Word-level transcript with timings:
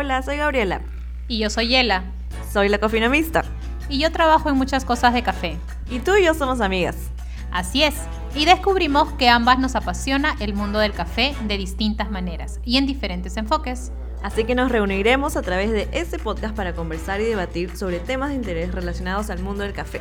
Hola, 0.00 0.22
soy 0.22 0.36
Gabriela. 0.36 0.80
Y 1.26 1.40
yo 1.40 1.50
soy 1.50 1.66
Yela. 1.66 2.04
Soy 2.52 2.68
la 2.68 2.78
cofinomista. 2.78 3.42
Y 3.88 3.98
yo 3.98 4.12
trabajo 4.12 4.48
en 4.48 4.54
muchas 4.54 4.84
cosas 4.84 5.12
de 5.12 5.24
café. 5.24 5.56
Y 5.90 5.98
tú 5.98 6.14
y 6.14 6.24
yo 6.24 6.34
somos 6.34 6.60
amigas. 6.60 7.10
Así 7.50 7.82
es. 7.82 7.96
Y 8.32 8.44
descubrimos 8.44 9.12
que 9.14 9.28
ambas 9.28 9.58
nos 9.58 9.74
apasiona 9.74 10.36
el 10.38 10.54
mundo 10.54 10.78
del 10.78 10.92
café 10.92 11.34
de 11.48 11.58
distintas 11.58 12.12
maneras 12.12 12.60
y 12.64 12.76
en 12.76 12.86
diferentes 12.86 13.36
enfoques. 13.36 13.90
Así 14.22 14.44
que 14.44 14.54
nos 14.54 14.70
reuniremos 14.70 15.36
a 15.36 15.42
través 15.42 15.72
de 15.72 15.88
este 15.90 16.20
podcast 16.20 16.54
para 16.54 16.74
conversar 16.74 17.20
y 17.20 17.24
debatir 17.24 17.76
sobre 17.76 17.98
temas 17.98 18.28
de 18.28 18.36
interés 18.36 18.72
relacionados 18.72 19.30
al 19.30 19.40
mundo 19.40 19.64
del 19.64 19.72
café. 19.72 20.00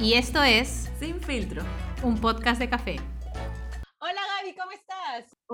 Y 0.00 0.12
esto 0.12 0.44
es 0.44 0.90
Sin 1.00 1.20
filtro, 1.20 1.64
un 2.04 2.18
podcast 2.18 2.60
de 2.60 2.68
café. 2.68 3.00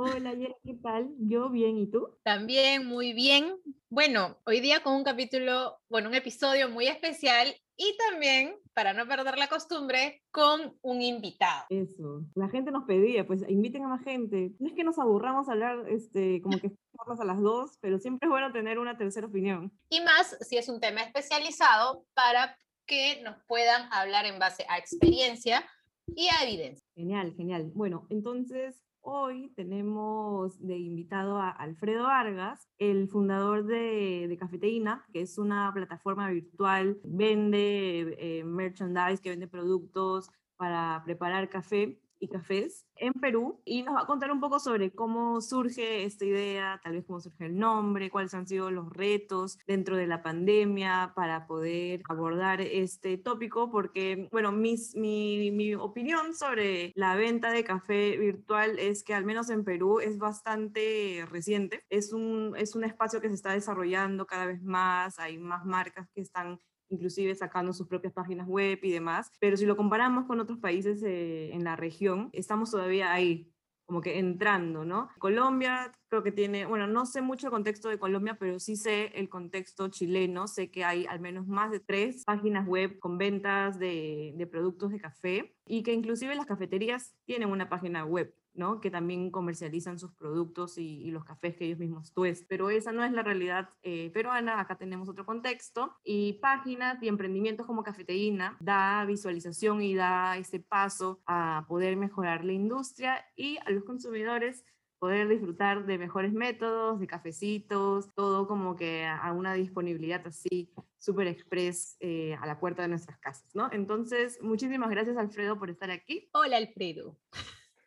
Hola, 0.01 0.33
Yera, 0.33 0.55
¿qué 0.63 0.75
tal? 0.75 1.11
Yo 1.19 1.51
bien, 1.51 1.77
¿y 1.77 1.91
tú? 1.91 2.17
También 2.23 2.87
muy 2.87 3.13
bien. 3.15 3.57
Bueno, 3.91 4.39
hoy 4.47 4.61
día 4.61 4.81
con 4.81 4.95
un 4.95 5.03
capítulo, 5.03 5.81
bueno, 5.89 6.09
un 6.09 6.15
episodio 6.15 6.69
muy 6.69 6.87
especial 6.87 7.53
y 7.77 7.97
también, 8.09 8.55
para 8.75 8.93
no 8.93 9.09
perder 9.09 9.37
la 9.39 9.49
costumbre, 9.49 10.23
con 10.31 10.79
un 10.83 11.03
invitado. 11.03 11.65
Eso, 11.71 12.23
la 12.37 12.49
gente 12.49 12.71
nos 12.71 12.85
pedía, 12.85 13.27
pues 13.27 13.45
inviten 13.49 13.87
a 13.87 13.89
más 13.89 14.05
gente. 14.05 14.53
No 14.61 14.69
es 14.69 14.75
que 14.75 14.85
nos 14.85 15.01
aburramos 15.01 15.49
a 15.49 15.53
hablar, 15.53 15.89
este, 15.89 16.41
como 16.43 16.61
que 16.61 16.71
a 17.21 17.25
las 17.25 17.41
dos, 17.41 17.77
pero 17.81 17.99
siempre 17.99 18.29
es 18.29 18.31
bueno 18.31 18.53
tener 18.53 18.79
una 18.79 18.97
tercera 18.97 19.27
opinión. 19.27 19.73
Y 19.91 20.01
más 20.03 20.39
si 20.43 20.59
es 20.59 20.69
un 20.69 20.79
tema 20.79 21.01
especializado 21.01 22.05
para 22.15 22.57
que 22.87 23.21
nos 23.25 23.35
puedan 23.49 23.93
hablar 23.93 24.27
en 24.27 24.39
base 24.39 24.65
a 24.69 24.79
experiencia 24.79 25.69
y 26.07 26.29
a 26.29 26.45
evidencia. 26.45 26.87
Genial, 26.95 27.35
genial. 27.35 27.73
Bueno, 27.75 28.07
entonces 28.11 28.81
hoy 29.01 29.53
tenemos 29.57 30.59
de 30.61 30.77
invitado 30.79 31.39
a 31.39 31.51
Alfredo 31.51 32.05
Vargas, 32.05 32.69
el 32.79 33.09
fundador 33.09 33.65
de, 33.65 34.27
de 34.29 34.37
Cafeteína, 34.37 35.05
que 35.13 35.23
es 35.23 35.39
una 35.39 35.73
plataforma 35.73 36.29
virtual, 36.31 36.99
vende 37.05 38.17
eh, 38.19 38.45
merchandise, 38.45 39.23
que 39.23 39.31
vende 39.31 39.49
productos 39.49 40.31
para 40.57 41.03
preparar 41.05 41.49
café 41.49 41.99
y 42.21 42.29
cafés 42.29 42.87
en 42.97 43.13
Perú 43.13 43.61
y 43.65 43.83
nos 43.83 43.95
va 43.95 44.03
a 44.03 44.07
contar 44.07 44.31
un 44.33 44.41
poco 44.41 44.59
sobre 44.59 44.91
cómo 44.91 45.41
surge 45.41 46.05
esta 46.05 46.25
idea, 46.25 46.81
tal 46.83 46.95
vez 46.95 47.05
cómo 47.07 47.21
surge 47.21 47.47
el 47.47 47.59
nombre, 47.59 48.11
cuáles 48.11 48.35
han 48.35 48.47
sido 48.47 48.71
los 48.71 48.91
retos 48.93 49.59
dentro 49.67 49.97
de 49.97 50.07
la 50.07 50.23
pandemia 50.23 51.13
para 51.15 51.47
poder 51.47 52.03
abordar 52.09 52.61
este 52.61 53.19
tópico, 53.19 53.71
porque, 53.71 54.29
bueno, 54.33 54.53
mis, 54.53 54.95
mi, 54.97 55.51
mi 55.51 55.75
opinión 55.75 56.35
sobre 56.35 56.93
la 56.95 57.15
venta 57.15 57.51
de 57.51 57.65
café 57.65 58.17
virtual 58.17 58.79
es 58.79 59.05
que 59.05 59.15
al 59.15 59.25
menos 59.25 59.51
en 59.51 59.65
Perú 59.65 60.01
es 60.01 60.19
bastante 60.19 61.25
reciente, 61.31 61.85
es 61.91 62.13
un, 62.13 62.55
es 62.57 62.75
un 62.75 62.85
espacio 62.85 63.21
que 63.21 63.29
se 63.29 63.35
está 63.35 63.53
desarrollando 63.53 64.27
cada 64.27 64.47
vez 64.47 64.63
más, 64.63 65.19
hay 65.19 65.39
más 65.39 65.65
marcas 65.65 66.09
que 66.15 66.21
están 66.21 66.59
inclusive 66.91 67.35
sacando 67.35 67.73
sus 67.73 67.87
propias 67.87 68.13
páginas 68.13 68.47
web 68.47 68.79
y 68.83 68.91
demás. 68.91 69.31
Pero 69.41 69.57
si 69.57 69.67
lo 69.67 69.77
comparamos 69.77 70.27
con 70.27 70.41
otros 70.41 70.59
países 70.59 71.03
eh, 71.03 71.53
en 71.53 71.65
la 71.65 71.77
región, 71.77 72.31
estamos 72.33 72.71
todavía 72.71 73.13
ahí, 73.13 73.53
como 73.87 74.01
que 74.01 74.19
entrando, 74.19 74.85
¿no? 74.85 75.09
Colombia 75.19 75.93
creo 76.09 76.23
que 76.23 76.33
tiene, 76.33 76.67
bueno, 76.67 76.87
no 76.87 77.07
sé 77.07 77.23
mucho 77.23 77.47
el 77.47 77.51
contexto 77.51 77.89
de 77.89 77.99
Colombia, 77.99 78.37
pero 78.39 78.59
sí 78.59 78.77
sé 78.77 79.07
el 79.15 79.29
contexto 79.29 79.89
chileno, 79.89 80.47
sé 80.47 80.71
que 80.71 80.85
hay 80.85 81.07
al 81.07 81.21
menos 81.21 81.47
más 81.47 81.71
de 81.71 81.81
tres 81.81 82.25
páginas 82.25 82.67
web 82.67 82.99
con 82.99 83.19
ventas 83.19 83.79
de, 83.79 84.35
de 84.37 84.47
productos 84.47 84.91
de 84.91 85.01
café 85.01 85.57
y 85.67 85.83
que 85.83 85.93
inclusive 85.93 86.35
las 86.35 86.47
cafeterías 86.47 87.15
tienen 87.25 87.51
una 87.51 87.69
página 87.69 88.05
web. 88.05 88.35
¿No? 88.59 88.81
que 88.81 88.91
también 88.91 89.31
comercializan 89.31 89.99
sus 89.99 90.13
productos 90.13 90.77
y, 90.79 91.09
los 91.09 91.25
cafés 91.25 91.57
que 91.57 91.65
ellos 91.65 91.79
mismos 91.79 92.13
tuestan. 92.13 92.47
Pero 92.49 92.71
esa 92.71 92.93
no 92.93 93.03
es 93.03 93.13
la 93.13 93.23
realidad 93.23 93.71
eh, 93.83 94.11
peruana, 94.13 94.61
acá 94.61 94.77
tenemos 94.77 95.09
otro 95.09 95.25
contexto. 95.25 95.97
Y 96.05 96.35
páginas 96.35 97.03
y 97.03 97.09
emprendimientos 97.09 97.67
como 97.67 97.83
Cafeteína 97.83 98.57
da 98.61 99.05
visualización 99.07 99.81
y 99.81 99.95
da 99.95 100.37
ese 100.37 100.61
paso 100.61 101.23
a 101.27 101.65
poder 101.69 101.97
mejorar 101.97 102.45
la 102.45 102.53
industria 102.53 103.25
y 103.37 103.59
a 103.65 103.71
los 103.71 103.85
consumidores 103.85 104.65
poder 104.99 105.29
disfrutar 105.29 105.87
de 105.87 105.97
mejores 105.97 106.33
métodos, 106.33 106.99
de 106.99 107.07
cafecitos, 107.07 108.13
todo 108.15 108.49
como 108.49 108.75
que 108.75 109.07
a 109.07 109.33
una 109.33 109.55
disponibilidad 109.55 110.27
así 110.27 110.73
súper 110.99 111.29
express 111.29 111.97
eh, 112.01 112.37
a 112.41 112.47
la 112.47 112.59
puerta 112.59 112.83
de 112.83 112.89
nuestras 112.89 113.19
casas, 113.19 113.55
¿no? 113.55 113.71
Entonces, 113.73 114.39
muchísimas 114.43 114.91
gracias 114.91 115.17
Alfredo 115.17 115.59
por 115.59 115.71
estar 115.71 115.91
aquí. 115.91 116.29
Hola 116.33 116.57
Alfredo. 116.57 117.17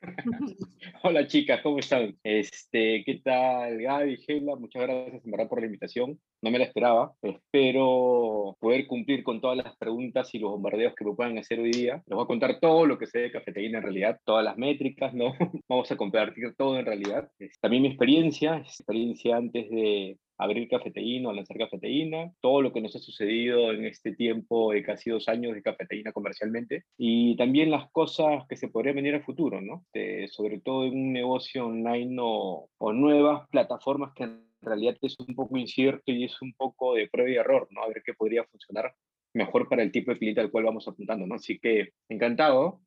Hola 1.03 1.27
chicas, 1.27 1.61
¿cómo 1.61 1.79
están? 1.79 2.17
Este, 2.23 3.03
¿Qué 3.05 3.21
tal 3.23 3.79
Gaby, 3.81 4.17
Gela? 4.17 4.55
Muchas 4.55 4.83
gracias 4.83 5.23
en 5.23 5.31
verdad 5.31 5.47
por 5.47 5.59
la 5.59 5.67
invitación. 5.67 6.19
No 6.41 6.49
me 6.49 6.57
la 6.57 6.65
esperaba. 6.65 7.13
Espero 7.21 8.57
poder 8.59 8.87
cumplir 8.87 9.23
con 9.23 9.41
todas 9.41 9.57
las 9.57 9.77
preguntas 9.77 10.33
y 10.33 10.39
los 10.39 10.51
bombardeos 10.51 10.95
que 10.95 11.05
me 11.05 11.13
puedan 11.13 11.37
hacer 11.37 11.59
hoy 11.59 11.71
día. 11.71 12.03
Les 12.07 12.15
voy 12.15 12.23
a 12.23 12.27
contar 12.27 12.59
todo 12.59 12.85
lo 12.85 12.97
que 12.97 13.07
sé 13.07 13.19
de 13.19 13.31
cafeteína 13.31 13.77
en 13.77 13.83
realidad, 13.83 14.19
todas 14.25 14.43
las 14.43 14.57
métricas, 14.57 15.13
¿no? 15.13 15.33
Vamos 15.69 15.91
a 15.91 15.97
compartir 15.97 16.55
todo 16.57 16.79
en 16.79 16.85
realidad. 16.85 17.29
También 17.61 17.83
mi 17.83 17.89
experiencia, 17.89 18.57
experiencia 18.57 19.37
antes 19.37 19.69
de 19.69 20.17
abrir 20.41 20.67
cafeteína 20.67 21.29
o 21.29 21.33
lanzar 21.33 21.57
cafeteína, 21.57 22.33
todo 22.41 22.61
lo 22.61 22.73
que 22.73 22.81
nos 22.81 22.95
ha 22.95 22.99
sucedido 22.99 23.71
en 23.71 23.85
este 23.85 24.13
tiempo 24.13 24.71
de 24.71 24.83
casi 24.83 25.11
dos 25.11 25.27
años 25.27 25.53
de 25.53 25.61
cafeteína 25.61 26.11
comercialmente 26.11 26.85
y 26.97 27.35
también 27.37 27.69
las 27.69 27.91
cosas 27.91 28.45
que 28.49 28.57
se 28.57 28.67
podrían 28.67 28.95
venir 28.95 29.15
a 29.15 29.21
futuro, 29.21 29.61
¿no? 29.61 29.85
sobre 30.29 30.59
todo 30.59 30.85
en 30.85 30.93
un 30.93 31.13
negocio 31.13 31.67
online 31.67 32.17
o, 32.19 32.69
o 32.77 32.93
nuevas 32.93 33.47
plataformas 33.49 34.13
que 34.15 34.23
en 34.23 34.45
realidad 34.61 34.97
es 35.01 35.15
un 35.19 35.35
poco 35.35 35.57
incierto 35.57 36.11
y 36.11 36.23
es 36.23 36.41
un 36.41 36.53
poco 36.53 36.95
de 36.95 37.07
prueba 37.07 37.29
y 37.29 37.35
error, 37.35 37.67
¿no? 37.71 37.83
A 37.83 37.87
ver 37.87 38.03
qué 38.05 38.13
podría 38.13 38.43
funcionar 38.43 38.93
mejor 39.33 39.67
para 39.67 39.83
el 39.83 39.91
tipo 39.91 40.11
de 40.11 40.17
cliente 40.17 40.41
al 40.41 40.51
cual 40.51 40.65
vamos 40.65 40.87
apuntando, 40.87 41.25
¿no? 41.25 41.35
Así 41.35 41.59
que 41.59 41.93
encantado. 42.09 42.81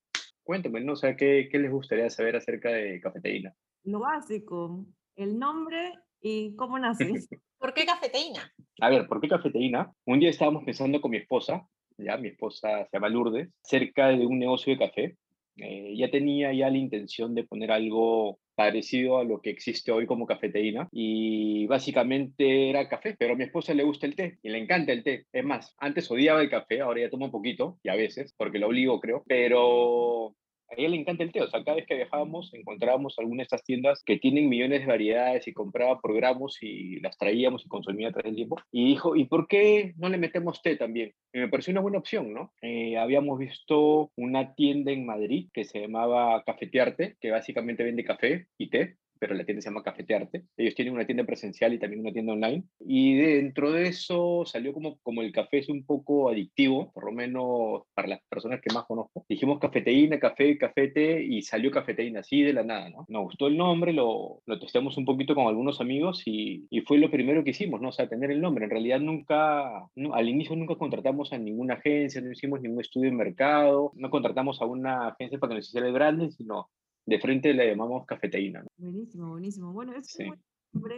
Cuéntame, 0.44 0.80
¿no? 0.82 0.92
O 0.92 0.96
sea, 0.96 1.16
¿qué, 1.16 1.48
¿qué 1.50 1.58
les 1.58 1.70
gustaría 1.70 2.10
saber 2.10 2.36
acerca 2.36 2.70
de 2.70 3.00
cafeteína? 3.00 3.54
Lo 3.84 4.00
básico, 4.00 4.86
el 5.16 5.38
nombre 5.38 5.92
¿Y 6.26 6.56
cómo 6.56 6.78
naciste? 6.78 7.40
¿Por 7.58 7.74
qué 7.74 7.84
cafeteína? 7.84 8.50
A 8.80 8.88
ver, 8.88 9.06
¿por 9.06 9.20
qué 9.20 9.28
cafeteína? 9.28 9.92
Un 10.06 10.20
día 10.20 10.30
estábamos 10.30 10.64
pensando 10.64 11.02
con 11.02 11.10
mi 11.10 11.18
esposa, 11.18 11.68
ya 11.98 12.16
mi 12.16 12.28
esposa 12.28 12.86
se 12.86 12.96
llama 12.96 13.10
Lourdes, 13.10 13.50
cerca 13.62 14.08
de 14.08 14.24
un 14.24 14.38
negocio 14.38 14.72
de 14.72 14.78
café. 14.78 15.16
Eh, 15.58 15.94
ya 15.96 16.10
tenía 16.10 16.52
ya 16.54 16.70
la 16.70 16.78
intención 16.78 17.34
de 17.34 17.44
poner 17.44 17.70
algo 17.70 18.38
parecido 18.54 19.18
a 19.18 19.24
lo 19.24 19.42
que 19.42 19.50
existe 19.50 19.92
hoy 19.92 20.06
como 20.06 20.26
cafeteína 20.26 20.88
y 20.90 21.66
básicamente 21.66 22.70
era 22.70 22.88
café, 22.88 23.14
pero 23.18 23.34
a 23.34 23.36
mi 23.36 23.44
esposa 23.44 23.74
le 23.74 23.84
gusta 23.84 24.06
el 24.06 24.16
té 24.16 24.38
y 24.42 24.48
le 24.48 24.58
encanta 24.58 24.92
el 24.92 25.04
té. 25.04 25.26
Es 25.30 25.44
más, 25.44 25.74
antes 25.78 26.10
odiaba 26.10 26.40
el 26.40 26.48
café, 26.48 26.80
ahora 26.80 27.02
ya 27.02 27.10
toma 27.10 27.26
un 27.26 27.32
poquito 27.32 27.78
y 27.82 27.90
a 27.90 27.96
veces, 27.96 28.34
porque 28.36 28.58
lo 28.58 28.68
obligo 28.68 28.98
creo, 28.98 29.22
pero 29.26 30.34
a 30.70 30.74
ella 30.76 30.88
le 30.88 30.96
encanta 30.96 31.22
el 31.22 31.32
té, 31.32 31.40
o 31.40 31.48
sea, 31.48 31.62
cada 31.62 31.76
vez 31.76 31.86
que 31.86 31.94
viajábamos 31.94 32.52
encontrábamos 32.54 33.18
alguna 33.18 33.40
de 33.40 33.44
estas 33.44 33.64
tiendas 33.64 34.02
que 34.04 34.18
tienen 34.18 34.48
millones 34.48 34.80
de 34.80 34.86
variedades 34.86 35.46
y 35.46 35.52
compraba 35.52 36.00
por 36.00 36.14
gramos 36.14 36.58
y 36.62 37.00
las 37.00 37.16
traíamos 37.18 37.64
y 37.64 37.68
consumía 37.68 38.08
a 38.08 38.12
través 38.12 38.30
del 38.30 38.36
tiempo. 38.36 38.56
Y 38.72 38.86
dijo, 38.86 39.16
¿y 39.16 39.24
por 39.26 39.46
qué 39.48 39.94
no 39.96 40.08
le 40.08 40.18
metemos 40.18 40.62
té 40.62 40.76
también? 40.76 41.12
Y 41.32 41.38
me 41.38 41.48
pareció 41.48 41.72
una 41.72 41.80
buena 41.80 41.98
opción, 41.98 42.32
¿no? 42.32 42.52
Eh, 42.62 42.96
habíamos 42.96 43.38
visto 43.38 44.10
una 44.16 44.54
tienda 44.54 44.92
en 44.92 45.06
Madrid 45.06 45.48
que 45.52 45.64
se 45.64 45.80
llamaba 45.80 46.42
Cafetearte, 46.44 47.16
que 47.20 47.30
básicamente 47.30 47.84
vende 47.84 48.04
café 48.04 48.46
y 48.58 48.70
té 48.70 48.96
pero 49.18 49.34
la 49.34 49.44
tienda 49.44 49.62
se 49.62 49.68
llama 49.68 49.82
Cafetearte. 49.82 50.44
Ellos 50.56 50.74
tienen 50.74 50.94
una 50.94 51.06
tienda 51.06 51.24
presencial 51.24 51.72
y 51.72 51.78
también 51.78 52.00
una 52.00 52.12
tienda 52.12 52.32
online. 52.32 52.64
Y 52.80 53.16
dentro 53.16 53.72
de 53.72 53.88
eso 53.88 54.44
salió 54.46 54.72
como, 54.72 54.98
como 55.00 55.22
el 55.22 55.32
café 55.32 55.58
es 55.58 55.68
un 55.68 55.84
poco 55.84 56.28
adictivo, 56.28 56.92
por 56.92 57.04
lo 57.04 57.12
menos 57.12 57.82
para 57.94 58.08
las 58.08 58.20
personas 58.28 58.60
que 58.60 58.72
más 58.72 58.84
conozco. 58.84 59.24
Dijimos 59.28 59.58
cafeteína, 59.58 60.18
café, 60.18 60.58
cafete 60.58 61.22
y 61.22 61.42
salió 61.42 61.70
cafeteína, 61.70 62.20
así 62.20 62.42
de 62.42 62.52
la 62.52 62.62
nada, 62.62 62.90
¿no? 62.90 63.04
Nos 63.08 63.24
gustó 63.24 63.46
el 63.46 63.56
nombre, 63.56 63.92
lo, 63.92 64.42
lo 64.46 64.58
testeamos 64.58 64.96
un 64.96 65.04
poquito 65.04 65.34
con 65.34 65.46
algunos 65.46 65.80
amigos 65.80 66.22
y, 66.26 66.66
y, 66.70 66.80
fue 66.80 66.98
lo 66.98 67.10
primero 67.10 67.44
que 67.44 67.50
hicimos, 67.50 67.80
¿no? 67.80 67.88
O 67.88 67.92
sea, 67.92 68.08
tener 68.08 68.30
el 68.30 68.40
nombre. 68.40 68.64
En 68.64 68.70
realidad 68.70 69.00
nunca, 69.00 69.88
al 70.12 70.28
inicio 70.28 70.56
nunca 70.56 70.76
contratamos 70.76 71.32
a 71.32 71.38
ninguna 71.38 71.74
agencia, 71.74 72.20
no 72.20 72.32
hicimos 72.32 72.60
ningún 72.60 72.80
estudio 72.80 73.10
de 73.10 73.16
mercado, 73.16 73.92
no 73.94 74.10
contratamos 74.10 74.60
a 74.60 74.66
una 74.66 75.08
agencia 75.08 75.38
para 75.38 75.50
que 75.50 75.56
nos 75.56 75.68
hiciera 75.68 75.86
el 75.86 75.92
branding, 75.92 76.30
sino 76.30 76.68
de 77.06 77.18
frente 77.18 77.52
le 77.52 77.68
llamamos 77.68 78.06
cafeteína. 78.06 78.62
¿no? 78.62 78.68
Buenísimo, 78.76 79.30
buenísimo. 79.30 79.72
Bueno, 79.72 79.94
es 79.94 80.16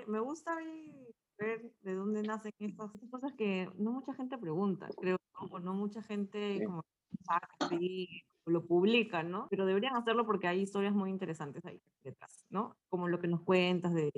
me 0.06 0.20
gusta 0.20 0.56
ver 1.38 1.70
de 1.82 1.94
dónde 1.94 2.22
nacen 2.22 2.52
estas, 2.58 2.90
cosas 3.10 3.32
que 3.36 3.68
no 3.76 3.92
mucha 3.92 4.14
gente 4.14 4.38
pregunta, 4.38 4.88
creo, 4.96 5.18
o 5.50 5.58
no 5.58 5.74
mucha 5.74 6.02
gente 6.02 6.64
como 6.64 6.82
lo 8.46 8.64
publica, 8.64 9.22
¿no? 9.22 9.48
Pero 9.50 9.66
deberían 9.66 9.96
hacerlo 9.96 10.24
porque 10.24 10.46
hay 10.46 10.62
historias 10.62 10.94
muy 10.94 11.10
interesantes 11.10 11.64
ahí 11.64 11.80
detrás, 12.04 12.46
¿no? 12.48 12.76
Como 12.88 13.08
lo 13.08 13.18
que 13.18 13.28
nos 13.28 13.42
cuentas 13.42 13.92
de 13.92 14.10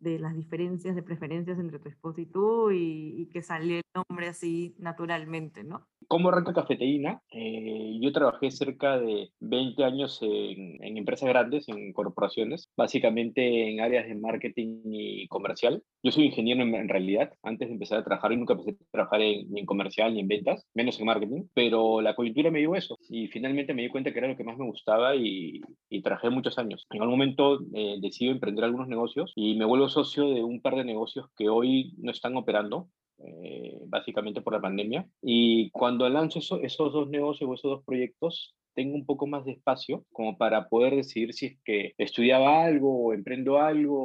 de 0.00 0.18
las 0.18 0.34
diferencias 0.34 0.94
de 0.94 1.02
preferencias 1.02 1.58
entre 1.58 1.78
tu 1.78 1.88
esposo 1.88 2.20
y 2.20 2.26
tú 2.26 2.70
y, 2.70 3.14
y 3.16 3.26
que 3.26 3.42
salió 3.42 3.76
el 3.76 3.82
nombre 3.94 4.28
así 4.28 4.74
naturalmente, 4.78 5.64
¿no? 5.64 5.86
¿Cómo 6.08 6.30
arranca 6.30 6.54
Cafeteína? 6.54 7.20
Eh, 7.30 7.98
yo 8.00 8.12
trabajé 8.12 8.50
cerca 8.50 8.98
de 8.98 9.30
20 9.40 9.84
años 9.84 10.18
en, 10.22 10.82
en, 10.82 10.96
empresas 10.96 11.28
grandes, 11.28 11.68
en 11.68 11.92
corporaciones, 11.92 12.70
básicamente 12.78 13.70
en 13.70 13.80
áreas 13.80 14.08
de 14.08 14.14
marketing 14.14 14.80
y 14.86 15.28
comercial. 15.28 15.82
Yo 16.02 16.10
soy 16.10 16.24
ingeniero 16.24 16.62
en, 16.62 16.74
en 16.74 16.88
realidad. 16.88 17.34
Antes 17.42 17.68
de 17.68 17.74
empezar 17.74 17.98
a 17.98 18.04
trabajar, 18.04 18.34
nunca 18.34 18.54
empecé 18.54 18.70
a 18.70 18.90
trabajar 18.90 19.20
en, 19.20 19.50
ni 19.50 19.60
en 19.60 19.66
comercial 19.66 20.14
ni 20.14 20.20
en 20.20 20.28
ventas, 20.28 20.66
menos 20.72 20.98
en 20.98 21.04
marketing, 21.04 21.42
pero 21.52 22.00
la 22.00 22.14
coyuntura 22.14 22.50
me 22.50 22.60
dio 22.60 22.74
eso 22.74 22.96
y 23.10 23.26
finalmente 23.26 23.74
me 23.74 23.82
di 23.82 23.88
cuenta 23.90 24.10
que 24.10 24.18
era 24.18 24.28
lo 24.28 24.36
que 24.36 24.44
más 24.44 24.56
me 24.56 24.64
gustaba 24.64 25.14
y, 25.14 25.60
y 25.90 26.00
trabajé 26.00 26.30
muchos 26.30 26.56
años. 26.58 26.86
En 26.90 27.02
algún 27.02 27.18
momento 27.18 27.60
eh, 27.74 27.98
decido 28.00 28.32
emprender 28.32 28.64
algunos 28.64 28.88
negocios 28.88 29.32
y 29.36 29.56
me 29.56 29.66
vuelvo 29.66 29.87
socio 29.88 30.28
de 30.30 30.42
un 30.42 30.60
par 30.60 30.76
de 30.76 30.84
negocios 30.84 31.26
que 31.36 31.48
hoy 31.48 31.94
no 31.98 32.10
están 32.10 32.36
operando, 32.36 32.88
eh, 33.18 33.78
básicamente 33.86 34.40
por 34.40 34.52
la 34.52 34.60
pandemia. 34.60 35.08
Y 35.22 35.70
cuando 35.70 36.08
lanzo 36.08 36.38
eso, 36.38 36.60
esos 36.62 36.92
dos 36.92 37.08
negocios 37.08 37.50
o 37.50 37.54
esos 37.54 37.70
dos 37.70 37.84
proyectos, 37.84 38.54
tengo 38.74 38.94
un 38.94 39.06
poco 39.06 39.26
más 39.26 39.44
de 39.44 39.52
espacio 39.52 40.04
como 40.12 40.38
para 40.38 40.68
poder 40.68 40.94
decidir 40.94 41.34
si 41.34 41.46
es 41.46 41.58
que 41.64 41.94
estudiaba 41.98 42.64
algo 42.64 43.06
o 43.06 43.12
emprendo 43.12 43.58
algo 43.58 43.96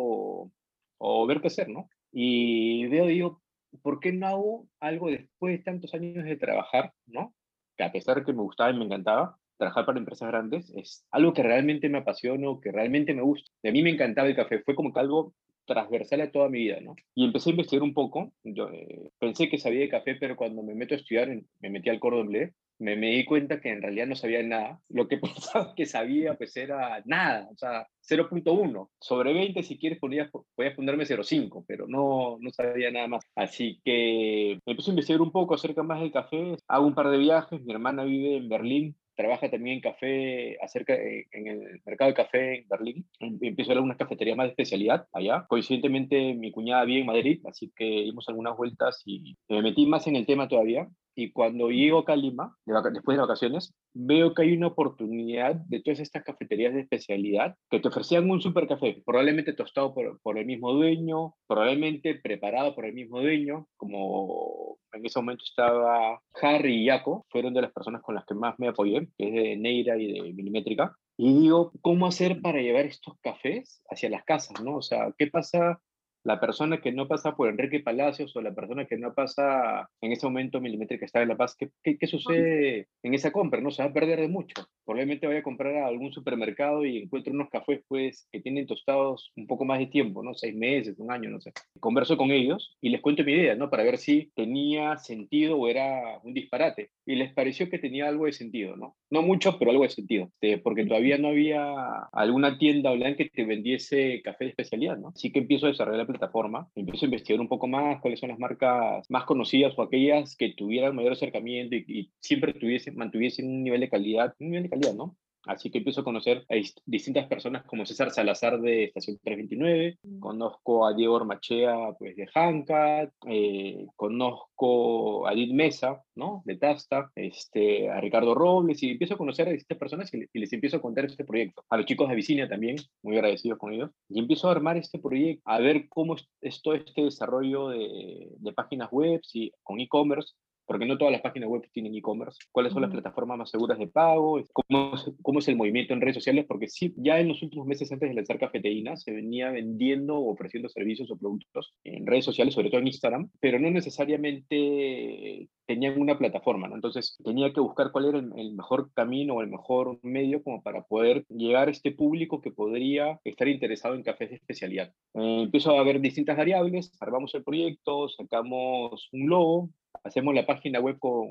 o, 0.45 0.51
o 0.97 1.27
ver 1.27 1.41
qué 1.41 1.47
hacer, 1.47 1.69
¿no? 1.69 1.89
Y 2.12 2.88
veo, 2.88 3.06
digo, 3.06 3.44
¿por 3.81 4.00
qué 4.00 4.12
no 4.12 4.27
hago 4.27 4.68
algo 4.80 5.09
después 5.09 5.57
de 5.57 5.63
tantos 5.63 5.94
años 5.94 6.25
de 6.25 6.35
trabajar, 6.35 6.94
¿no? 7.06 7.35
Que 7.77 7.83
a 7.83 7.91
pesar 7.91 8.18
de 8.18 8.25
que 8.25 8.33
me 8.33 8.41
gustaba 8.41 8.71
y 8.71 8.77
me 8.77 8.85
encantaba, 8.85 9.38
trabajar 9.57 9.85
para 9.85 10.00
empresas 10.00 10.27
grandes 10.27 10.71
es 10.75 11.06
algo 11.12 11.33
que 11.33 11.44
realmente 11.44 11.89
me 11.89 12.00
apasiona, 12.00 12.47
que 12.62 12.71
realmente 12.71 13.13
me 13.13 13.21
gusta. 13.21 13.50
A 13.63 13.71
mí 13.71 13.81
me 13.83 13.91
encantaba 13.91 14.27
el 14.27 14.35
café, 14.35 14.62
fue 14.63 14.75
como 14.75 14.94
que 14.94 15.00
algo 15.00 15.33
transversal 15.65 16.21
a 16.21 16.31
toda 16.31 16.50
mi 16.50 16.60
vida, 16.60 16.80
¿no? 16.81 16.95
Y 17.15 17.25
empecé 17.25 17.50
a 17.50 17.51
investigar 17.51 17.83
un 17.83 17.94
poco, 17.94 18.33
yo 18.44 18.69
eh, 18.69 19.10
pensé 19.19 19.50
que 19.50 19.57
sabía 19.57 19.81
de 19.81 19.89
café, 19.89 20.15
pero 20.15 20.36
cuando 20.36 20.63
me 20.63 20.75
meto 20.75 20.94
a 20.94 20.98
estudiar, 20.98 21.30
me 21.60 21.69
metí 21.69 21.89
al 21.89 22.00
Cordon 22.00 22.27
Bleu, 22.27 22.51
me, 22.80 22.95
me, 22.95 23.12
di 23.12 23.25
cuenta 23.25 23.62
que 23.62 23.69
en 23.69 23.81
realidad 23.81 24.07
no 24.07 24.15
sabía 24.15 24.44
nada. 24.44 24.81
Lo 24.89 25.07
que 25.07 25.18
pensaba 25.57 25.74
que 25.75 25.86
sabía, 25.86 26.36
pues 26.36 26.56
era 26.57 27.01
nada, 27.06 27.48
o 27.51 27.56
sea, 27.56 27.88
0.1. 28.10 28.89
Sobre 29.00 29.33
20, 29.33 29.63
si 29.63 29.77
quieres, 29.77 30.00
podías, 30.00 30.30
podías 30.56 30.75
ponerme 30.75 31.06
0.5, 31.06 31.66
pero 31.68 31.88
no, 31.88 32.38
no 32.39 32.50
sabía 32.51 32.92
nada 32.92 33.07
más. 33.07 33.24
Así 33.36 33.80
que 33.83 34.59
empecé 34.66 34.92
a 34.92 34.94
investigar 34.94 35.21
un 35.21 35.31
poco 35.31 35.56
acerca 35.56 35.83
más 35.83 36.01
del 36.01 36.12
café. 36.12 36.56
Hago 36.68 36.88
un 36.88 36.95
par 36.95 37.09
de 37.09 37.18
viajes. 37.18 37.62
Mi 37.63 37.74
hermana 37.74 38.04
vive 38.04 38.38
en 38.38 38.50
Berlín, 38.50 38.95
trabaja 39.15 39.50
también 39.50 39.75
en 39.75 39.81
café, 39.81 40.57
acerca, 40.62 40.95
en 40.95 41.48
el 41.48 41.81
mercado 41.86 42.10
de 42.10 42.15
café 42.15 42.60
en 42.60 42.68
Berlín. 42.68 43.06
Empiezo 43.19 43.71
a 43.71 43.75
ver 43.75 43.83
unas 43.83 43.98
cafeterías 43.98 44.38
más 44.38 44.45
de 44.45 44.51
especialidad 44.51 45.07
allá. 45.12 45.45
Coincidentemente, 45.48 46.33
mi 46.33 46.51
cuñada 46.51 46.86
vive 46.86 47.01
en 47.01 47.06
Madrid, 47.06 47.42
así 47.45 47.71
que 47.75 47.86
dimos 47.86 48.27
algunas 48.30 48.57
vueltas 48.57 49.01
y 49.06 49.36
me 49.50 49.62
metí 49.62 49.86
más 49.86 50.07
en 50.07 50.15
el 50.15 50.25
tema 50.25 50.48
todavía. 50.48 50.88
Y 51.15 51.31
cuando 51.31 51.69
llego 51.69 52.00
acá 52.00 52.13
a 52.13 52.15
Lima, 52.15 52.57
después 52.65 53.15
de 53.15 53.21
vacaciones, 53.21 53.75
veo 53.94 54.33
que 54.33 54.42
hay 54.42 54.54
una 54.54 54.68
oportunidad 54.68 55.56
de 55.56 55.80
todas 55.81 56.00
estas 56.00 56.24
cafeterías 56.24 56.74
de 56.74 56.81
especialidad 56.81 57.56
que 57.69 57.80
te 57.80 57.88
ofrecían 57.88 58.30
un 58.31 58.42
super 58.42 58.68
café, 58.68 59.04
probablemente 59.06 59.54
tostado 59.54 59.94
por, 59.94 60.19
por 60.21 60.39
el 60.39 60.48
mismo 60.48 60.74
dueño, 60.74 61.36
probablemente 61.48 62.16
preparado 62.16 62.74
por 62.74 62.86
el 62.86 62.94
mismo 62.94 63.21
dueño, 63.21 63.68
como 63.77 64.80
en 64.94 65.06
ese 65.06 65.19
momento 65.19 65.44
estaba 65.44 66.22
Harry 66.42 66.84
y 66.84 66.88
Jaco, 66.88 67.25
fueron 67.30 67.54
de 67.54 67.62
las 67.62 67.72
personas 67.72 68.01
con 68.01 68.16
las 68.16 68.25
que 68.25 68.36
más 68.36 68.57
me 68.60 68.68
apoyé, 68.68 69.07
que 69.18 69.28
es 69.28 69.34
de 69.34 69.57
Neira 69.57 69.98
y 69.98 70.12
de 70.12 70.34
Milimétrica. 70.34 70.95
Y 71.18 71.42
digo, 71.42 71.72
¿cómo 71.81 72.07
hacer 72.07 72.42
para 72.42 72.62
llevar 72.62 72.86
estos 72.86 73.16
cafés 73.22 73.81
hacia 73.90 74.10
las 74.10 74.24
casas? 74.24 74.62
¿no? 74.62 74.78
O 74.78 74.81
sea, 74.81 75.13
¿qué 75.18 75.28
pasa 75.28 75.80
la 76.23 76.39
persona 76.39 76.81
que 76.81 76.91
no 76.91 77.07
pasa 77.07 77.35
por 77.35 77.49
Enrique 77.49 77.79
Palacios 77.79 78.35
o 78.35 78.41
la 78.41 78.53
persona 78.53 78.85
que 78.85 78.97
no 78.97 79.13
pasa 79.13 79.89
en 80.01 80.11
ese 80.11 80.25
momento 80.25 80.61
milimétrica 80.61 81.05
está 81.05 81.21
en 81.21 81.29
La 81.29 81.37
Paz, 81.37 81.55
¿qué, 81.57 81.69
qué, 81.83 81.97
qué 81.97 82.07
sucede 82.07 82.87
en 83.03 83.13
esa 83.13 83.31
compra? 83.31 83.61
No 83.61 83.71
se 83.71 83.83
va 83.83 83.89
a 83.89 83.93
perder 83.93 84.21
de 84.21 84.27
mucho. 84.27 84.55
Probablemente 84.85 85.27
vaya 85.27 85.39
a 85.39 85.43
comprar 85.43 85.75
a 85.75 85.87
algún 85.87 86.11
supermercado 86.11 86.85
y 86.85 86.97
encuentre 86.97 87.33
unos 87.33 87.49
cafés 87.49 87.81
pues, 87.87 88.27
que 88.31 88.41
tienen 88.41 88.67
tostados 88.67 89.31
un 89.35 89.47
poco 89.47 89.65
más 89.65 89.79
de 89.79 89.87
tiempo, 89.87 90.23
¿no? 90.23 90.33
Seis 90.33 90.55
meses, 90.55 90.97
un 90.99 91.11
año, 91.11 91.29
no 91.29 91.39
sé. 91.41 91.51
Converso 91.79 92.17
con 92.17 92.31
ellos 92.31 92.77
y 92.81 92.89
les 92.89 93.01
cuento 93.01 93.23
mi 93.23 93.33
idea, 93.33 93.55
¿no? 93.55 93.69
Para 93.69 93.83
ver 93.83 93.97
si 93.97 94.31
tenía 94.35 94.97
sentido 94.97 95.57
o 95.57 95.67
era 95.67 96.19
un 96.23 96.33
disparate. 96.33 96.91
Y 97.05 97.15
les 97.15 97.33
pareció 97.33 97.69
que 97.69 97.79
tenía 97.79 98.07
algo 98.07 98.25
de 98.25 98.33
sentido, 98.33 98.75
¿no? 98.75 98.95
No 99.09 99.21
mucho, 99.21 99.57
pero 99.59 99.71
algo 99.71 99.83
de 99.83 99.89
sentido. 99.89 100.29
porque 100.63 100.85
todavía 100.85 101.17
no 101.17 101.29
había 101.29 101.73
alguna 102.11 102.57
tienda 102.57 102.91
online 102.91 103.15
que 103.15 103.29
te 103.29 103.45
vendiese 103.45 104.21
café 104.23 104.45
de 104.45 104.49
especialidad, 104.51 104.97
¿no? 104.97 105.09
Así 105.09 105.31
que 105.31 105.39
empiezo 105.39 105.65
a 105.65 105.69
desarrollar 105.69 105.99
la 105.99 106.12
plataforma, 106.13 106.69
empiezo 106.75 107.06
a 107.06 107.07
investigar 107.07 107.42
un 107.42 107.48
poco 107.48 107.68
más 107.68 108.00
cuáles 108.01 108.19
son 108.19 108.30
las 108.30 108.39
marcas 108.39 109.06
más 109.10 109.25
conocidas 109.25 109.74
o 109.77 109.81
aquellas 109.81 110.36
que 110.36 110.54
tuvieran 110.56 110.95
mayor 110.95 111.13
acercamiento 111.13 111.75
y, 111.75 111.86
y 111.88 112.12
siempre 112.19 112.54
tuviesen, 112.54 112.95
mantuviesen 112.95 113.48
un 113.48 113.63
nivel 113.63 113.81
de 113.81 113.89
calidad, 113.89 114.33
un 114.39 114.50
nivel 114.50 114.63
de 114.63 114.69
calidad, 114.69 114.94
¿no? 114.94 115.18
Así 115.45 115.69
que 115.69 115.80
empiezo 115.80 116.01
a 116.01 116.06
conocer 116.06 116.45
a 116.50 116.56
distintas 116.86 117.28
personas 117.28 117.63
como 117.63 117.86
César 117.86 118.12
Salazar 118.12 118.60
de 118.62 118.86
Estación 118.86 119.18
329, 119.24 120.00
conozco 120.19 120.88
a 120.88 120.94
Diego 120.94 121.16
Ormachea 121.16 121.94
pues, 122.00 122.16
de 122.16 122.28
Hancat, 122.34 123.12
eh, 123.28 123.86
conozco 123.95 125.28
a 125.28 125.34
Edith 125.34 125.54
Mesa 125.54 126.01
¿no? 126.16 126.44
de 126.45 126.57
Tasta, 126.57 127.12
este, 127.16 127.90
a 127.90 128.00
Ricardo 128.00 128.36
Robles, 128.36 128.81
y 128.84 128.92
empiezo 128.92 129.16
a 129.16 129.18
conocer 129.18 129.48
a 129.48 129.51
distintas 129.51 129.78
personas 129.78 130.13
y, 130.13 130.24
y, 130.31 130.40
les 130.40 130.54
empiezo 130.54 130.78
a 130.78 130.81
contar 130.81 131.06
este 131.06 131.25
proyecto. 131.25 131.63
A 131.69 131.78
los 131.78 131.86
chicos 131.86 132.10
de 132.10 132.16
Vicinia 132.16 132.48
también, 132.48 132.78
muy 133.01 133.16
agradecidos 133.18 133.57
con 133.57 133.74
ellos, 133.74 133.92
y 134.10 134.19
empiezo 134.19 134.48
a 134.48 134.51
armar 134.51 134.78
este 134.78 135.00
proyecto, 135.00 135.42
a 135.45 135.60
ver 135.60 135.88
cómo 135.90 136.16
es, 136.16 136.28
es 136.42 136.62
todo 136.62 136.75
este 136.75 137.04
desarrollo 137.04 137.69
de, 137.69 138.30
de 138.38 138.54
páginas 138.54 138.90
web 138.92 139.22
y 139.34 139.51
con 139.63 139.80
e-commerce, 139.80 140.34
porque 140.65 140.86
no 140.86 140.98
todas 140.98 141.12
las 141.12 141.21
páginas 141.21 141.50
web 141.50 141.68
tienen 141.71 141.95
e-commerce, 141.95 142.39
cuáles 142.51 142.74
son 142.74 142.81
las 142.81 142.92
plataformas 142.92 143.38
más 143.38 143.50
seguras 143.50 143.77
de 143.80 143.88
pago, 143.88 144.42
cómo 144.51 144.95
es, 144.95 145.12
cómo 145.21 145.39
es 145.39 145.48
el 145.48 145.56
movimiento 145.56 145.94
en 145.94 146.01
redes 146.01 146.15
sociales, 146.15 146.45
porque 146.48 146.68
sí, 146.68 146.94
ya 146.98 147.19
en 147.19 147.27
los 147.30 147.42
últimos 147.44 147.68
meses 147.68 147.92
antes 147.92 148.10
de 148.10 148.15
lanzar 148.15 148.39
Cafeteína 148.39 148.95
se 148.95 149.12
venía 149.12 149.51
vendiendo 149.51 150.15
o 150.18 150.31
ofreciendo 150.31 150.69
servicios 150.69 151.12
o 151.12 151.18
productos 151.18 151.75
en 151.83 152.06
redes 152.06 152.25
sociales, 152.25 152.54
sobre 152.54 152.69
todo 152.69 152.81
en 152.81 152.88
Instagram, 152.88 153.30
pero 153.39 153.60
no 153.60 153.69
necesariamente 153.69 155.50
tenían 155.65 156.00
una 156.00 156.18
plataforma, 156.18 156.68
¿no? 156.68 156.75
Entonces 156.75 157.18
tenía 157.24 157.54
que 157.54 157.60
buscar 157.60 157.92
cuál 157.92 158.06
era 158.06 158.19
el, 158.19 158.31
el, 158.38 158.54
mejor 158.54 158.92
camino 158.94 159.36
o 159.36 159.42
el 159.42 159.50
mejor 159.50 160.00
medio 160.04 160.44
como 160.44 160.62
para 160.62 160.83
poder 160.83 161.25
llegar 161.30 161.68
a 161.68 161.71
este 161.71 161.92
público 161.92 162.42
que 162.42 162.51
podría 162.51 163.19
estar 163.24 163.48
interesado 163.48 163.95
en 163.95 164.04
cafés 164.04 164.30
de 164.30 164.36
especialidad. 164.36 164.94
Eh, 165.13 165.44
empiezo 165.44 165.77
a 165.77 165.83
ver 165.83 166.01
distintas 166.01 166.38
variables, 166.38 166.92
armamos 167.00 167.33
el 167.36 167.44
proyecto, 167.44 168.10
sacamos 168.10 169.10
un 169.12 169.30
logo, 169.30 169.69
hacemos 170.04 170.33
la 170.33 170.45
página 170.45 170.80
web 170.80 171.00
con 171.00 171.27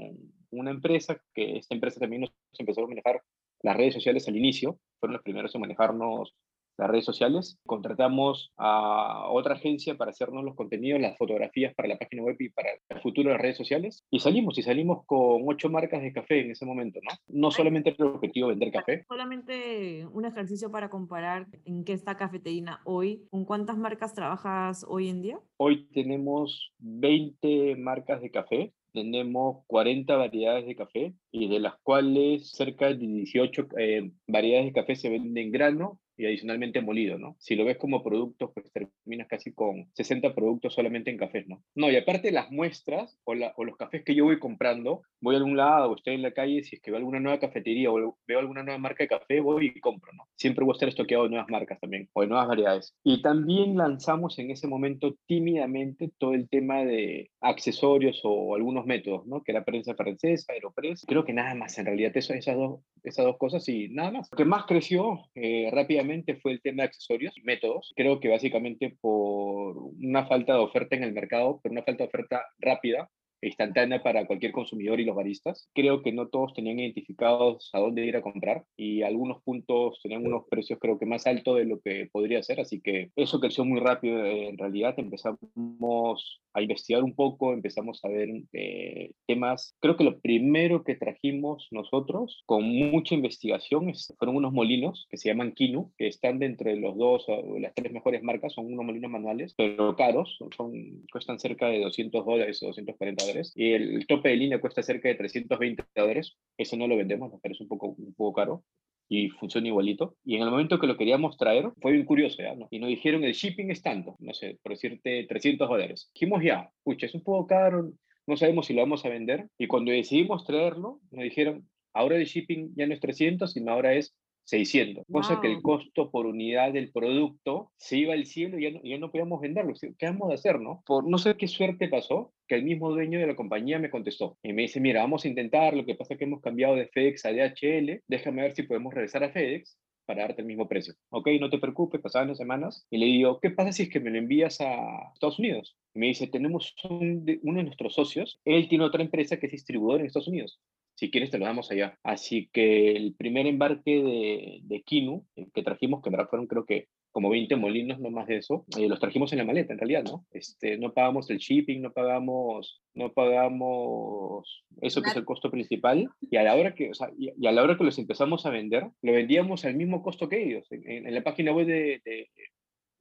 una 0.51 0.71
empresa, 0.71 1.21
que 1.35 1.59
esta 1.59 1.75
empresa 1.75 2.01
también 2.01 2.23
nos 2.23 2.33
empezó 2.59 2.85
a 2.85 2.89
manejar 2.89 3.23
las 3.63 3.77
redes 3.77 3.95
sociales 3.95 4.27
al 4.29 4.37
inicio, 4.37 4.79
fueron 4.99 5.15
los 5.15 5.23
primeros 5.23 5.55
en 5.55 5.61
manejarnos 5.61 6.35
las 6.77 6.91
redes 6.91 7.05
sociales. 7.05 7.59
Contratamos 7.67 8.53
a 8.57 9.29
otra 9.31 9.55
agencia 9.55 9.97
para 9.97 10.11
hacernos 10.11 10.45
los 10.45 10.55
contenidos, 10.55 11.01
las 11.01 11.17
fotografías 11.17 11.75
para 11.75 11.89
la 11.89 11.99
página 11.99 12.23
web 12.23 12.37
y 12.39 12.49
para 12.51 12.71
el 12.89 13.01
futuro 13.01 13.29
de 13.29 13.35
las 13.35 13.43
redes 13.43 13.57
sociales. 13.57 14.05
Y 14.11 14.21
salimos, 14.21 14.59
y 14.59 14.63
salimos 14.63 15.05
con 15.07 15.43
ocho 15.47 15.69
marcas 15.71 16.03
de 16.03 16.13
café 16.13 16.41
en 16.41 16.51
ese 16.51 16.67
momento, 16.67 17.01
¿no? 17.03 17.11
No 17.29 17.51
solamente 17.51 17.95
el 17.97 18.07
objetivo 18.07 18.49
vender 18.49 18.73
café. 18.73 19.05
Solamente 19.09 20.07
un 20.13 20.25
ejercicio 20.25 20.71
para 20.71 20.91
comparar 20.91 21.47
en 21.65 21.85
qué 21.85 21.93
está 21.93 22.17
Cafeteína 22.17 22.81
hoy. 22.85 23.27
¿Con 23.31 23.45
cuántas 23.45 23.77
marcas 23.77 24.15
trabajas 24.15 24.85
hoy 24.89 25.09
en 25.09 25.23
día? 25.23 25.41
Hoy 25.57 25.89
tenemos 25.93 26.73
20 26.79 27.77
marcas 27.77 28.21
de 28.21 28.31
café 28.31 28.73
tenemos 28.93 29.65
40 29.67 30.15
variedades 30.17 30.67
de 30.67 30.77
café 30.77 31.15
y 31.31 31.49
de 31.49 31.61
las 31.61 31.75
cuales 31.83 32.51
cerca 32.51 32.89
de 32.89 32.97
18 32.97 33.69
eh, 33.79 34.13
variedades 34.27 34.67
de 34.67 34.73
café 34.73 34.97
se 34.97 35.09
venden 35.09 35.39
en 35.39 35.51
grano 35.51 35.99
y 36.23 36.27
adicionalmente 36.27 36.81
molido, 36.81 37.19
¿no? 37.19 37.37
Si 37.39 37.57
lo 37.57 37.65
ves 37.65 37.79
como 37.79 38.03
productos, 38.03 38.51
pues 38.55 38.71
terminas 38.73 39.27
casi 39.29 39.53
con 39.53 39.89
60 39.95 40.35
productos 40.35 40.75
solamente 40.75 41.11
en 41.11 41.19
cafés, 41.19 41.49
¿no? 41.49 41.63
No, 41.75 41.91
y 41.91 41.97
aparte 41.97 42.31
las 42.31 42.51
muestras 42.51 43.19
o, 43.25 43.35
la, 43.35 43.53
o, 43.57 43.65
los 43.65 43.77
cafés 43.77 44.05
que 44.05 44.15
yo 44.15 44.25
voy 44.25 44.39
comprando, 44.39 45.03
voy 45.21 45.35
a 45.35 45.39
algún 45.39 45.57
lado 45.57 45.91
o 45.91 45.97
estoy 45.97 46.15
en 46.15 46.23
la 46.23 46.33
calle, 46.33 46.63
si 46.63 46.77
es 46.77 46.83
que 46.83 46.91
veo 46.91 46.99
alguna 46.99 47.21
nueva 47.21 47.41
cafetería 47.41 47.91
o 47.91 48.17
veo 48.27 48.39
alguna 48.39 48.63
nueva 48.63 48.79
marca 48.79 49.03
de 49.05 49.09
café, 49.09 49.41
voy 49.41 49.73
y 49.75 49.81
compro, 49.81 50.13
¿no? 50.13 50.25
Siempre 50.37 50.65
voy 50.65 50.73
a 50.73 50.77
estar 50.77 50.89
estoqueado 50.89 51.25
de 51.25 51.31
nuevas 51.31 51.49
marcas 51.49 51.81
también, 51.81 52.09
o 52.13 52.21
de 52.21 52.29
nuevas 52.29 52.49
variedades. 52.49 52.95
Y 53.03 53.21
también 53.21 53.77
lanzamos 53.77 54.39
en 54.39 54.51
ese 54.51 54.69
momento 54.69 55.17
tímidamente 55.27 56.11
todo 56.19 56.35
el 56.35 56.49
tema 56.49 56.85
de 56.85 57.31
accesorios 57.41 58.21
o 58.23 58.55
algunos 58.55 58.87
métodos, 58.87 59.27
¿no? 59.27 59.43
Que 59.43 59.53
era 59.53 59.65
prensa 59.65 59.95
francesa, 59.95 60.53
Aeropress, 60.53 61.05
creo 61.07 61.25
que 61.25 61.33
nada 61.33 61.55
más, 61.55 61.79
en 61.79 61.87
realidad 61.87 62.13
eso, 62.15 62.33
esas, 62.35 62.57
dos, 62.57 62.81
esas 63.03 63.25
dos 63.25 63.39
cosas 63.39 63.69
y 63.69 63.89
nada 63.89 64.13
más. 64.13 64.29
Lo 64.31 64.37
que 64.37 64.45
más 64.45 64.65
creció 64.67 65.23
eh, 65.35 65.69
rápidamente 65.73 66.12
fue 66.43 66.53
el 66.53 66.63
tema 66.63 66.83
de 66.83 66.89
accesorios 66.89 67.37
y 67.37 67.43
métodos. 67.43 67.93
Creo 67.97 68.21
que 68.21 68.29
básicamente 68.29 68.97
por 69.01 69.77
una 69.77 70.27
falta 70.27 70.55
de 70.55 70.61
oferta 70.61 70.97
en 70.97 71.05
el 71.05 71.13
mercado, 71.13 71.61
por 71.61 71.73
una 71.73 71.83
falta 71.83 72.05
de 72.05 72.09
oferta 72.09 72.45
rápida, 72.59 73.09
instantánea 73.43 74.03
para 74.03 74.27
cualquier 74.27 74.53
consumidor 74.53 75.01
y 75.01 75.05
los 75.05 75.17
baristas. 75.17 75.69
Creo 75.75 76.03
que 76.03 76.13
no 76.13 76.29
todos 76.29 76.55
tenían 76.55 76.79
identificados 76.79 77.71
a 77.73 77.81
dónde 77.81 78.07
ir 78.07 78.17
a 78.17 78.23
comprar 78.23 78.65
y 78.77 79.03
algunos 79.03 79.43
puntos 79.43 80.01
tenían 80.03 80.27
unos 80.27 80.45
precios 80.49 80.79
creo 80.81 80.99
que 80.99 81.07
más 81.07 81.27
altos 81.27 81.57
de 81.57 81.65
lo 81.65 81.81
que 81.81 82.09
podría 82.13 82.43
ser, 82.43 82.61
así 82.61 82.81
que 82.81 83.11
eso 83.17 83.41
creció 83.41 83.65
muy 83.65 83.81
rápido 83.81 84.25
en 84.25 84.57
realidad. 84.57 84.95
Empezamos 84.97 86.41
a 86.55 86.63
investigar 86.63 87.03
un 87.03 87.15
poco, 87.15 87.53
empezamos 87.53 88.01
a 88.05 88.09
ver 88.09 88.29
eh, 88.53 89.13
temas. 89.27 89.75
Creo 89.81 89.97
que 89.97 90.05
lo 90.05 90.21
primero 90.21 90.85
que 90.85 90.95
trajimos 90.95 91.69
nosotros 91.71 92.43
con 92.47 92.65
mucha 92.65 93.15
investigación 93.15 93.93
fueron 94.19 94.37
unos 94.37 94.53
molinos 94.53 95.07
que 95.11 95.17
se 95.17 95.29
llaman 95.29 95.53
Kinu, 95.53 95.93
que 95.97 96.09
están 96.09 96.39
de 96.39 96.47
entre 96.47 96.77
los 96.77 96.97
dos 96.97 97.25
o 97.29 97.59
las 97.59 97.75
tres 97.75 97.93
mejores 97.93 98.23
marcas, 98.23 98.53
son 98.53 98.67
unos 98.67 98.85
molinos 98.85 99.11
manuales, 99.11 99.55
pero 99.57 99.97
caros, 99.97 100.39
son, 100.57 101.05
cuestan 101.11 101.39
cerca 101.39 101.67
de 101.69 101.81
200 101.81 102.25
dólares 102.25 102.63
o 102.63 102.67
240 102.67 103.25
dólares, 103.25 103.53
y 103.55 103.73
el, 103.73 104.07
tope 104.07 104.31
de 104.31 104.37
línea 104.37 104.61
cuesta 104.61 104.83
cerca 104.83 105.09
de 105.09 105.15
320 105.15 105.85
dólares, 105.95 106.37
eso 106.57 106.77
no 106.77 106.87
lo 106.87 106.97
vendemos, 106.97 107.31
nos 107.31 107.41
parece 107.41 107.63
un 107.63 107.69
poco, 107.69 107.95
un 107.99 108.15
poco 108.15 108.33
caro, 108.33 108.65
y 109.09 109.29
funciona 109.31 109.69
igualito. 109.69 110.17
Y 110.25 110.37
en 110.37 110.43
el 110.43 110.51
momento 110.51 110.79
que 110.79 110.87
lo 110.87 110.97
queríamos 110.97 111.37
traer, 111.37 111.71
fue 111.81 111.93
bien 111.93 112.05
curioso, 112.05 112.43
¿ya? 112.43 112.55
¿no? 112.55 112.69
Y 112.71 112.79
nos 112.79 112.89
dijeron, 112.89 113.25
el 113.25 113.33
shipping 113.33 113.71
es 113.71 113.83
tanto, 113.83 114.17
no 114.21 114.33
sé, 114.35 114.59
por 114.63 114.73
decirte 114.73 115.27
300 115.29 115.69
dólares. 115.69 116.11
Dijimos 116.15 116.43
ya, 116.43 116.71
pucha, 116.83 117.07
es 117.07 117.15
un 117.15 117.23
poco 117.23 117.47
caro, 117.47 117.93
no 118.27 118.37
sabemos 118.37 118.67
si 118.67 118.75
lo 118.75 118.83
vamos 118.83 119.05
a 119.05 119.09
vender. 119.09 119.49
Y 119.59 119.67
cuando 119.67 119.93
decidimos 119.93 120.45
traerlo, 120.45 121.01
nos 121.11 121.25
dijeron, 121.25 121.69
ahora 121.93 122.17
el 122.17 122.25
shipping 122.25 122.75
ya 122.77 122.87
no 122.87 122.95
es 122.95 123.01
300, 123.01 123.53
sino 123.53 123.73
ahora 123.73 123.95
es 123.95 124.15
600, 124.45 125.05
cosa 125.11 125.41
que 125.41 125.51
el 125.51 125.63
costo 125.63 126.11
por 126.11 126.27
unidad 126.27 126.73
del 126.73 126.91
producto 126.91 127.71
se 127.77 127.99
iba 127.99 128.15
al 128.15 128.27
cielo 128.27 128.59
y 128.59 128.65
ya 128.65 128.71
no, 128.71 128.81
ya 128.83 128.99
no 128.99 129.11
podíamos 129.11 129.41
venderlo. 129.41 129.75
¿Qué 129.99 130.07
vamos 130.07 130.31
a 130.31 130.35
hacer, 130.35 130.61
no? 130.61 130.83
Por 130.87 131.09
no 131.09 131.19
sé 131.19 131.37
qué 131.37 131.49
suerte 131.49 131.89
pasó, 131.89 132.33
que 132.49 132.57
el 132.57 132.65
mismo 132.65 132.91
dueño 132.91 133.19
de 133.19 133.27
la 133.27 133.37
compañía 133.37 133.79
me 133.79 133.91
contestó 133.91 134.39
y 134.43 134.53
me 134.53 134.63
dice, 134.63 134.81
mira, 134.81 135.03
vamos 135.03 135.25
a 135.25 135.29
intentar, 135.29 135.75
lo 135.75 135.85
que 135.85 135.95
pasa 135.95 136.15
es 136.15 136.19
que 136.19 136.25
hemos 136.25 136.41
cambiado 136.41 136.75
de 136.77 136.89
FedEx 136.89 137.25
a 137.25 137.33
DHL, 137.33 138.03
déjame 138.09 138.43
ver 138.43 138.55
si 138.55 138.65
podemos 138.65 138.93
regresar 138.93 139.25
a 139.25 139.31
FedEx 139.31 139.79
para 140.05 140.23
darte 140.23 140.43
el 140.43 140.49
mismo 140.49 140.69
precio. 140.69 140.95
Ok, 141.11 141.29
no 141.41 141.49
te 141.49 141.59
preocupes, 141.59 142.01
pasaban 142.01 142.29
las 142.29 142.39
semanas 142.39 142.87
y 142.91 142.99
le 142.99 143.07
digo, 143.07 143.39
¿qué 143.41 143.51
pasa 143.51 143.73
si 143.73 143.85
es 143.85 143.89
que 143.89 144.01
me 144.01 144.11
lo 144.11 144.19
envías 144.19 144.61
a 144.61 145.13
Estados 145.15 145.39
Unidos? 145.39 145.77
Y 145.95 146.01
me 146.01 146.07
dice, 146.07 146.27
tenemos 146.27 146.75
uno 146.83 147.59
de 147.59 147.65
nuestros 147.65 147.95
socios, 147.95 148.41
él 148.45 148.69
tiene 148.69 148.85
otra 148.85 149.03
empresa 149.03 149.39
que 149.39 149.47
es 149.47 149.53
distribuidor 149.53 150.01
en 150.01 150.07
Estados 150.07 150.29
Unidos 150.29 150.61
si 150.95 151.11
quieres 151.11 151.31
te 151.31 151.39
lo 151.39 151.47
damos 151.47 151.71
allá. 151.71 151.99
Así 152.03 152.49
que 152.53 152.97
el 152.97 153.15
primer 153.15 153.47
embarque 153.47 154.03
de, 154.03 154.61
de 154.63 154.83
Kinu 154.83 155.27
que 155.55 155.63
trajimos, 155.63 156.03
que 156.03 156.09
en 156.09 156.13
verdad 156.13 156.29
fueron 156.29 156.47
creo 156.47 156.65
que 156.65 156.89
como 157.13 157.29
20 157.29 157.57
molinos, 157.57 158.01
no 158.01 158.11
más 158.11 158.27
de 158.27 158.39
eso, 158.39 158.65
eh, 158.79 158.89
los 158.89 158.99
trajimos 158.99 159.31
en 159.33 159.39
la 159.39 159.45
maleta, 159.45 159.75
en 159.75 159.79
realidad, 159.79 160.03
¿no? 160.03 160.25
Este, 160.33 160.79
no 160.79 160.95
pagamos 160.95 161.29
el 161.29 161.39
shipping, 161.39 161.83
no 161.83 161.93
pagamos, 161.93 162.81
no 162.95 163.13
pagamos 163.13 164.65
eso 164.81 165.03
que 165.03 165.11
es 165.11 165.17
el 165.17 165.27
costo 165.27 165.51
principal, 165.51 166.09
y 166.23 166.37
a 166.37 166.43
la 166.43 166.57
hora 166.57 166.75
que, 166.75 166.91
o 166.91 166.95
sea, 166.95 167.11
y, 167.17 167.47
a 167.47 167.53
la 167.53 167.63
hora 167.63 167.77
que 167.77 167.85
los 167.85 167.99
empezamos 167.99 168.47
a 168.47 168.51
vender, 168.51 168.89
lo 169.03 169.13
vendíamos 169.13 169.67
al 169.67 169.77
mismo 169.77 170.03
costo 170.03 170.29
que 170.29 170.43
ellos, 170.43 170.67
en, 170.71 171.15
la 171.15 171.23
página 171.23 171.53
web 171.53 171.67
de, 171.67 172.01
de, 172.03 172.31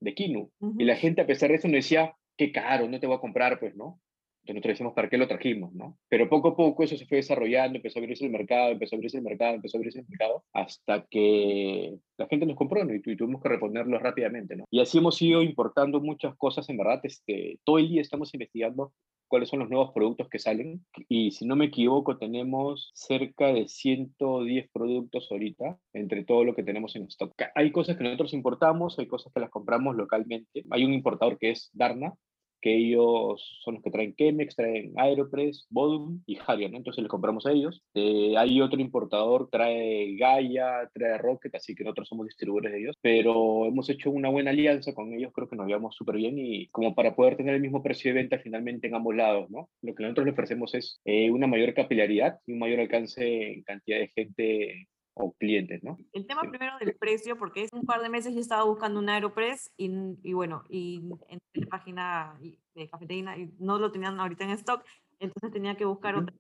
de 0.02 0.14
Kinu. 0.14 0.52
Y 0.78 0.84
la 0.84 0.98
gente, 0.98 1.22
a 1.22 1.28
pesar 1.28 1.50
de 1.50 1.56
eso, 1.56 1.70
nos 1.70 1.76
decía, 1.76 2.14
qué 2.38 2.52
caro, 2.52 2.90
no 2.90 3.00
te 3.00 3.08
voy 3.08 3.16
a 3.16 3.22
comprar, 3.22 3.60
pues, 3.62 3.76
¿no? 3.78 4.02
Entonces 4.42 4.56
nosotros 4.56 4.74
decimos, 4.74 4.94
¿para 4.94 5.10
qué 5.10 5.18
lo 5.18 5.28
trajimos? 5.28 5.74
¿no? 5.74 5.98
Pero 6.10 6.30
poco 6.30 6.50
a 6.50 6.56
poco 6.56 6.84
eso 6.84 6.98
se 6.98 7.06
fue 7.06 7.18
desarrollando, 7.18 7.78
empezó 7.78 8.00
a 8.00 8.02
abrirse 8.02 8.26
el 8.26 8.32
mercado, 8.32 8.72
empezó 8.72 8.96
a 8.96 8.98
abrirse 8.98 9.18
el 9.18 9.24
mercado, 9.24 9.56
empezó 9.56 9.78
a 9.78 9.80
abrirse 9.80 10.00
el 10.00 10.08
mercado, 10.08 10.44
hasta 10.54 11.06
que 11.10 11.96
la 12.18 12.28
gente 12.28 12.46
nos 12.46 12.56
compró 12.56 12.84
¿no? 12.84 12.94
y, 12.94 13.02
tuvimos 13.02 13.42
que 13.42 13.50
responderlo 13.50 14.00
rápidamente. 14.00 14.56
¿no? 14.56 14.66
Y 14.72 14.82
así 14.82 14.98
hemos 14.98 15.22
ido 15.22 15.44
importando 15.44 16.02
muchas 16.02 16.36
cosas, 16.38 16.68
en 16.70 16.78
verdad, 16.78 17.00
este, 17.04 17.60
todo 17.64 17.78
el 17.78 17.90
día 17.90 18.02
estamos 18.02 18.34
investigando 18.34 18.94
cuáles 19.32 19.48
son 19.48 19.60
los 19.60 19.70
nuevos 19.70 19.92
productos 19.94 20.28
que 20.28 20.40
salen. 20.40 20.86
Y 21.08 21.32
si 21.32 21.46
no 21.46 21.56
me 21.56 21.66
equivoco, 21.66 22.18
tenemos 22.18 22.92
cerca 22.94 23.48
de 23.48 23.68
110 23.68 24.70
productos 24.74 25.30
ahorita, 25.32 25.78
entre 25.94 26.26
todo 26.26 26.44
lo 26.44 26.54
que 26.54 26.64
tenemos 26.64 26.96
en 26.98 27.04
stock. 27.04 27.34
Hay 27.56 27.72
cosas 27.72 27.96
que 27.96 28.04
nosotros 28.04 28.34
importamos, 28.34 29.00
hay 29.00 29.08
cosas 29.08 29.32
que 29.34 29.40
las 29.40 29.50
compramos 29.50 29.96
localmente. 29.96 30.66
Hay 30.70 30.84
un 30.84 30.94
importador 30.94 31.38
que 31.38 31.52
es 31.52 31.70
Darna, 31.72 32.14
que 32.62 32.76
ellos 32.76 33.60
son 33.64 33.76
los 33.76 33.84
que 33.84 33.92
traen 33.92 34.16
Chemex, 34.16 34.56
traen 34.56 34.94
Aeropress, 34.98 35.68
Bodum 35.70 36.22
y 36.26 36.38
Harion, 36.46 36.76
entonces 36.76 37.02
les 37.02 37.10
compramos 37.10 37.46
a 37.46 37.52
ellos. 37.52 37.84
Eh, 37.94 38.36
hay 38.38 38.62
otro 38.62 38.80
importador, 38.80 39.50
trae 39.52 40.16
Gaia, 40.16 40.90
trae 40.94 41.18
Rocket, 41.18 41.56
así 41.56 41.76
que 41.76 41.84
nosotros 41.84 42.08
somos 42.08 42.28
distribuidores 42.28 42.74
de 42.74 42.80
ellos, 42.82 42.96
pero 43.02 43.66
hemos 43.66 43.90
hecho 43.90 44.12
una 44.12 44.30
buena 44.30 44.52
alianza 44.52 44.94
con 44.94 45.14
ellos, 45.14 45.32
creo 45.34 45.50
que 45.50 45.56
nos 45.56 45.68
llevamos 45.68 45.96
súper 45.96 46.16
bien 46.16 46.38
y 46.38 46.68
como 46.68 46.96
para 46.96 47.16
poder 47.16 47.38
tener 47.38 47.56
el 47.56 47.62
mismo 47.62 47.84
precio 47.84 48.12
de 48.14 48.22
venta 48.22 48.40
finalmente 48.40 48.88
en 48.88 48.96
ambos 48.96 49.16
lados, 49.16 49.50
¿no? 49.50 49.70
Lo 49.82 49.96
que 49.96 50.04
nosotros 50.04 50.26
le 50.26 50.32
ofrecemos 50.34 50.74
es 50.76 51.02
eh, 51.06 51.32
una 51.32 51.48
mayor 51.48 51.74
capilaridad 51.74 52.40
y 52.46 52.54
un 52.54 52.60
mayor 52.60 52.80
alcance 52.80 53.54
en 53.54 53.64
cantidad 53.64 54.00
de 54.00 54.08
gente 54.10 54.88
o 55.22 55.34
clientes, 55.34 55.84
¿no? 55.84 55.98
El 56.14 56.26
tema 56.26 56.42
primero 56.42 56.78
del 56.80 56.96
precio, 56.96 57.38
porque 57.38 57.64
es 57.64 57.70
un 57.74 57.86
par 57.86 58.02
de 58.02 58.10
meses 58.10 58.34
yo 58.34 58.40
estaba 58.40 58.64
buscando 58.64 59.00
un 59.00 59.10
Aeropress 59.10 59.72
y, 59.78 59.92
y 60.24 60.34
bueno, 60.34 60.64
y 60.70 61.02
en 61.30 61.40
la 61.54 61.68
página 61.68 62.40
de 62.76 62.90
cafetería 62.90 63.38
y 63.38 63.54
no 63.60 63.78
lo 63.78 63.92
tenían 63.92 64.20
ahorita 64.20 64.44
en 64.44 64.52
stock, 64.52 64.84
entonces 65.20 65.52
tenía 65.52 65.76
que 65.76 65.86
buscar 65.86 66.16
otro, 66.16 66.36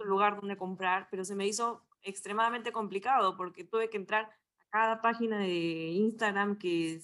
lugar 0.00 0.36
donde 0.36 0.56
comprar, 0.56 1.08
pero 1.10 1.24
se 1.24 1.34
me 1.34 1.46
hizo 1.46 1.82
extremadamente 2.02 2.70
complicado 2.70 3.36
porque 3.36 3.64
tuve 3.64 3.88
que 3.88 3.96
entrar 3.96 4.24
a 4.24 4.68
cada 4.70 5.00
página 5.00 5.38
de 5.38 5.88
Instagram 5.92 6.58
que 6.58 7.00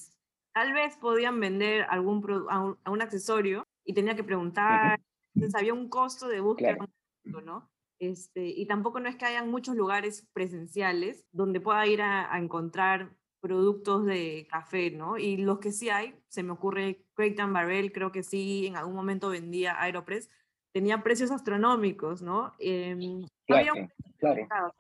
tal 0.53 0.73
vez 0.73 0.97
podían 0.99 1.41
vender 1.41 1.87
algún 1.89 2.47
a 2.51 2.91
un, 2.91 3.03
accesorio 3.03 3.65
y 3.85 3.95
tenía 3.95 4.15
que 4.15 4.25
preguntar, 4.25 5.01
entonces 5.35 5.59
había 5.59 5.75
un 5.75 5.89
costo 5.89 6.29
de 6.29 6.41
búsqueda, 6.41 6.77
¿no? 7.25 7.72
Este, 8.03 8.49
y 8.49 8.67
tampoco 8.67 8.99
no 8.99 9.09
es 9.09 9.15
que 9.15 9.27
hayan 9.27 9.49
muchos 9.49 9.77
lugares 9.77 10.27
presenciales 10.33 11.25
donde 11.31 11.61
pueda 11.61 11.87
ir 11.87 12.03
a, 12.03 12.37
encontrar 12.37 13.15
productos 13.41 14.05
de 14.05 14.49
café, 14.51 14.91
¿no? 14.91 15.19
Y 15.19 15.37
los 15.37 15.61
que 15.61 15.71
sí 15.71 15.89
hay, 15.89 16.21
se 16.27 16.43
me 16.43 16.51
ocurre 16.51 17.07
Creighton 17.15 17.53
Barrel, 17.53 17.93
creo 17.93 18.11
que 18.11 18.25
sí, 18.25 18.67
en 18.67 18.75
algún 18.75 18.97
momento 18.97 19.29
vendía 19.29 19.81
Aeropress, 19.81 20.29
tenía 20.73 21.05
precios 21.05 21.31
astronómicos, 21.31 22.23
¿no? 22.23 22.53
Em, 22.59 23.25
había, 23.49 23.73
un 23.73 23.89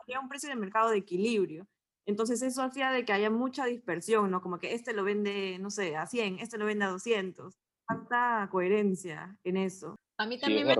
había 0.00 0.18
un 0.20 0.28
precio 0.28 0.48
de 0.48 0.56
mercado 0.56 0.90
de 0.90 0.98
equilibrio. 0.98 1.68
Entonces 2.06 2.42
eso 2.42 2.60
hacía 2.64 2.90
de 2.90 3.04
que 3.04 3.12
haya 3.12 3.30
mucha 3.30 3.66
dispersión, 3.66 4.32
¿no? 4.32 4.42
Como 4.42 4.58
que 4.58 4.74
este 4.74 4.94
lo 4.94 5.04
vende, 5.04 5.60
no 5.60 5.70
sé, 5.70 5.94
a 5.94 6.08
100, 6.08 6.40
este 6.40 6.58
lo 6.58 6.66
vende 6.66 6.86
a 6.86 6.88
200. 6.88 7.54
Falta 7.86 8.48
coherencia 8.50 9.38
en 9.44 9.58
eso. 9.58 9.94
A 10.18 10.26
mí 10.26 10.40
también 10.40 10.66
me 10.66 10.74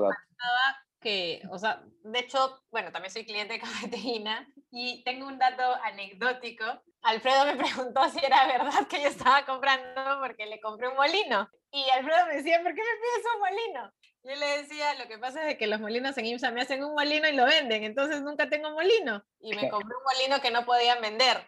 que, 1.03 1.43
o 1.51 1.59
sea, 1.59 1.83
de 2.05 2.19
hecho, 2.19 2.63
bueno, 2.71 2.91
también 2.93 3.13
soy 3.13 3.27
cliente 3.27 3.55
de 3.55 3.61
cafeteína 3.61 4.49
y 4.71 5.03
tengo 5.05 5.27
un 5.27 5.39
dato 5.39 5.63
anecdótico. 5.85 6.65
Alfredo 7.03 7.45
me 7.47 7.57
preguntó 7.63 8.09
si 8.09 8.25
era 8.25 8.47
verdad 8.47 8.87
que 8.89 9.03
yo 9.03 9.09
estaba 9.09 9.45
comprando 9.45 10.21
porque 10.21 10.47
le 10.47 10.61
compré 10.61 10.89
un 10.89 10.97
molino. 10.97 11.51
Y 11.71 11.89
Alfredo 11.91 12.27
me 12.27 12.37
decía, 12.37 12.63
¿por 12.63 12.75
qué 12.75 12.81
me 12.81 13.01
pides 13.01 13.27
un 13.35 13.41
molino? 13.41 13.93
Yo 14.25 14.37
le 14.37 14.63
decía, 14.63 14.95
lo 14.95 15.09
que 15.09 15.19
pasa 15.19 15.51
es 15.51 15.59
que 15.59 15.67
los 15.67 15.81
molinos 15.81 16.17
en 16.17 16.27
IMSA 16.27 16.53
me 16.53 16.63
hacen 16.63 16.85
un 16.85 16.95
molino 16.95 17.29
y 17.29 17.33
lo 17.33 17.45
venden, 17.45 17.83
entonces 17.83 18.23
nunca 18.23 18.49
tengo 18.49 18.71
molino. 18.71 19.25
Y 19.41 19.55
me 19.55 19.69
compré 19.69 19.97
un 19.97 20.05
molino 20.05 20.41
que 20.41 20.53
no 20.53 20.65
podían 20.65 21.01
vender, 21.01 21.45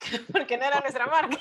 porque 0.32 0.56
no 0.56 0.64
era 0.64 0.80
nuestra 0.80 1.06
marca. 1.06 1.36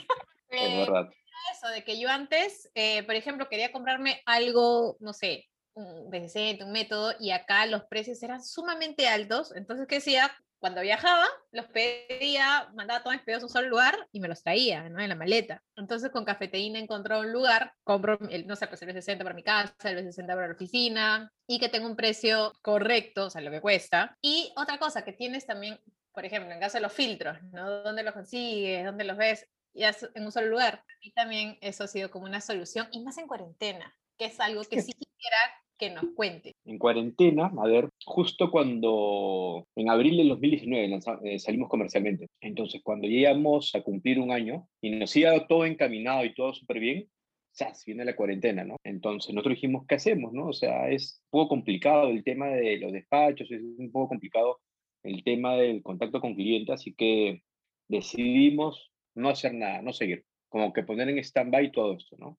Es 0.49 0.61
eh, 0.61 0.77
verdad. 0.79 1.09
Eso, 1.53 1.67
de 1.69 1.83
que 1.85 1.99
yo 1.99 2.09
antes, 2.09 2.69
eh, 2.75 3.03
por 3.03 3.15
ejemplo, 3.15 3.47
quería 3.47 3.71
comprarme 3.71 4.21
algo, 4.25 4.97
no 4.99 5.13
sé, 5.13 5.47
un 5.75 6.09
decente, 6.09 6.63
un 6.63 6.71
método, 6.71 7.13
y 7.19 7.31
acá 7.31 7.65
los 7.65 7.83
precios 7.85 8.21
eran 8.23 8.43
sumamente 8.43 9.07
altos. 9.07 9.55
Entonces, 9.55 9.87
¿qué 9.87 9.97
hacía? 9.97 10.31
Cuando 10.59 10.79
viajaba, 10.79 11.25
los 11.51 11.65
pedía, 11.65 12.71
mandaba 12.73 13.01
todos 13.01 13.17
mis 13.17 13.25
pedidos 13.25 13.43
a 13.43 13.47
un 13.47 13.51
solo 13.51 13.67
lugar 13.67 14.07
y 14.13 14.21
me 14.21 14.29
los 14.29 14.43
traía, 14.43 14.87
¿no? 14.87 15.01
En 15.01 15.09
la 15.09 15.15
maleta. 15.15 15.61
Entonces, 15.75 16.09
con 16.09 16.23
cafeteína 16.23 16.79
encontró 16.79 17.19
un 17.19 17.33
lugar, 17.33 17.73
compro, 17.83 18.17
el, 18.29 18.47
no 18.47 18.55
sé, 18.55 18.67
pues 18.67 18.81
el 18.81 18.87
B60 18.87 19.17
para 19.23 19.33
mi 19.35 19.43
casa, 19.43 19.73
el 19.83 19.97
B60 19.97 20.27
para 20.27 20.47
la 20.47 20.53
oficina, 20.53 21.33
y 21.47 21.59
que 21.59 21.67
tenga 21.67 21.85
un 21.85 21.97
precio 21.97 22.53
correcto, 22.61 23.25
o 23.25 23.29
sea, 23.29 23.41
lo 23.41 23.51
que 23.51 23.59
cuesta. 23.59 24.17
Y 24.21 24.53
otra 24.55 24.77
cosa 24.77 25.03
que 25.03 25.11
tienes 25.11 25.45
también, 25.45 25.81
por 26.13 26.23
ejemplo, 26.23 26.53
en 26.53 26.61
caso 26.61 26.77
de 26.77 26.83
los 26.83 26.93
filtros, 26.93 27.43
¿no? 27.51 27.69
¿Dónde 27.83 28.03
los 28.03 28.13
consigues? 28.13 28.85
¿Dónde 28.85 29.03
los 29.03 29.17
ves? 29.17 29.45
Ya 29.73 29.93
en 30.15 30.23
un 30.23 30.31
solo 30.31 30.47
lugar. 30.47 30.85
Y 31.01 31.11
también 31.11 31.57
eso 31.59 31.83
ha 31.83 31.87
sido 31.87 32.09
como 32.09 32.23
una 32.23 32.39
solución, 32.39 32.87
y 32.91 33.01
más 33.03 33.17
en 33.17 33.27
cuarentena, 33.27 33.93
que 34.17 34.27
es 34.27 34.39
algo 34.39 34.63
que 34.63 34.81
sí 34.81 34.93
quisiera 34.93 35.37
que 35.83 35.93
nos 35.93 36.05
cuente. 36.15 36.55
En 36.65 36.77
cuarentena, 36.77 37.51
a 37.57 37.67
ver, 37.67 37.89
justo 38.05 38.49
cuando 38.49 39.67
en 39.75 39.89
abril 39.89 40.17
del 40.17 40.29
2019 40.29 40.99
eh, 41.23 41.39
salimos 41.39 41.69
comercialmente, 41.69 42.27
entonces 42.41 42.81
cuando 42.83 43.07
llegamos 43.07 43.75
a 43.75 43.81
cumplir 43.81 44.19
un 44.19 44.31
año 44.31 44.67
y 44.81 44.91
nos 44.91 45.15
iba 45.15 45.45
todo 45.47 45.65
encaminado 45.65 46.23
y 46.23 46.33
todo 46.33 46.53
súper 46.53 46.79
bien, 46.79 47.09
¡zas! 47.53 47.83
viene 47.85 48.05
la 48.05 48.15
cuarentena, 48.15 48.63
¿no? 48.63 48.77
Entonces 48.83 49.33
nosotros 49.33 49.55
dijimos, 49.55 49.85
¿qué 49.87 49.95
hacemos, 49.95 50.31
no? 50.33 50.47
O 50.47 50.53
sea, 50.53 50.89
es 50.89 51.21
un 51.31 51.39
poco 51.39 51.49
complicado 51.49 52.09
el 52.09 52.23
tema 52.23 52.47
de 52.47 52.77
los 52.77 52.93
despachos, 52.93 53.51
es 53.51 53.61
un 53.61 53.91
poco 53.91 54.09
complicado 54.09 54.59
el 55.03 55.23
tema 55.23 55.55
del 55.55 55.83
contacto 55.83 56.21
con 56.21 56.35
clientes, 56.35 56.73
así 56.73 56.93
que 56.93 57.41
decidimos 57.89 58.91
no 59.15 59.29
hacer 59.29 59.53
nada, 59.53 59.81
no 59.81 59.91
seguir, 59.91 60.23
como 60.47 60.71
que 60.71 60.83
poner 60.83 61.09
en 61.09 61.19
stand-by 61.19 61.71
todo 61.71 61.93
esto, 61.93 62.15
¿no? 62.17 62.37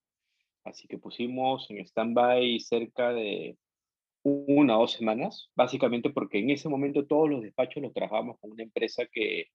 Así 0.65 0.89
que 0.89 0.99
pusimos 0.99 1.71
en 1.71 1.79
stand-by 1.79 2.59
cerca 2.61 3.13
de 3.13 3.57
una 4.23 4.79
o 4.79 4.83
dos 4.83 4.93
semanas, 4.93 5.51
básicamente 5.55 6.11
porque 6.11 6.39
en 6.39 6.51
ese 6.51 6.69
momento 6.69 7.07
todos 7.07 7.29
los 7.29 7.43
despachos 7.43 7.83
los 7.83 7.93
trabajábamos 7.93 8.39
con 8.41 8.53
una 8.53 8.63
empresa 8.63 9.05
que, 9.13 9.49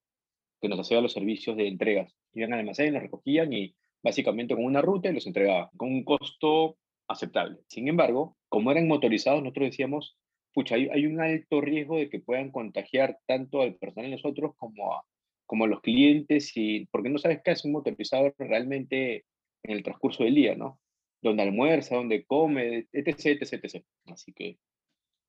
que 0.61 0.69
nos 0.69 0.79
hacía 0.79 1.01
los 1.01 1.13
servicios 1.13 1.57
de 1.57 1.67
entregas. 1.67 2.15
Iban 2.33 2.53
al 2.53 2.59
almacén, 2.59 2.93
los 2.93 3.01
recogían 3.01 3.51
y 3.51 3.75
básicamente 4.03 4.55
con 4.55 4.65
una 4.65 4.81
ruta 4.81 5.09
y 5.09 5.13
los 5.13 5.25
entregaban, 5.25 5.69
con 5.75 5.89
un 5.89 6.03
costo 6.03 6.77
aceptable. 7.07 7.57
Sin 7.67 7.87
embargo, 7.87 8.37
como 8.47 8.71
eran 8.71 8.87
motorizados, 8.87 9.41
nosotros 9.41 9.69
decíamos, 9.69 10.17
pucha, 10.53 10.75
hay, 10.75 11.05
un 11.05 11.19
alto 11.19 11.61
riesgo 11.61 11.97
de 11.97 12.09
que 12.09 12.19
puedan 12.19 12.51
contagiar 12.51 13.17
tanto 13.25 13.61
al 13.61 13.75
personal 13.75 14.11
de 14.11 14.17
nosotros 14.17 14.53
como 14.57 14.93
a, 14.93 15.03
como 15.45 15.67
los 15.67 15.81
clientes, 15.81 16.55
y, 16.55 16.85
porque 16.91 17.09
no 17.09 17.17
sabes 17.17 17.41
qué 17.43 17.51
hace 17.51 17.67
un 17.67 17.73
motorizador 17.73 18.35
realmente 18.37 19.25
en 19.63 19.71
el 19.71 19.83
transcurso 19.83 20.23
del 20.23 20.35
día, 20.35 20.55
¿no? 20.55 20.79
Donde 21.21 21.43
almuerza, 21.43 21.95
donde 21.95 22.25
come, 22.25 22.87
etc, 22.91 23.41
etc, 23.41 23.53
etc. 23.63 23.85
Así 24.07 24.33
que 24.33 24.57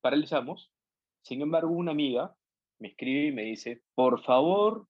paralizamos. 0.01 0.71
Sin 1.23 1.41
embargo, 1.41 1.71
una 1.71 1.91
amiga 1.91 2.35
me 2.79 2.89
escribe 2.89 3.27
y 3.27 3.31
me 3.31 3.43
dice, 3.43 3.81
por 3.93 4.23
favor, 4.23 4.87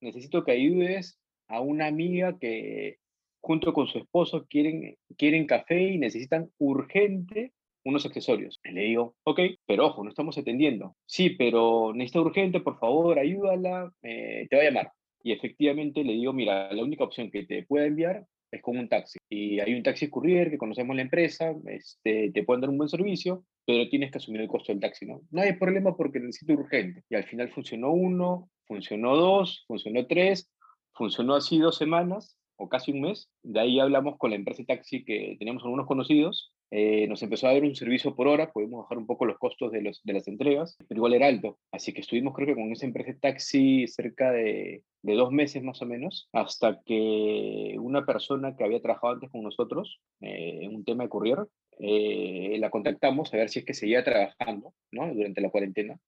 necesito 0.00 0.44
que 0.44 0.52
ayudes 0.52 1.20
a 1.48 1.60
una 1.60 1.86
amiga 1.86 2.38
que 2.38 2.98
junto 3.42 3.74
con 3.74 3.86
su 3.86 3.98
esposo 3.98 4.46
quieren, 4.48 4.96
quieren 5.18 5.46
café 5.46 5.82
y 5.82 5.98
necesitan 5.98 6.50
urgente 6.58 7.52
unos 7.84 8.06
accesorios. 8.06 8.58
le 8.64 8.80
digo, 8.80 9.14
ok, 9.24 9.40
pero 9.66 9.86
ojo, 9.86 10.02
no 10.02 10.08
estamos 10.08 10.38
atendiendo. 10.38 10.96
Sí, 11.04 11.30
pero 11.30 11.92
necesita 11.94 12.20
urgente, 12.20 12.60
por 12.60 12.78
favor, 12.78 13.18
ayúdala, 13.18 13.92
te 14.00 14.48
va 14.50 14.62
a 14.62 14.64
llamar. 14.64 14.92
Y 15.22 15.32
efectivamente 15.32 16.02
le 16.02 16.14
digo, 16.14 16.32
mira, 16.32 16.72
la 16.72 16.82
única 16.82 17.04
opción 17.04 17.30
que 17.30 17.44
te 17.44 17.64
pueda 17.64 17.86
enviar 17.86 18.26
es 18.54 18.62
con 18.62 18.78
un 18.78 18.88
taxi. 18.88 19.18
Y 19.28 19.60
hay 19.60 19.74
un 19.74 19.82
taxi 19.82 20.08
courier 20.08 20.50
que 20.50 20.58
conocemos 20.58 20.94
la 20.96 21.02
empresa, 21.02 21.54
este, 21.66 22.30
te 22.32 22.42
pueden 22.44 22.60
dar 22.62 22.70
un 22.70 22.78
buen 22.78 22.88
servicio, 22.88 23.44
pero 23.66 23.88
tienes 23.88 24.10
que 24.10 24.18
asumir 24.18 24.40
el 24.40 24.48
costo 24.48 24.72
del 24.72 24.80
taxi, 24.80 25.06
¿no? 25.06 25.22
No 25.30 25.42
hay 25.42 25.54
problema 25.54 25.96
porque 25.96 26.20
necesito 26.20 26.52
urgente. 26.54 27.02
Y 27.08 27.14
al 27.14 27.24
final 27.24 27.50
funcionó 27.50 27.92
uno, 27.92 28.50
funcionó 28.66 29.16
dos, 29.16 29.64
funcionó 29.66 30.06
tres, 30.06 30.50
funcionó 30.92 31.34
así 31.34 31.58
dos 31.58 31.76
semanas 31.76 32.36
o 32.56 32.68
casi 32.68 32.92
un 32.92 33.02
mes. 33.02 33.28
De 33.42 33.60
ahí 33.60 33.80
hablamos 33.80 34.16
con 34.18 34.30
la 34.30 34.36
empresa 34.36 34.62
de 34.62 34.66
taxi 34.66 35.04
que 35.04 35.36
teníamos 35.38 35.64
algunos 35.64 35.86
conocidos. 35.86 36.53
Eh, 36.70 37.06
nos 37.06 37.22
empezó 37.22 37.46
a 37.46 37.52
dar 37.52 37.62
un 37.62 37.74
servicio 37.74 38.16
por 38.16 38.26
hora, 38.26 38.52
podemos 38.52 38.82
bajar 38.82 38.98
un 38.98 39.06
poco 39.06 39.26
los 39.26 39.38
costos 39.38 39.70
de, 39.70 39.82
los, 39.82 40.02
de 40.02 40.12
las 40.12 40.26
entregas, 40.26 40.76
pero 40.88 40.98
igual 40.98 41.14
era 41.14 41.28
alto. 41.28 41.58
Así 41.70 41.92
que 41.92 42.00
estuvimos 42.00 42.34
creo 42.34 42.48
que 42.48 42.54
con 42.54 42.72
esa 42.72 42.86
empresa 42.86 43.12
de 43.12 43.18
taxi 43.18 43.86
cerca 43.86 44.32
de, 44.32 44.82
de 45.02 45.14
dos 45.14 45.30
meses 45.30 45.62
más 45.62 45.80
o 45.82 45.86
menos, 45.86 46.28
hasta 46.32 46.80
que 46.84 47.76
una 47.78 48.04
persona 48.06 48.56
que 48.56 48.64
había 48.64 48.82
trabajado 48.82 49.14
antes 49.14 49.30
con 49.30 49.42
nosotros 49.42 50.00
eh, 50.20 50.60
en 50.62 50.74
un 50.74 50.84
tema 50.84 51.04
de 51.04 51.10
courier, 51.10 51.38
eh, 51.78 52.56
la 52.58 52.70
contactamos 52.70 53.32
a 53.32 53.36
ver 53.36 53.48
si 53.50 53.60
es 53.60 53.64
que 53.64 53.74
seguía 53.74 54.04
trabajando 54.04 54.74
¿no? 54.92 55.12
durante 55.14 55.40
la 55.40 55.50
cuarentena 55.50 55.98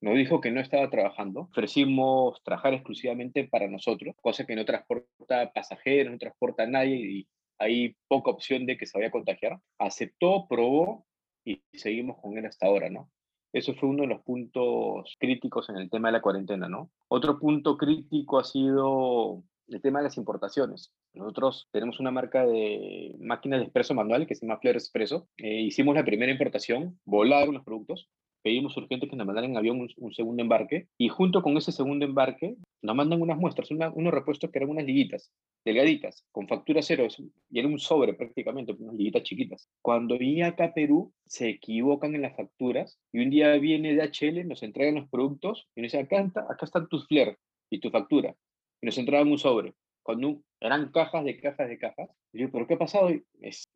nos 0.00 0.16
dijo 0.16 0.40
que 0.40 0.50
no 0.50 0.60
estaba 0.60 0.88
trabajando. 0.88 1.40
Ofrecimos 1.42 2.42
trabajar 2.42 2.74
exclusivamente 2.74 3.44
para 3.44 3.68
nosotros, 3.68 4.16
cosa 4.20 4.46
que 4.46 4.56
no 4.56 4.64
transporta 4.64 5.52
pasajeros, 5.52 6.12
no 6.12 6.18
transporta 6.18 6.62
a 6.62 6.66
nadie 6.66 6.96
y 6.96 7.28
hay 7.60 7.94
poca 8.08 8.30
opción 8.30 8.66
de 8.66 8.76
que 8.76 8.86
se 8.86 8.98
vaya 8.98 9.08
a 9.08 9.12
contagiar. 9.12 9.60
Aceptó, 9.78 10.46
probó 10.48 11.06
y 11.44 11.62
seguimos 11.72 12.18
con 12.20 12.36
él 12.36 12.46
hasta 12.46 12.66
ahora, 12.66 12.90
¿no? 12.90 13.10
Eso 13.52 13.74
fue 13.74 13.88
uno 13.88 14.02
de 14.02 14.08
los 14.08 14.22
puntos 14.22 15.16
críticos 15.18 15.68
en 15.68 15.76
el 15.76 15.90
tema 15.90 16.08
de 16.08 16.12
la 16.12 16.22
cuarentena, 16.22 16.68
¿no? 16.68 16.90
Otro 17.08 17.38
punto 17.38 17.76
crítico 17.76 18.38
ha 18.38 18.44
sido 18.44 19.42
el 19.68 19.80
tema 19.82 19.98
de 19.98 20.04
las 20.04 20.16
importaciones. 20.16 20.92
Nosotros 21.14 21.68
tenemos 21.70 22.00
una 22.00 22.10
marca 22.10 22.46
de 22.46 23.14
máquinas 23.20 23.60
de 23.60 23.64
expreso 23.64 23.94
manual 23.94 24.26
que 24.26 24.34
se 24.34 24.46
llama 24.46 24.58
Flair 24.58 24.76
Expreso. 24.76 25.28
Eh, 25.36 25.60
hicimos 25.62 25.94
la 25.94 26.04
primera 26.04 26.32
importación, 26.32 26.98
volaron 27.04 27.54
los 27.54 27.64
productos, 27.64 28.08
pedimos 28.42 28.76
urgente 28.76 29.08
que 29.08 29.16
nos 29.16 29.26
mandaran 29.26 29.50
en 29.50 29.56
avión 29.56 29.88
un, 29.96 30.14
segundo 30.14 30.42
embarque 30.42 30.88
y 30.98 31.08
junto 31.08 31.42
con 31.42 31.56
ese 31.56 31.72
segundo 31.72 32.04
embarque 32.04 32.56
nos 32.82 32.96
mandan 32.96 33.20
unas 33.20 33.38
muestras, 33.38 33.70
unos 33.70 34.14
repuestos 34.14 34.50
que 34.50 34.58
eran 34.58 34.70
unas 34.70 34.84
liguitas 34.84 35.32
delgaditas, 35.64 36.24
con 36.32 36.48
factura 36.48 36.80
cero, 36.82 37.06
y 37.50 37.58
era 37.58 37.68
un 37.68 37.78
sobre 37.78 38.14
prácticamente, 38.14 38.72
unas 38.78 38.94
liguitas 38.94 39.22
chiquitas. 39.22 39.68
Cuando 39.82 40.16
vine 40.16 40.44
acá 40.44 40.66
a 40.66 40.74
Perú, 40.74 41.12
se 41.26 41.48
equivocan 41.48 42.14
en 42.14 42.22
las 42.22 42.36
facturas 42.36 42.98
y 43.12 43.20
un 43.20 43.30
día 43.30 43.52
viene 43.58 43.94
DHL, 43.94 44.46
nos 44.48 44.62
entregan 44.62 44.94
los 44.94 45.08
productos 45.10 45.68
y 45.74 45.82
nos 45.82 45.92
dice, 45.92 46.02
acá, 46.02 46.20
acá 46.20 46.64
están 46.64 46.88
tus 46.88 47.06
flares 47.06 47.36
y 47.68 47.80
tu 47.80 47.90
factura. 47.90 48.34
Y 48.80 48.86
nos 48.86 48.96
entregan 48.96 49.28
un 49.28 49.38
sobre. 49.38 49.74
Cuando 50.02 50.40
eran 50.60 50.90
cajas 50.92 51.24
de 51.24 51.38
cajas 51.38 51.68
de 51.68 51.78
cajas. 51.78 52.10
Y 52.32 52.40
yo, 52.40 52.50
¿pero 52.50 52.66
qué 52.66 52.74
ha 52.74 52.78
pasado? 52.78 53.10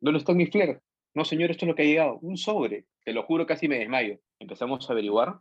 ¿Dónde 0.01 0.19
está 0.19 0.33
mi 0.33 0.47
flare? 0.47 0.79
No, 1.15 1.23
señor, 1.23 1.49
esto 1.49 1.65
es 1.65 1.69
lo 1.69 1.75
que 1.75 1.83
ha 1.83 1.85
llegado. 1.85 2.19
Un 2.21 2.37
sobre. 2.37 2.85
Te 3.05 3.13
lo 3.13 3.23
juro, 3.23 3.47
casi 3.47 3.69
me 3.69 3.79
desmayo. 3.79 4.19
Empezamos 4.37 4.87
a 4.89 4.93
averiguar 4.93 5.39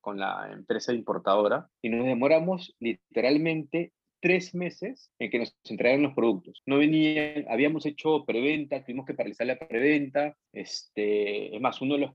con 0.00 0.18
la 0.18 0.50
empresa 0.52 0.92
importadora 0.92 1.68
y 1.80 1.90
nos 1.90 2.04
demoramos 2.04 2.74
literalmente 2.80 3.92
tres 4.20 4.52
meses 4.54 5.12
en 5.20 5.30
que 5.30 5.38
nos 5.38 5.56
entregaron 5.64 6.02
los 6.02 6.14
productos. 6.14 6.62
No 6.66 6.78
venían, 6.78 7.44
habíamos 7.48 7.86
hecho 7.86 8.24
preventa, 8.24 8.84
tuvimos 8.84 9.06
que 9.06 9.14
paralizar 9.14 9.46
la 9.46 9.58
preventa. 9.58 10.36
Este, 10.52 11.54
es 11.54 11.60
más, 11.60 11.80
uno 11.80 11.94
de 11.94 12.00
los, 12.00 12.10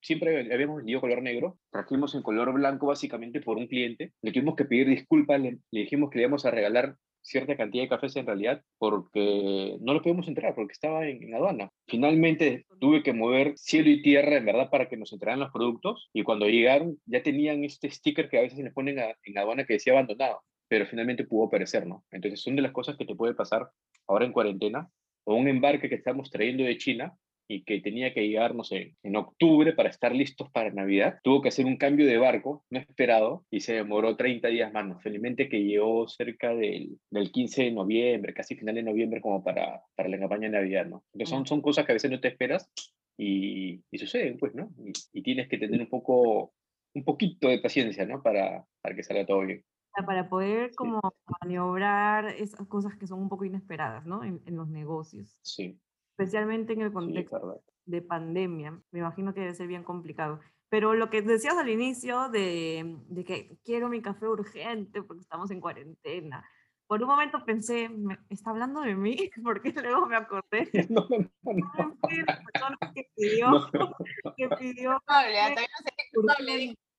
siempre 0.00 0.52
habíamos 0.52 0.78
vendido 0.78 1.00
color 1.00 1.22
negro, 1.22 1.58
trajimos 1.70 2.14
en 2.16 2.22
color 2.22 2.52
blanco 2.52 2.88
básicamente 2.88 3.40
por 3.40 3.56
un 3.56 3.68
cliente. 3.68 4.14
Le 4.20 4.32
tuvimos 4.32 4.56
que 4.56 4.64
pedir 4.64 4.88
disculpas, 4.88 5.40
le, 5.40 5.58
le 5.70 5.80
dijimos 5.80 6.10
que 6.10 6.18
le 6.18 6.22
íbamos 6.24 6.44
a 6.44 6.50
regalar 6.50 6.96
cierta 7.22 7.56
cantidad 7.56 7.84
de 7.84 7.88
cafés 7.88 8.16
en 8.16 8.26
realidad 8.26 8.62
porque 8.78 9.76
no 9.80 9.94
lo 9.94 10.02
podemos 10.02 10.28
entregar 10.28 10.54
porque 10.54 10.72
estaba 10.72 11.06
en, 11.06 11.34
aduana. 11.34 11.70
Finalmente 11.86 12.66
tuve 12.80 13.02
que 13.02 13.12
mover 13.12 13.54
cielo 13.56 13.90
y 13.90 14.02
tierra 14.02 14.36
en 14.36 14.46
verdad 14.46 14.70
para 14.70 14.88
que 14.88 14.96
nos 14.96 15.12
entregaran 15.12 15.40
los 15.40 15.52
productos 15.52 16.10
y 16.12 16.22
cuando 16.22 16.48
llegaron 16.48 16.98
ya 17.06 17.22
tenían 17.22 17.64
este 17.64 17.90
sticker 17.90 18.28
que 18.28 18.38
a 18.38 18.42
veces 18.42 18.58
les 18.58 18.72
ponen 18.72 18.98
en 18.98 19.38
aduana 19.38 19.64
que 19.64 19.74
decía 19.74 19.92
abandonado, 19.92 20.42
pero 20.68 20.86
finalmente 20.86 21.24
pudo 21.24 21.50
perecer, 21.50 21.86
¿no? 21.86 22.04
Entonces 22.10 22.40
son 22.40 22.56
de 22.56 22.62
las 22.62 22.72
cosas 22.72 22.96
que 22.96 23.04
te 23.04 23.14
puede 23.14 23.34
pasar 23.34 23.70
ahora 24.06 24.24
en 24.24 24.32
cuarentena 24.32 24.88
o 25.24 25.34
un 25.34 25.48
embarque 25.48 25.88
que 25.88 25.96
estamos 25.96 26.30
trayendo 26.30 26.64
de 26.64 26.78
China 26.78 27.14
y 27.48 27.62
que 27.64 27.80
tenía 27.80 28.12
que 28.12 28.28
llegar, 28.28 28.54
no 28.54 28.62
sé, 28.62 28.94
en 29.02 29.16
octubre 29.16 29.72
para 29.72 29.88
estar 29.88 30.14
listos 30.14 30.50
para 30.50 30.70
Navidad, 30.70 31.18
tuvo 31.24 31.40
que 31.40 31.48
hacer 31.48 31.64
un 31.64 31.78
cambio 31.78 32.06
de 32.06 32.18
barco, 32.18 32.64
no 32.68 32.78
esperado, 32.78 33.46
y 33.50 33.60
se 33.60 33.72
demoró 33.72 34.16
30 34.16 34.48
días 34.48 34.72
más. 34.72 34.86
¿no? 34.86 35.00
Felizmente 35.00 35.48
que 35.48 35.64
llegó 35.64 36.06
cerca 36.08 36.54
del, 36.54 36.98
del 37.10 37.32
15 37.32 37.64
de 37.64 37.72
noviembre, 37.72 38.34
casi 38.34 38.54
final 38.54 38.74
de 38.74 38.82
noviembre, 38.82 39.22
como 39.22 39.42
para, 39.42 39.82
para 39.96 40.10
la 40.10 40.18
campaña 40.18 40.48
de 40.48 40.58
Navidad, 40.58 40.86
¿no? 40.86 41.04
Entonces 41.14 41.30
son, 41.30 41.46
son 41.46 41.62
cosas 41.62 41.86
que 41.86 41.92
a 41.92 41.94
veces 41.94 42.10
no 42.10 42.20
te 42.20 42.28
esperas 42.28 42.70
y, 43.16 43.82
y 43.90 43.98
suceden, 43.98 44.36
pues, 44.36 44.54
¿no? 44.54 44.70
Y, 45.12 45.22
tienes 45.22 45.48
que 45.48 45.56
tener 45.56 45.80
un 45.80 45.88
poco, 45.88 46.52
un 46.94 47.04
poquito 47.04 47.48
de 47.48 47.60
paciencia, 47.60 48.04
¿no? 48.04 48.22
Para, 48.22 48.66
para 48.82 48.94
que 48.94 49.02
salga 49.02 49.24
todo 49.26 49.40
bien 49.40 49.64
para 50.06 50.28
poder 50.28 50.70
como 50.76 51.00
maniobrar 51.40 52.28
esas 52.28 52.64
cosas 52.68 52.96
que 52.96 53.08
son 53.08 53.20
un 53.20 53.28
poco 53.28 53.44
inesperadas, 53.44 54.06
¿no? 54.06 54.22
En, 54.22 54.40
en 54.46 54.54
los 54.54 54.68
negocios. 54.68 55.40
Sí 55.42 55.76
especialmente 56.18 56.72
en 56.72 56.82
el 56.82 56.92
contexto 56.92 57.62
de 57.86 58.02
pandemia. 58.02 58.80
Me 58.90 58.98
imagino 58.98 59.32
que 59.32 59.40
debe 59.40 59.54
ser 59.54 59.68
bien 59.68 59.84
complicado. 59.84 60.40
Pero 60.68 60.94
lo 60.94 61.10
que 61.10 61.22
decías 61.22 61.56
al 61.56 61.68
inicio 61.68 62.28
de, 62.28 62.98
de, 63.08 63.24
que 63.24 63.56
quiero 63.64 63.88
mi 63.88 64.02
café 64.02 64.26
urgente 64.26 65.02
porque 65.02 65.22
estamos 65.22 65.50
en 65.52 65.60
cuarentena. 65.60 66.44
Por 66.88 67.02
un 67.02 67.08
momento 67.08 67.44
pensé, 67.44 67.88
¿está 68.30 68.50
hablando 68.50 68.80
de 68.80 68.94
mí? 68.94 69.30
Porque 69.44 69.72
luego 69.72 70.06
me 70.06 70.16
acordé. 70.16 70.70
No, 70.88 71.06
no, 71.10 71.90
no. 72.70 72.92
que 72.94 73.06
pidió, 73.14 73.70
que 74.36 74.48
pidió 74.58 74.98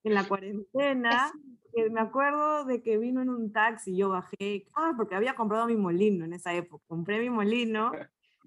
en 0.03 0.13
la 0.13 0.27
cuarentena. 0.27 1.31
Que 1.73 1.89
me 1.89 2.01
acuerdo 2.01 2.65
de 2.65 2.81
que 2.81 2.97
vino 2.97 3.21
en 3.21 3.29
un 3.29 3.51
taxi, 3.51 3.95
yo 3.95 4.09
bajé, 4.09 4.67
ah, 4.75 4.93
porque 4.97 5.15
había 5.15 5.35
comprado 5.35 5.67
mi 5.67 5.75
molino 5.75 6.25
en 6.25 6.33
esa 6.33 6.53
época. 6.53 6.83
Compré 6.87 7.19
mi 7.19 7.29
molino 7.29 7.91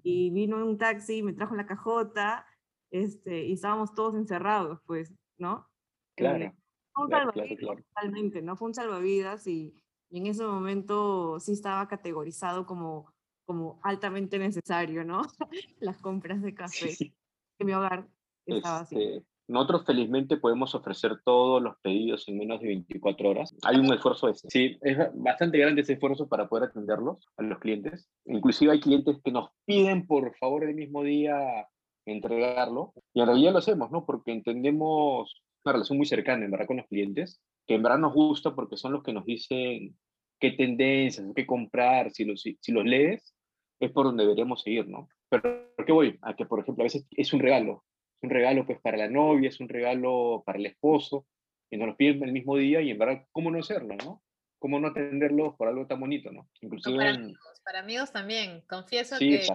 y 0.03 0.29
vino 0.29 0.57
en 0.57 0.63
un 0.63 0.77
taxi, 0.77 1.23
me 1.23 1.33
trajo 1.33 1.55
la 1.55 1.65
cajota, 1.65 2.45
este, 2.91 3.45
y 3.45 3.53
estábamos 3.53 3.95
todos 3.95 4.15
encerrados, 4.15 4.79
pues, 4.85 5.13
¿no? 5.37 5.67
Claro. 6.15 6.45
Eh, 6.45 6.55
fue 6.93 7.05
un 7.05 7.11
salvavidas, 7.11 7.85
totalmente, 7.87 8.41
¿no? 8.41 8.55
Fue 8.55 8.67
un 8.67 8.73
salvavidas 8.75 9.47
y, 9.47 9.73
y, 10.09 10.19
en 10.19 10.27
ese 10.27 10.45
momento 10.45 11.39
sí 11.39 11.53
estaba 11.53 11.87
categorizado 11.87 12.65
como, 12.67 13.11
como 13.45 13.79
altamente 13.81 14.37
necesario, 14.37 15.03
¿no? 15.03 15.21
Las 15.79 15.97
compras 15.97 16.41
de 16.41 16.53
café 16.53 16.89
sí. 16.89 17.15
en 17.57 17.65
mi 17.65 17.73
hogar 17.73 18.07
estaba 18.45 18.81
así. 18.81 19.25
Nosotros 19.47 19.83
felizmente 19.85 20.37
podemos 20.37 20.73
ofrecer 20.73 21.19
todos 21.25 21.61
los 21.61 21.75
pedidos 21.81 22.27
en 22.29 22.37
menos 22.37 22.61
de 22.61 22.67
24 22.67 23.29
horas. 23.29 23.55
Hay 23.63 23.77
un 23.77 23.93
esfuerzo 23.93 24.29
ese. 24.29 24.47
Sí, 24.49 24.77
es 24.81 24.97
bastante 25.13 25.57
grande 25.57 25.81
ese 25.81 25.93
esfuerzo 25.93 26.27
para 26.27 26.47
poder 26.47 26.69
atenderlos 26.69 27.27
a 27.37 27.43
los 27.43 27.59
clientes. 27.59 28.09
Inclusive 28.25 28.71
hay 28.71 28.79
clientes 28.79 29.17
que 29.23 29.31
nos 29.31 29.49
piden 29.65 30.07
por 30.07 30.33
favor 30.37 30.63
el 30.63 30.75
mismo 30.75 31.03
día 31.03 31.67
entregarlo. 32.05 32.93
Y 33.13 33.21
en 33.21 33.27
realidad 33.27 33.53
lo 33.53 33.59
hacemos, 33.59 33.91
¿no? 33.91 34.05
Porque 34.05 34.31
entendemos 34.31 35.43
una 35.65 35.73
relación 35.73 35.97
muy 35.97 36.05
cercana, 36.05 36.45
en 36.45 36.51
verdad, 36.51 36.67
con 36.67 36.77
los 36.77 36.87
clientes, 36.87 37.41
que 37.67 37.75
en 37.75 37.83
verdad 37.83 37.99
nos 37.99 38.13
gusta 38.13 38.55
porque 38.55 38.77
son 38.77 38.93
los 38.93 39.03
que 39.03 39.13
nos 39.13 39.25
dicen 39.25 39.97
qué 40.39 40.51
tendencias, 40.51 41.25
qué 41.35 41.45
comprar, 41.45 42.11
si 42.11 42.25
los, 42.25 42.41
si, 42.41 42.71
los 42.71 42.85
lees, 42.85 43.33
es 43.79 43.91
por 43.91 44.05
donde 44.05 44.23
deberíamos 44.23 44.61
seguir, 44.61 44.87
¿no? 44.87 45.07
Pero 45.29 45.41
¿por 45.75 45.85
qué 45.85 45.91
voy? 45.91 46.19
A 46.21 46.35
que, 46.35 46.45
por 46.45 46.59
ejemplo, 46.59 46.83
a 46.83 46.85
veces 46.85 47.07
es 47.11 47.33
un 47.33 47.39
regalo 47.39 47.83
un 48.23 48.29
regalo 48.29 48.65
pues 48.65 48.79
para 48.79 48.97
la 48.97 49.09
novia, 49.09 49.49
es 49.49 49.59
un 49.59 49.69
regalo 49.69 50.43
para 50.45 50.57
el 50.57 50.65
esposo, 50.65 51.27
y 51.69 51.77
nos 51.77 51.87
lo 51.87 51.97
piden 51.97 52.23
el 52.23 52.31
mismo 52.31 52.55
día 52.57 52.81
y 52.81 52.91
en 52.91 52.97
verdad, 52.97 53.25
¿cómo 53.31 53.51
no 53.51 53.59
hacerlo, 53.59 53.95
no? 53.95 54.23
¿Cómo 54.59 54.79
no 54.79 54.87
atenderlos 54.89 55.55
por 55.55 55.67
algo 55.67 55.85
tan 55.87 55.99
bonito, 55.99 56.31
no? 56.31 56.49
Inclusive 56.61 56.95
para, 56.95 57.09
amigos, 57.09 57.61
para 57.65 57.79
amigos 57.79 58.11
también. 58.11 58.61
Confieso 58.61 59.19
que 59.19 59.45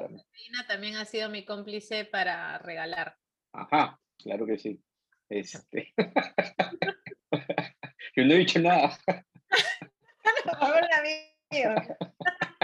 también 0.67 0.97
ha 0.97 1.05
sido 1.05 1.31
mi 1.31 1.45
cómplice 1.45 2.05
para 2.05 2.59
regalar. 2.59 3.17
Ajá, 3.53 3.99
claro 4.19 4.47
que 4.47 4.59
sí. 4.59 4.83
Este... 5.29 5.95
Yo 8.17 8.25
no 8.25 8.35
he 8.35 8.39
dicho 8.39 8.59
nada. 8.59 8.99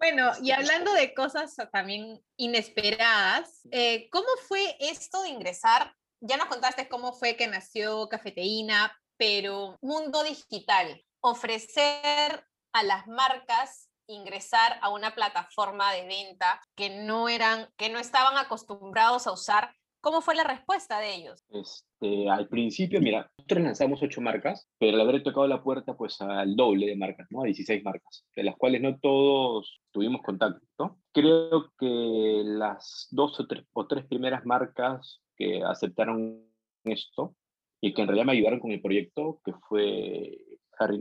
Bueno, 0.00 0.32
y 0.42 0.50
hablando 0.50 0.94
de 0.94 1.12
cosas 1.12 1.54
también 1.70 2.24
inesperadas, 2.38 3.60
eh, 3.70 4.08
¿cómo 4.10 4.28
fue 4.48 4.74
esto 4.80 5.22
de 5.22 5.28
ingresar? 5.28 5.94
Ya 6.20 6.38
nos 6.38 6.46
contaste 6.46 6.88
cómo 6.88 7.12
fue 7.12 7.36
que 7.36 7.46
nació 7.46 8.08
Cafeteína, 8.08 8.98
pero 9.18 9.78
mundo 9.82 10.22
digital, 10.22 11.04
ofrecer 11.20 12.46
a 12.72 12.82
las 12.82 13.06
marcas 13.08 13.90
ingresar 14.06 14.78
a 14.80 14.88
una 14.88 15.14
plataforma 15.14 15.92
de 15.92 16.06
venta 16.06 16.62
que 16.74 16.88
no 16.88 17.28
eran, 17.28 17.70
que 17.76 17.90
no 17.90 17.98
estaban 17.98 18.38
acostumbrados 18.38 19.26
a 19.26 19.32
usar 19.32 19.76
¿Cómo 20.00 20.22
fue 20.22 20.34
la 20.34 20.44
respuesta 20.44 20.98
de 20.98 21.14
ellos? 21.14 21.44
Este, 21.50 22.30
al 22.30 22.48
principio, 22.48 23.00
mira, 23.00 23.30
nosotros 23.36 23.62
lanzamos 23.62 24.02
ocho 24.02 24.22
marcas, 24.22 24.66
pero 24.78 24.96
al 24.96 25.02
haber 25.02 25.22
tocado 25.22 25.46
la 25.46 25.62
puerta 25.62 25.94
pues 25.94 26.18
al 26.22 26.56
doble 26.56 26.86
de 26.86 26.96
marcas, 26.96 27.26
¿no? 27.30 27.42
A 27.42 27.44
16 27.44 27.84
marcas, 27.84 28.24
de 28.34 28.44
las 28.44 28.56
cuales 28.56 28.80
no 28.80 28.98
todos 28.98 29.82
tuvimos 29.90 30.22
contacto. 30.22 30.98
Creo 31.12 31.70
que 31.78 32.42
las 32.44 33.08
dos 33.10 33.38
o 33.40 33.86
tres, 33.86 34.06
primeras 34.06 34.46
marcas 34.46 35.20
que 35.36 35.62
aceptaron 35.62 36.46
esto 36.84 37.36
y 37.80 37.92
que 37.92 38.00
en 38.00 38.08
realidad 38.08 38.26
me 38.26 38.32
ayudaron 38.32 38.60
con 38.60 38.70
el 38.70 38.80
proyecto, 38.80 39.40
que 39.44 39.52
fue 39.68 40.38
Harry 40.78 40.98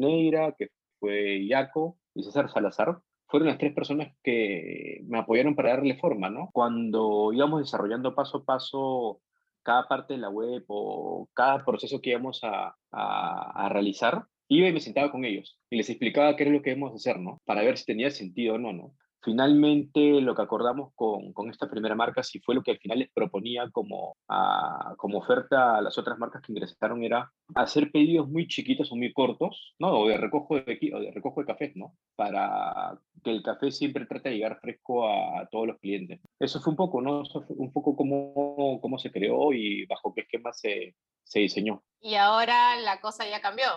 que 0.57 0.69
fue 0.99 1.39
Iaco 1.39 1.97
y 2.13 2.23
César 2.23 2.51
Salazar, 2.51 2.99
fueron 3.29 3.47
las 3.47 3.57
tres 3.59 3.73
personas 3.73 4.13
que 4.23 5.01
me 5.07 5.19
apoyaron 5.19 5.55
para 5.55 5.69
darle 5.69 5.95
forma, 5.97 6.29
¿no? 6.29 6.49
Cuando 6.51 7.31
íbamos 7.31 7.61
desarrollando 7.61 8.15
paso 8.15 8.39
a 8.39 8.43
paso 8.43 9.21
cada 9.63 9.87
parte 9.87 10.15
de 10.15 10.19
la 10.19 10.29
web 10.29 10.63
o 10.67 11.29
cada 11.33 11.63
proceso 11.63 12.01
que 12.01 12.09
íbamos 12.09 12.43
a, 12.43 12.75
a, 12.91 13.65
a 13.65 13.69
realizar, 13.69 14.25
iba 14.47 14.67
y 14.67 14.73
me 14.73 14.79
sentaba 14.79 15.11
con 15.11 15.25
ellos 15.25 15.59
y 15.69 15.77
les 15.77 15.89
explicaba 15.89 16.35
qué 16.35 16.43
era 16.43 16.51
lo 16.51 16.61
que 16.61 16.71
íbamos 16.71 16.91
a 16.91 16.95
hacer, 16.95 17.19
¿no? 17.19 17.39
Para 17.45 17.61
ver 17.61 17.77
si 17.77 17.85
tenía 17.85 18.09
sentido 18.09 18.55
o 18.55 18.57
no, 18.57 18.73
¿no? 18.73 18.93
Finalmente, 19.21 20.21
lo 20.21 20.33
que 20.33 20.41
acordamos 20.41 20.93
con, 20.95 21.49
esta 21.49 21.69
primera 21.69 21.95
marca, 21.95 22.23
si 22.23 22.39
fue 22.39 22.55
lo 22.55 22.63
que 22.63 22.71
al 22.71 22.79
final 22.79 22.99
les 22.99 23.11
proponía 23.11 23.69
como, 23.71 24.15
a, 24.29 24.93
como 24.97 25.19
oferta 25.19 25.77
a 25.77 25.81
las 25.81 25.97
otras 25.97 26.17
marcas 26.17 26.41
que 26.41 26.53
ingresaron, 26.53 27.03
era 27.03 27.31
hacer 27.55 27.91
pedidos 27.91 28.29
muy 28.29 28.47
chiquitos 28.47 28.91
o 28.91 28.95
muy 28.95 29.11
cortos, 29.11 29.75
¿no? 29.77 29.99
O 29.99 30.07
de 30.07 30.17
recojo 30.17 30.55
de, 30.55 30.91
o 30.93 30.99
de, 30.99 31.11
recojo 31.11 31.41
de 31.41 31.47
café, 31.47 31.73
¿no? 31.75 31.95
Para 32.15 32.97
que 33.23 33.31
el 33.31 33.43
café 33.43 33.71
siempre 33.71 34.05
trate 34.05 34.29
de 34.29 34.35
llegar 34.35 34.59
fresco 34.61 35.07
a, 35.07 35.47
todos 35.51 35.67
los 35.67 35.79
clientes. 35.79 36.21
Eso 36.39 36.61
fue 36.61 36.71
un 36.71 36.77
poco, 36.77 37.01
¿no? 37.01 37.23
Eso 37.23 37.41
fue 37.41 37.55
un 37.57 37.73
poco 37.73 37.95
cómo, 37.95 38.79
cómo 38.81 38.97
se 38.97 39.11
creó 39.11 39.51
y 39.51 39.85
bajo 39.85 40.13
qué 40.13 40.21
esquema 40.21 40.53
se, 40.53 40.95
se 41.23 41.39
diseñó. 41.39 41.83
Y 41.99 42.15
ahora 42.15 42.77
la 42.77 43.01
cosa 43.01 43.27
ya 43.27 43.41
cambió 43.41 43.67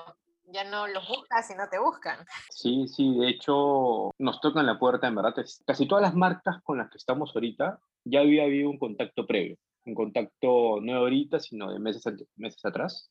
ya 0.52 0.64
no 0.64 0.86
los 0.86 1.08
buscas 1.08 1.50
y 1.50 1.54
no 1.54 1.68
te 1.68 1.78
buscan. 1.78 2.18
Sí, 2.50 2.86
sí, 2.88 3.16
de 3.18 3.28
hecho 3.28 4.10
nos 4.18 4.40
tocan 4.40 4.66
la 4.66 4.78
puerta, 4.78 5.08
en 5.08 5.14
verdad. 5.14 5.34
Casi 5.66 5.86
todas 5.86 6.02
las 6.02 6.14
marcas 6.14 6.62
con 6.62 6.78
las 6.78 6.90
que 6.90 6.98
estamos 6.98 7.32
ahorita 7.34 7.80
ya 8.04 8.20
había 8.20 8.44
habido 8.44 8.70
un 8.70 8.78
contacto 8.78 9.26
previo, 9.26 9.56
un 9.84 9.94
contacto 9.94 10.80
no 10.80 10.94
ahorita, 10.94 11.40
sino 11.40 11.72
de 11.72 11.78
meses, 11.78 12.04
meses 12.36 12.64
atrás, 12.64 13.08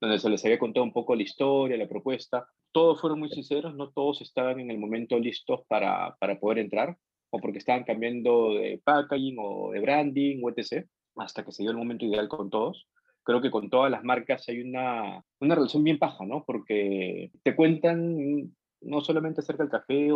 donde 0.00 0.18
se 0.18 0.30
les 0.30 0.44
había 0.44 0.58
contado 0.58 0.84
un 0.84 0.92
poco 0.92 1.14
la 1.14 1.22
historia, 1.22 1.76
la 1.76 1.88
propuesta. 1.88 2.48
Todos 2.72 3.00
fueron 3.00 3.18
muy 3.18 3.30
sinceros, 3.30 3.74
no 3.74 3.90
todos 3.90 4.20
estaban 4.20 4.60
en 4.60 4.70
el 4.70 4.78
momento 4.78 5.18
listos 5.18 5.62
para, 5.68 6.16
para 6.20 6.38
poder 6.38 6.58
entrar, 6.58 6.96
o 7.30 7.38
porque 7.38 7.58
estaban 7.58 7.84
cambiando 7.84 8.54
de 8.54 8.80
packaging 8.84 9.36
o 9.38 9.70
de 9.72 9.80
branding 9.80 10.42
etc., 10.56 10.86
hasta 11.16 11.44
que 11.44 11.52
se 11.52 11.64
dio 11.64 11.72
el 11.72 11.76
momento 11.76 12.04
ideal 12.04 12.28
con 12.28 12.48
todos 12.48 12.86
creo 13.28 13.42
que 13.42 13.50
con 13.50 13.68
todas 13.68 13.90
las 13.90 14.02
marcas 14.04 14.48
hay 14.48 14.62
una, 14.62 15.22
una 15.38 15.54
relación 15.54 15.84
bien 15.84 15.98
paja, 15.98 16.24
¿no? 16.24 16.44
Porque 16.46 17.30
te 17.42 17.54
cuentan 17.54 18.54
no 18.80 19.00
solamente 19.02 19.42
acerca 19.42 19.64
del 19.64 19.70
café, 19.70 20.08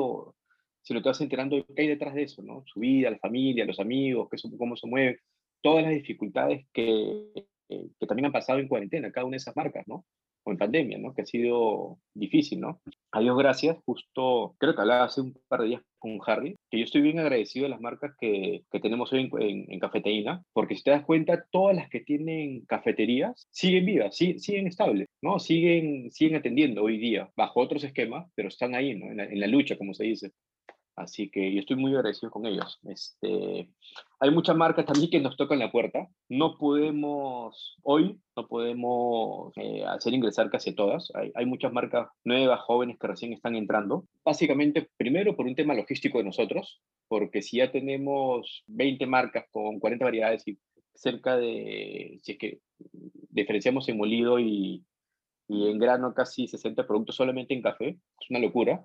sino 0.81 1.03
te 1.03 1.09
vas 1.11 1.21
enterando 1.21 1.57
de 1.57 1.67
qué 1.77 1.83
hay 1.83 1.89
detrás 1.89 2.15
de 2.15 2.23
eso, 2.23 2.41
¿no? 2.41 2.65
Su 2.65 2.81
vida, 2.81 3.11
la 3.11 3.19
familia, 3.19 3.67
los 3.67 3.79
amigos, 3.81 4.31
cómo 4.57 4.77
se 4.77 4.87
mueve, 4.87 5.21
todas 5.61 5.85
las 5.85 5.93
dificultades 5.93 6.65
que, 6.73 7.27
que 7.69 8.07
también 8.07 8.25
han 8.25 8.33
pasado 8.33 8.61
en 8.61 8.69
cuarentena, 8.69 9.13
cada 9.13 9.27
una 9.27 9.35
de 9.35 9.43
esas 9.43 9.57
marcas, 9.57 9.87
¿no? 9.87 10.07
O 10.45 10.51
en 10.51 10.59
pandemia, 10.59 10.99
¿no? 10.99 11.15
Que 11.15 11.23
ha 11.23 11.27
sido 11.27 11.99
difícil, 12.15 12.61
¿no? 12.61 12.81
A 13.13 13.21
Dios 13.21 13.37
gracias, 13.37 13.77
justo 13.85 14.55
creo 14.59 14.75
que 14.75 14.81
hablaba 14.81 15.05
hace 15.05 15.21
un 15.21 15.35
par 15.49 15.63
de 15.63 15.69
días 15.69 15.83
con 15.99 16.19
Harry, 16.27 16.57
que 16.71 16.79
yo 16.79 16.85
estoy 16.85 17.01
bien 17.01 17.21
agradecido 17.21 17.65
de 17.65 17.71
las 17.71 17.81
marcas 17.81 18.13
que, 18.19 18.65
que 18.71 18.81
tenemos 18.81 19.13
hoy 19.13 19.31
en, 19.39 19.67
en, 19.69 19.79
Cafeteína, 19.79 20.43
porque 20.53 20.75
si 20.75 20.83
te 20.83 20.91
das 20.91 21.05
cuenta, 21.05 21.45
todas 21.51 21.77
las 21.77 21.89
que 21.89 22.01
tienen 22.01 22.65
cafeterías 22.67 23.47
siguen 23.51 23.87
vivas, 23.87 24.17
sí, 24.17 24.39
siguen 24.39 24.67
estables, 24.67 25.09
¿no? 25.23 25.39
Siguen, 25.39 26.11
siguen 26.11 26.37
atendiendo 26.37 26.83
hoy 26.83 26.99
día, 26.99 27.31
bajo 27.37 27.61
otros 27.61 27.85
esquemas, 27.85 28.29
pero 28.35 28.49
están 28.49 28.75
ahí, 28.75 28.97
¿no? 28.97 29.11
En 29.11 29.17
la, 29.19 29.25
en 29.25 29.41
la 29.41 29.47
lucha, 29.47 29.77
como 29.77 29.95
se 29.95 30.05
dice. 30.05 30.33
Así 30.95 31.31
que 31.31 31.53
yo 31.53 31.61
estoy 31.61 31.77
muy 31.77 31.95
agradecido 31.95 32.31
con 32.31 32.45
ellos. 32.45 32.79
Este, 32.85 33.71
hay 34.21 34.31
muchas 34.31 34.57
marcas 34.57 34.85
también 34.85 35.11
que 35.11 35.21
nos 35.21 35.37
tocan 35.37 35.59
la 35.59 35.73
puerta. 35.73 36.09
No 36.29 36.59
podemos, 36.59 37.77
hoy, 37.83 38.21
no 38.37 38.47
podemos 38.47 39.53
eh, 39.57 39.85
hacer 39.87 40.13
ingresar 40.13 40.51
casi 40.51 40.75
todas. 40.75 41.11
Hay, 41.15 41.33
hay, 41.35 41.47
muchas 41.47 41.73
marcas 41.73 42.09
nuevas, 42.25 42.61
jóvenes 42.61 42.99
que 42.99 43.07
recién 43.07 43.33
están 43.33 43.57
entrando. 43.57 44.07
Básicamente, 44.25 44.91
primero 44.99 45.35
por 45.35 45.47
un 45.47 45.55
tema 45.55 45.75
logístico 45.75 46.19
de 46.19 46.25
nosotros, 46.25 46.83
porque 47.09 47.41
si 47.41 47.57
ya 47.59 47.73
tenemos 47.73 48.63
20 48.67 49.07
marcas 49.07 49.47
con 49.51 49.81
40 49.81 50.05
variedades 50.05 50.47
y 50.47 50.59
cerca 50.95 51.39
de, 51.39 52.19
si 52.23 52.33
es 52.33 52.39
que 52.39 52.61
diferenciamos 53.31 53.89
en 53.89 53.97
molido 53.97 54.39
y, 54.39 54.85
y 55.49 55.69
en 55.69 55.79
grano 55.79 56.13
casi 56.13 56.49
60 56.49 56.87
productos 56.87 57.17
solamente 57.17 57.55
en 57.55 57.63
café, 57.63 57.89
es 58.21 58.31
una 58.31 58.41
locura 58.41 58.85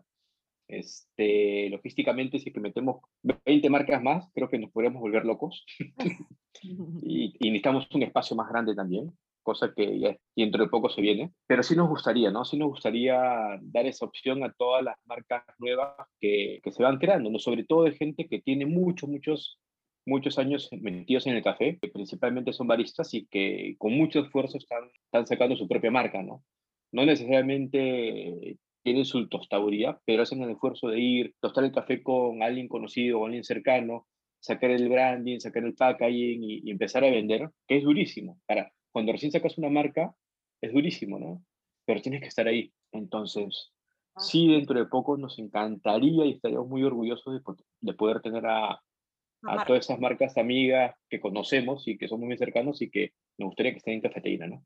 este, 0.67 1.69
logísticamente, 1.69 2.39
si 2.39 2.49
es 2.49 2.53
que 2.53 2.59
metemos 2.59 3.01
20 3.45 3.69
marcas 3.69 4.01
más, 4.01 4.29
creo 4.33 4.49
que 4.49 4.59
nos 4.59 4.71
podríamos 4.71 5.01
volver 5.01 5.25
locos. 5.25 5.65
y, 6.61 7.33
y, 7.39 7.49
necesitamos 7.49 7.87
un 7.93 8.03
espacio 8.03 8.35
más 8.35 8.49
grande 8.49 8.75
también, 8.75 9.11
cosa 9.43 9.73
que 9.75 9.99
ya 9.99 10.17
dentro 10.35 10.63
de 10.63 10.69
poco 10.69 10.89
se 10.89 11.01
viene. 11.01 11.31
Pero 11.47 11.63
sí 11.63 11.75
nos 11.75 11.89
gustaría, 11.89 12.31
¿no? 12.31 12.45
Sí 12.45 12.57
nos 12.57 12.69
gustaría 12.69 13.17
dar 13.61 13.85
esa 13.85 14.05
opción 14.05 14.43
a 14.43 14.53
todas 14.53 14.83
las 14.83 14.95
marcas 15.05 15.43
nuevas 15.59 15.95
que, 16.19 16.59
que 16.63 16.71
se 16.71 16.83
van 16.83 16.97
creando, 16.97 17.29
¿no? 17.29 17.39
Sobre 17.39 17.63
todo 17.63 17.83
de 17.83 17.93
gente 17.93 18.27
que 18.27 18.41
tiene 18.41 18.65
muchos, 18.65 19.09
muchos 19.09 19.59
muchos 20.07 20.39
años 20.39 20.69
metidos 20.71 21.27
en 21.27 21.35
el 21.35 21.43
café, 21.43 21.77
que 21.79 21.89
principalmente 21.89 22.53
son 22.53 22.65
baristas 22.65 23.13
y 23.13 23.27
que 23.27 23.75
con 23.77 23.93
mucho 23.93 24.21
esfuerzo 24.21 24.57
están, 24.57 24.89
están 25.03 25.27
sacando 25.27 25.55
su 25.57 25.67
propia 25.67 25.91
marca, 25.91 26.23
¿no? 26.23 26.43
No 26.93 27.05
necesariamente 27.05 28.57
tienen 28.87 29.03
su 29.03 29.27
tostaduría, 29.27 29.99
pero 30.05 30.23
hacen 30.23 30.41
el 30.43 30.51
esfuerzo 30.51 30.87
de 30.87 30.97
ir, 30.97 31.35
tostar 31.41 31.65
el 31.65 31.73
café 31.73 32.01
con 32.01 32.41
alguien 32.41 32.69
conocido 32.69 33.19
o 33.19 33.25
alguien 33.25 33.43
cercano, 33.43 34.07
sacar 34.39 34.71
el 34.71 34.87
branding, 34.87 35.39
sacar 35.39 35.65
el 35.65 35.75
packaging 35.75 36.41
y, 36.41 36.61
y 36.63 36.71
empezar 36.71 37.03
a 37.03 37.09
vender, 37.09 37.49
que 37.67 37.79
es 37.79 37.83
durísimo. 37.83 38.39
Para, 38.45 38.71
cuando 38.93 39.11
recién 39.11 39.33
sacas 39.33 39.57
una 39.57 39.67
marca, 39.69 40.15
es 40.61 40.71
durísimo, 40.71 41.19
¿no? 41.19 41.43
Pero 41.85 42.01
tienes 42.01 42.21
que 42.21 42.27
estar 42.27 42.47
ahí. 42.47 42.71
Entonces, 42.93 43.73
ah. 44.15 44.21
sí, 44.21 44.47
dentro 44.47 44.79
de 44.79 44.85
poco 44.85 45.17
nos 45.17 45.37
encantaría 45.37 46.25
y 46.25 46.31
estaríamos 46.31 46.69
muy 46.69 46.81
orgullosos 46.83 47.33
de, 47.33 47.53
de 47.81 47.93
poder 47.93 48.21
tener 48.21 48.45
a, 48.45 48.71
a 48.71 49.65
todas 49.65 49.83
esas 49.83 49.99
marcas 49.99 50.37
amigas 50.37 50.95
que 51.09 51.19
conocemos 51.19 51.85
y 51.89 51.97
que 51.97 52.07
somos 52.07 52.25
muy 52.25 52.37
cercanos 52.37 52.81
y 52.81 52.89
que 52.89 53.11
nos 53.37 53.47
gustaría 53.47 53.73
que 53.73 53.79
estén 53.79 53.95
en 53.95 54.01
cafeteína, 54.01 54.47
¿no? 54.47 54.63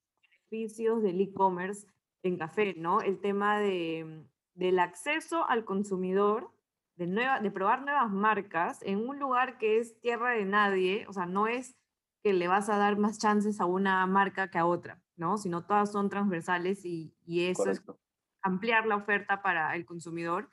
Servicios 0.47 1.01
del 1.01 1.21
e-commerce 1.21 1.87
en 2.23 2.37
café, 2.37 2.73
¿no? 2.77 3.01
El 3.01 3.19
tema 3.19 3.59
de, 3.59 4.25
del 4.53 4.79
acceso 4.79 5.47
al 5.49 5.65
consumidor, 5.65 6.51
de, 6.95 7.07
nueva, 7.07 7.39
de 7.39 7.51
probar 7.51 7.81
nuevas 7.83 8.11
marcas 8.11 8.81
en 8.83 9.07
un 9.07 9.19
lugar 9.19 9.57
que 9.57 9.79
es 9.79 9.99
tierra 9.99 10.31
de 10.31 10.45
nadie, 10.45 11.05
o 11.07 11.13
sea, 11.13 11.25
no 11.25 11.47
es 11.47 11.75
que 12.23 12.33
le 12.33 12.47
vas 12.47 12.69
a 12.69 12.77
dar 12.77 12.97
más 12.97 13.17
chances 13.17 13.59
a 13.59 13.65
una 13.65 14.05
marca 14.05 14.49
que 14.51 14.59
a 14.59 14.65
otra, 14.65 15.01
¿no? 15.15 15.37
Sino 15.37 15.65
todas 15.65 15.91
son 15.91 16.09
transversales 16.09 16.85
y, 16.85 17.15
y 17.25 17.45
eso 17.45 17.63
Correcto. 17.63 17.93
es 17.93 17.99
ampliar 18.43 18.85
la 18.85 18.97
oferta 18.97 19.41
para 19.41 19.75
el 19.75 19.85
consumidor 19.85 20.51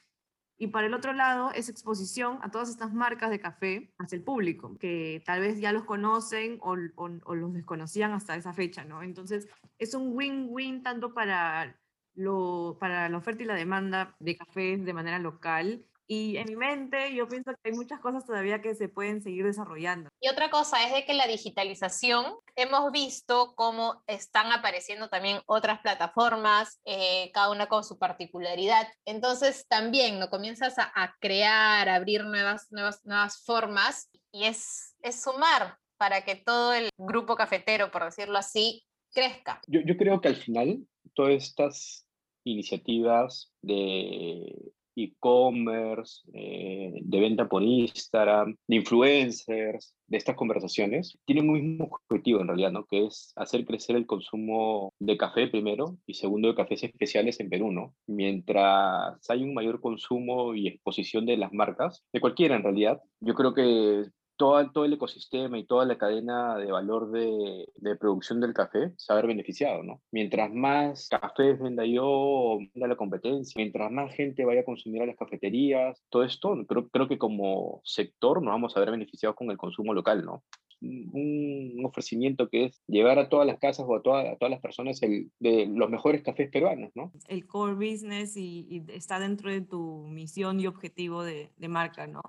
y 0.58 0.66
para 0.68 0.88
el 0.88 0.94
otro 0.94 1.12
lado 1.12 1.52
es 1.52 1.68
exposición 1.68 2.40
a 2.42 2.50
todas 2.50 2.68
estas 2.68 2.92
marcas 2.92 3.30
de 3.30 3.38
café 3.38 3.94
hacia 3.96 4.16
el 4.16 4.24
público, 4.24 4.76
que 4.78 5.22
tal 5.24 5.40
vez 5.40 5.60
ya 5.60 5.72
los 5.72 5.84
conocen 5.84 6.58
o, 6.60 6.76
o, 6.96 7.34
los 7.34 7.52
desconocían 7.54 8.12
hasta 8.12 8.34
esa 8.34 8.52
fecha, 8.52 8.84
¿no? 8.84 9.02
Entonces 9.02 9.48
es 9.78 9.94
un 9.94 10.16
win-win 10.16 10.82
tanto 10.82 11.14
para, 11.14 11.80
lo, 12.14 12.76
para 12.80 13.08
la 13.08 13.18
oferta 13.18 13.44
y 13.44 13.46
la 13.46 13.54
demanda 13.54 14.16
de 14.18 14.36
café 14.36 14.76
de 14.76 14.92
manera 14.92 15.20
local 15.20 15.84
Y 16.10 16.38
en 16.38 16.46
mi 16.46 16.56
mente 16.56 17.14
yo 17.14 17.28
pienso 17.28 17.52
que 17.52 17.70
hay 17.70 17.72
muchas 17.72 18.00
cosas 18.00 18.24
todavía 18.24 18.62
que 18.62 18.74
se 18.74 18.88
pueden 18.88 19.20
seguir 19.20 19.44
desarrollando. 19.44 20.08
Y 20.20 20.28
otra 20.28 20.48
cosa 20.48 20.82
es 20.86 20.94
de 20.94 21.04
que 21.04 21.12
la 21.12 21.26
digitalización, 21.26 22.34
hemos 22.56 22.90
visto 22.90 23.54
cómo 23.54 24.02
están 24.06 24.50
apareciendo 24.50 25.08
también 25.10 25.40
otras 25.46 25.80
plataformas, 25.80 26.80
eh, 26.86 27.30
cada 27.34 27.50
una 27.50 27.66
con 27.66 27.84
su 27.84 27.98
particularidad. 27.98 28.88
Entonces 29.04 29.66
también 29.68 30.18
no 30.18 30.30
comienzas 30.30 30.78
a, 30.78 30.90
a, 30.94 31.14
crear, 31.20 31.90
a 31.90 31.96
abrir 31.96 32.24
nuevas, 32.24 32.68
nuevas, 32.70 33.04
nuevas 33.04 33.44
formas 33.44 34.10
y 34.32 34.44
es, 34.44 34.96
es 35.02 35.22
sumar 35.22 35.76
para 35.98 36.24
que 36.24 36.36
todo 36.36 36.72
el 36.72 36.88
grupo 36.96 37.36
cafetero, 37.36 37.90
por 37.90 38.04
decirlo 38.04 38.38
así, 38.38 38.82
crezca. 39.12 39.60
Yo, 39.66 39.80
yo 39.84 39.96
creo 39.98 40.22
que 40.22 40.28
al 40.28 40.36
final 40.36 40.86
todas 41.14 41.34
estas 41.34 42.06
iniciativas 42.44 43.52
de 43.60 44.72
e-commerce, 45.04 46.22
eh, 46.32 46.92
de 47.00 47.20
venta 47.20 47.48
por 47.48 47.62
Instagram, 47.62 48.56
de 48.66 48.76
influencers, 48.76 49.94
de 50.06 50.16
estas 50.16 50.36
conversaciones, 50.36 51.18
tienen 51.24 51.48
un 51.48 51.54
mismo 51.54 51.90
objetivo 52.08 52.40
en 52.40 52.48
realidad, 52.48 52.72
¿no? 52.72 52.86
Que 52.86 53.06
es 53.06 53.32
hacer 53.36 53.64
crecer 53.64 53.96
el 53.96 54.06
consumo 54.06 54.92
de 54.98 55.16
café 55.16 55.48
primero 55.48 55.98
y 56.06 56.14
segundo 56.14 56.48
de 56.48 56.54
cafés 56.54 56.82
especiales 56.84 57.40
en 57.40 57.50
Perú, 57.50 57.72
¿no? 57.72 57.94
Mientras 58.06 59.18
hay 59.28 59.42
un 59.42 59.54
mayor 59.54 59.80
consumo 59.80 60.54
y 60.54 60.68
exposición 60.68 61.26
de 61.26 61.36
las 61.36 61.52
marcas, 61.52 62.02
de 62.12 62.20
cualquiera 62.20 62.56
en 62.56 62.62
realidad, 62.62 63.00
yo 63.20 63.34
creo 63.34 63.54
que 63.54 64.04
todo, 64.38 64.70
todo 64.70 64.84
el 64.86 64.94
ecosistema 64.94 65.58
y 65.58 65.66
toda 65.66 65.84
la 65.84 65.98
cadena 65.98 66.56
de 66.56 66.72
valor 66.72 67.10
de, 67.10 67.68
de, 67.76 67.96
producción 67.96 68.40
del 68.40 68.54
café 68.54 68.92
se 68.96 69.12
va 69.12 69.20
beneficiado, 69.20 69.82
¿no? 69.82 70.00
Mientras 70.10 70.50
más 70.54 71.08
cafés 71.08 71.60
venda 71.60 71.84
yo, 71.84 72.58
venda 72.72 72.88
la 72.88 72.96
competencia, 72.96 73.54
mientras 73.56 73.90
más 73.90 74.14
gente 74.14 74.46
vaya 74.46 74.62
a 74.62 74.64
consumir 74.64 75.02
a 75.02 75.06
las 75.06 75.16
cafeterías, 75.16 76.02
todo 76.08 76.22
esto, 76.22 76.56
creo, 76.66 76.88
creo 76.88 77.08
que 77.08 77.18
como 77.18 77.82
sector 77.84 78.40
nos 78.42 78.52
vamos 78.52 78.76
a 78.76 78.80
ver 78.80 78.92
beneficiados 78.92 79.36
con 79.36 79.50
el 79.50 79.58
consumo 79.58 79.92
local, 79.92 80.24
¿no? 80.24 80.42
un 80.80 81.82
ofrecimiento 81.84 82.48
que 82.48 82.66
es 82.66 82.80
llevar 82.86 83.18
a 83.18 83.28
todas 83.28 83.44
las 83.48 83.58
casas 83.58 83.84
o 83.88 83.96
a, 83.96 84.00
toda, 84.00 84.30
a 84.30 84.36
todas 84.36 84.52
las 84.52 84.60
personas 84.60 85.02
el, 85.02 85.32
de 85.40 85.66
los 85.66 85.90
mejores 85.90 86.22
cafés 86.22 86.50
peruanos, 86.52 86.92
¿no? 86.94 87.10
El 87.26 87.48
core 87.48 87.74
business 87.74 88.36
y 88.36 88.84
está 88.88 89.18
dentro 89.18 89.50
de 89.50 89.60
tu 89.60 90.06
misión 90.08 90.60
y 90.60 90.68
objetivo 90.68 91.24
de, 91.24 91.50
de 91.56 91.68
marca, 91.68 92.06
¿no? 92.06 92.22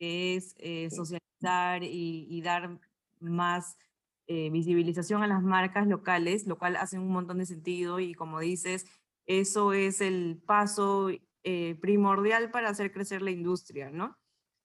Que 0.00 0.34
es 0.34 0.54
eh, 0.58 0.88
socializar 0.90 1.84
y, 1.84 2.26
y, 2.28 2.42
dar 2.42 2.80
más 3.20 3.76
eh, 4.26 4.50
visibilización 4.50 5.22
a 5.22 5.26
las 5.26 5.42
marcas 5.42 5.86
locales, 5.86 6.46
lo 6.46 6.58
cual 6.58 6.76
hace 6.76 6.98
un 6.98 7.08
montón 7.08 7.38
de 7.38 7.46
sentido 7.46 8.00
y 8.00 8.14
como 8.14 8.40
dices, 8.40 8.86
eso 9.26 9.72
es 9.72 10.00
el 10.00 10.42
paso 10.44 11.10
eh, 11.44 11.76
primordial 11.80 12.50
para 12.50 12.70
hacer 12.70 12.92
crecer 12.92 13.22
la 13.22 13.30
industria, 13.30 13.90
¿no? 13.90 14.16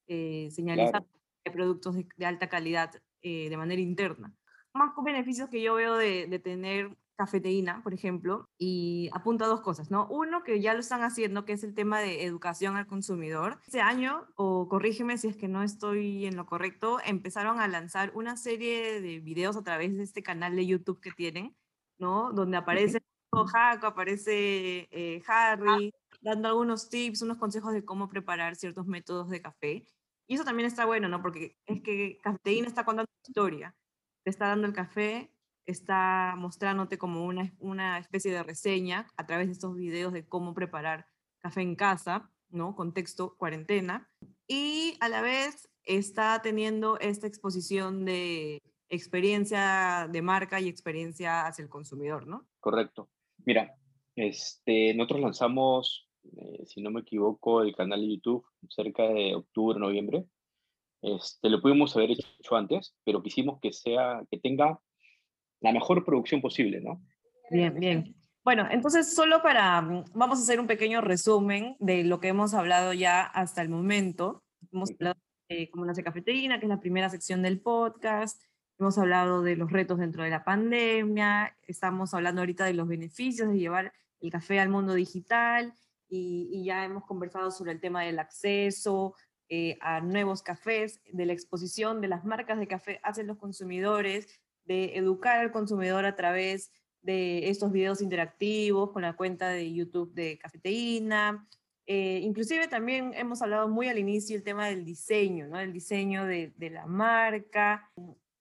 señalizar 0.08 1.02
claro. 1.02 1.52
productos 1.52 1.96
de, 1.96 2.08
de 2.16 2.26
alta 2.26 2.48
calidad 2.48 2.92
de 3.22 3.56
manera 3.56 3.80
interna. 3.80 4.32
Más 4.72 4.92
beneficios 5.04 5.48
que 5.48 5.60
yo 5.60 5.74
veo 5.74 5.96
de, 5.96 6.28
de, 6.28 6.38
tener 6.38 6.96
cafeteína, 7.16 7.82
por 7.82 7.94
ejemplo, 7.94 8.48
y 8.58 9.10
apunto 9.12 9.44
a 9.44 9.48
dos 9.48 9.60
cosas, 9.62 9.90
¿no? 9.90 10.06
Uno, 10.08 10.42
que 10.42 10.60
ya 10.60 10.74
lo 10.74 10.80
están 10.80 11.02
haciendo, 11.02 11.44
que 11.44 11.54
es 11.54 11.64
el 11.64 11.74
tema 11.74 12.00
de 12.00 12.24
educación 12.24 12.76
al 12.76 12.86
consumidor. 12.86 13.60
Este 13.66 13.80
año, 13.80 14.26
o 14.36 14.68
corrígeme 14.68 15.18
si 15.18 15.28
es 15.28 15.36
que 15.36 15.48
no 15.48 15.62
estoy 15.62 16.26
en 16.26 16.36
lo 16.36 16.46
correcto, 16.46 16.98
empezaron 17.04 17.60
a 17.60 17.68
lanzar 17.68 18.12
una 18.14 18.36
serie 18.36 19.00
de 19.00 19.20
videos 19.20 19.56
a 19.56 19.64
través 19.64 19.96
de 19.96 20.02
este 20.02 20.22
canal 20.22 20.54
de 20.56 20.66
YouTube 20.66 21.00
que 21.00 21.12
tienen, 21.12 21.56
¿no? 21.98 22.32
Donde 22.32 22.56
aparece 22.58 23.00
Jaco, 23.44 23.86
aparece 23.86 24.88
eh, 24.90 25.22
Harry, 25.26 25.92
dando 26.20 26.48
algunos 26.48 26.88
tips, 26.88 27.22
unos 27.22 27.36
consejos 27.38 27.72
de 27.72 27.84
cómo 27.84 28.08
preparar 28.08 28.56
ciertos 28.56 28.86
métodos 28.86 29.28
de 29.28 29.42
café. 29.42 29.84
Y 30.26 30.34
eso 30.34 30.44
también 30.44 30.66
está 30.66 30.86
bueno, 30.86 31.08
¿no? 31.08 31.22
Porque 31.22 31.56
es 31.66 31.82
que 31.82 32.18
Cafeína 32.22 32.66
está 32.66 32.84
contando 32.84 33.10
una 33.10 33.28
historia. 33.28 33.76
Te 34.24 34.30
está 34.30 34.48
dando 34.48 34.66
el 34.66 34.72
café, 34.72 35.30
está 35.66 36.34
mostrándote 36.36 36.98
como 36.98 37.24
una, 37.24 37.52
una 37.58 37.98
especie 37.98 38.32
de 38.32 38.42
reseña 38.42 39.06
a 39.16 39.26
través 39.26 39.46
de 39.46 39.52
estos 39.52 39.76
videos 39.76 40.12
de 40.12 40.26
cómo 40.26 40.54
preparar 40.54 41.06
café 41.38 41.62
en 41.62 41.76
casa, 41.76 42.30
¿no? 42.50 42.74
Contexto 42.74 43.36
cuarentena. 43.36 44.08
Y 44.48 44.96
a 45.00 45.08
la 45.08 45.22
vez 45.22 45.68
está 45.84 46.40
teniendo 46.42 46.98
esta 46.98 47.26
exposición 47.26 48.04
de 48.04 48.62
experiencia 48.88 50.08
de 50.10 50.22
marca 50.22 50.60
y 50.60 50.68
experiencia 50.68 51.46
hacia 51.46 51.62
el 51.62 51.68
consumidor, 51.68 52.26
¿no? 52.26 52.46
Correcto. 52.60 53.08
Mira, 53.44 53.76
este, 54.14 54.94
nosotros 54.94 55.20
lanzamos 55.20 56.06
eh, 56.36 56.66
si 56.66 56.80
no 56.80 56.90
me 56.90 57.00
equivoco, 57.00 57.62
el 57.62 57.74
canal 57.74 58.00
de 58.00 58.14
YouTube 58.14 58.44
cerca 58.68 59.04
de 59.08 59.34
octubre, 59.34 59.78
noviembre. 59.78 60.26
Este, 61.02 61.50
lo 61.50 61.60
pudimos 61.60 61.94
haber 61.96 62.12
hecho 62.12 62.56
antes, 62.56 62.94
pero 63.04 63.22
quisimos 63.22 63.60
que 63.60 63.72
sea, 63.72 64.24
que 64.30 64.38
tenga 64.38 64.80
la 65.60 65.72
mejor 65.72 66.04
producción 66.04 66.40
posible, 66.40 66.80
¿no? 66.80 67.02
Bien, 67.50 67.78
bien. 67.78 68.14
Bueno, 68.44 68.66
entonces 68.70 69.14
solo 69.14 69.42
para, 69.42 69.80
mm, 69.80 70.04
vamos 70.14 70.38
a 70.38 70.42
hacer 70.42 70.60
un 70.60 70.66
pequeño 70.66 71.00
resumen 71.00 71.76
de 71.80 72.04
lo 72.04 72.20
que 72.20 72.28
hemos 72.28 72.54
hablado 72.54 72.92
ya 72.92 73.22
hasta 73.22 73.62
el 73.62 73.68
momento. 73.68 74.44
Hemos 74.72 74.90
hablado 74.92 75.16
de 75.48 75.70
cómo 75.70 75.84
nace 75.84 76.04
Cafeterina, 76.04 76.58
que 76.58 76.66
es 76.66 76.70
la 76.70 76.80
primera 76.80 77.08
sección 77.08 77.42
del 77.42 77.60
podcast. 77.60 78.40
Hemos 78.78 78.98
hablado 78.98 79.42
de 79.42 79.56
los 79.56 79.72
retos 79.72 79.98
dentro 79.98 80.22
de 80.22 80.30
la 80.30 80.44
pandemia. 80.44 81.56
Estamos 81.66 82.14
hablando 82.14 82.42
ahorita 82.42 82.64
de 82.64 82.74
los 82.74 82.86
beneficios 82.86 83.48
de 83.48 83.58
llevar 83.58 83.92
el 84.20 84.30
café 84.30 84.60
al 84.60 84.68
mundo 84.68 84.94
digital 84.94 85.72
y, 86.08 86.48
y, 86.52 86.64
ya 86.64 86.84
hemos 86.84 87.04
conversado 87.04 87.50
sobre 87.50 87.72
el 87.72 87.80
tema 87.80 88.04
del 88.04 88.18
acceso 88.20 89.14
eh, 89.48 89.78
a 89.80 90.00
nuevos 90.00 90.42
cafés, 90.42 91.00
de 91.12 91.24
la 91.24 91.32
exposición 91.32 92.00
de 92.00 92.08
las 92.08 92.24
marcas 92.24 92.58
de 92.58 92.66
café 92.66 92.98
hacia 93.04 93.22
los 93.22 93.38
consumidores, 93.38 94.28
de 94.66 94.96
educar 94.96 95.38
al 95.38 95.52
consumidor 95.52 96.04
a 96.04 96.16
través 96.16 96.72
de 97.02 97.48
estos 97.48 97.72
videos 97.72 98.02
interactivos 98.02 98.92
con 98.92 99.02
la 99.02 99.14
cuenta 99.14 99.48
de 99.48 99.72
YouTube 99.72 100.12
de 100.12 100.38
Cafeteína. 100.38 101.46
Eh, 101.86 102.20
inclusive 102.22 102.66
también 102.66 103.12
hemos 103.14 103.42
hablado 103.42 103.68
muy 103.68 103.88
al 103.88 103.98
inicio 103.98 104.36
el 104.36 104.42
tema 104.42 104.66
del 104.66 104.84
diseño, 104.84 105.46
¿no? 105.46 105.60
el 105.60 105.72
diseño 105.72 106.26
de, 106.26 106.52
de 106.56 106.70
la 106.70 106.86
marca 106.86 107.92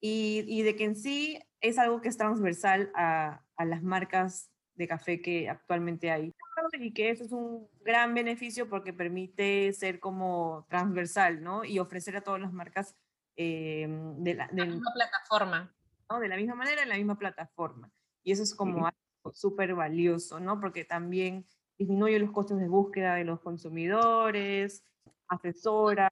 y, 0.01 0.43
y, 0.47 0.63
de 0.63 0.75
que 0.75 0.85
en 0.85 0.95
sí 0.95 1.39
es 1.61 1.77
algo 1.77 2.01
que 2.01 2.09
es 2.09 2.17
transversal 2.17 2.91
a, 2.95 3.43
a 3.55 3.65
las 3.65 3.83
marcas 3.83 4.49
de 4.73 4.87
café 4.87 5.21
que 5.21 5.47
actualmente 5.47 6.09
hay 6.09 6.33
y 6.79 6.93
que 6.93 7.09
eso 7.09 7.23
es 7.23 7.31
un 7.31 7.67
gran 7.83 8.13
beneficio 8.13 8.69
porque 8.69 8.93
permite 8.93 9.71
ser 9.73 9.99
como 9.99 10.65
transversal, 10.69 11.43
¿no? 11.43 11.63
Y 11.63 11.79
ofrecer 11.79 12.15
a 12.17 12.21
todas 12.21 12.41
las 12.41 12.51
marcas 12.51 12.95
eh, 13.35 13.87
de, 14.17 14.33
la, 14.33 14.47
de, 14.47 14.65
misma 14.65 14.91
plataforma. 14.93 15.73
¿No? 16.09 16.19
De 16.19 16.27
la 16.27 16.37
misma 16.37 16.55
manera, 16.55 16.83
en 16.83 16.89
la 16.89 16.97
misma 16.97 17.17
plataforma. 17.17 17.91
Y 18.23 18.31
eso 18.31 18.43
es 18.43 18.55
como 18.55 18.85
algo 18.87 19.33
súper 19.33 19.75
valioso, 19.75 20.39
¿no? 20.39 20.59
Porque 20.59 20.85
también 20.85 21.45
disminuye 21.77 22.19
los 22.19 22.31
costos 22.31 22.59
de 22.59 22.67
búsqueda 22.67 23.15
de 23.15 23.25
los 23.25 23.39
consumidores, 23.41 24.83
asesora. 25.27 26.11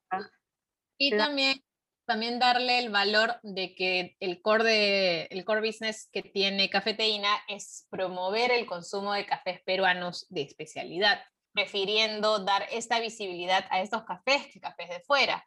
Y 0.98 1.16
también 1.16 1.60
también 2.06 2.38
darle 2.38 2.78
el 2.78 2.90
valor 2.90 3.38
de 3.42 3.74
que 3.74 4.16
el 4.20 4.42
core, 4.42 4.64
de, 4.64 5.22
el 5.30 5.44
core 5.44 5.66
business 5.66 6.08
que 6.12 6.22
tiene 6.22 6.70
Cafeteína 6.70 7.30
es 7.48 7.86
promover 7.90 8.50
el 8.50 8.66
consumo 8.66 9.12
de 9.12 9.26
cafés 9.26 9.62
peruanos 9.62 10.26
de 10.28 10.42
especialidad, 10.42 11.22
prefiriendo 11.52 12.40
dar 12.40 12.66
esta 12.70 13.00
visibilidad 13.00 13.66
a 13.70 13.80
estos 13.80 14.04
cafés 14.04 14.46
que 14.52 14.60
cafés 14.60 14.90
de 14.90 15.00
fuera. 15.00 15.46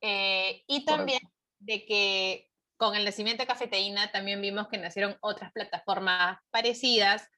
Eh, 0.00 0.64
y 0.66 0.84
también 0.84 1.20
de 1.60 1.84
que 1.84 2.47
con 2.78 2.94
el 2.94 3.04
nacimiento 3.04 3.42
de 3.42 3.48
Cafeteína 3.48 4.10
también 4.12 4.40
vimos 4.40 4.68
que 4.68 4.78
nacieron 4.78 5.16
otras 5.20 5.52
plataformas 5.52 6.38
parecidas 6.50 7.28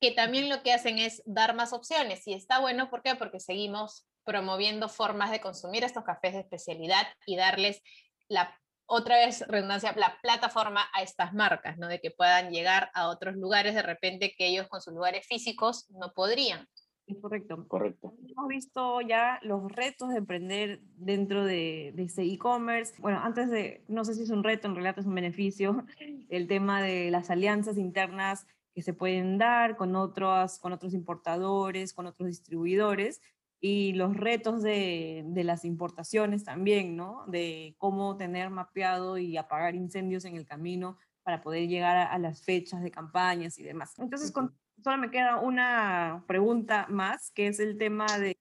que 0.00 0.10
también 0.10 0.48
lo 0.48 0.64
que 0.64 0.72
hacen 0.72 0.98
es 0.98 1.22
dar 1.24 1.54
más 1.54 1.72
opciones. 1.72 2.26
Y 2.26 2.34
está 2.34 2.58
bueno, 2.58 2.90
¿por 2.90 3.02
qué? 3.02 3.14
Porque 3.14 3.38
seguimos 3.38 4.08
promoviendo 4.24 4.88
formas 4.88 5.30
de 5.30 5.40
consumir 5.40 5.84
estos 5.84 6.02
cafés 6.02 6.34
de 6.34 6.40
especialidad 6.40 7.06
y 7.24 7.36
darles 7.36 7.80
la 8.28 8.58
otra 8.86 9.16
vez 9.16 9.46
redundancia, 9.46 9.94
la 9.96 10.18
plataforma 10.20 10.90
a 10.92 11.02
estas 11.02 11.32
marcas, 11.32 11.78
¿no? 11.78 11.86
De 11.86 12.00
que 12.00 12.10
puedan 12.10 12.50
llegar 12.50 12.90
a 12.94 13.08
otros 13.08 13.36
lugares 13.36 13.76
de 13.76 13.82
repente 13.82 14.34
que 14.36 14.48
ellos 14.48 14.66
con 14.66 14.82
sus 14.82 14.92
lugares 14.92 15.24
físicos 15.26 15.86
no 15.90 16.12
podrían. 16.12 16.68
Es 17.06 17.18
correcto. 17.18 17.66
Correcto. 17.68 18.14
Hemos 18.28 18.48
visto 18.48 19.00
ya 19.00 19.38
los 19.42 19.70
retos 19.70 20.10
de 20.10 20.18
emprender 20.18 20.80
dentro 20.96 21.44
de, 21.44 21.92
de 21.94 22.02
este 22.04 22.22
e-commerce. 22.22 22.94
Bueno, 23.00 23.18
antes 23.22 23.50
de, 23.50 23.84
no 23.88 24.04
sé 24.04 24.14
si 24.14 24.22
es 24.22 24.30
un 24.30 24.44
reto, 24.44 24.68
en 24.68 24.74
realidad 24.74 24.98
es 24.98 25.06
un 25.06 25.14
beneficio, 25.14 25.84
el 26.28 26.46
tema 26.46 26.82
de 26.82 27.10
las 27.10 27.30
alianzas 27.30 27.76
internas 27.76 28.46
que 28.74 28.82
se 28.82 28.94
pueden 28.94 29.36
dar 29.36 29.76
con 29.76 29.96
otros, 29.96 30.58
con 30.58 30.72
otros 30.72 30.94
importadores, 30.94 31.92
con 31.92 32.06
otros 32.06 32.28
distribuidores, 32.28 33.20
y 33.60 33.92
los 33.92 34.16
retos 34.16 34.62
de, 34.62 35.22
de, 35.24 35.44
las 35.44 35.64
importaciones 35.64 36.42
también, 36.42 36.96
¿no? 36.96 37.24
De 37.28 37.76
cómo 37.78 38.16
tener 38.16 38.50
mapeado 38.50 39.18
y 39.18 39.36
apagar 39.36 39.76
incendios 39.76 40.24
en 40.24 40.34
el 40.34 40.44
camino 40.44 40.98
para 41.22 41.42
poder 41.42 41.68
llegar 41.68 41.96
a, 41.96 42.06
a 42.06 42.18
las 42.18 42.42
fechas 42.42 42.82
de 42.82 42.90
campañas 42.90 43.58
y 43.60 43.62
demás. 43.62 43.96
Entonces, 44.00 44.32
con, 44.32 44.56
solo 44.82 44.98
me 44.98 45.10
queda 45.10 45.38
una 45.40 46.24
pregunta 46.26 46.86
más, 46.88 47.30
que 47.30 47.46
es 47.46 47.60
el 47.60 47.78
tema 47.78 48.06
de, 48.18 48.36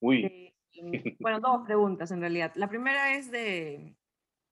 Uy. 0.00 0.22
de 0.22 1.16
bueno, 1.20 1.40
dos 1.40 1.64
preguntas 1.64 2.10
en 2.10 2.20
realidad. 2.20 2.52
La 2.54 2.68
primera 2.68 3.14
es 3.14 3.30
de, 3.30 3.94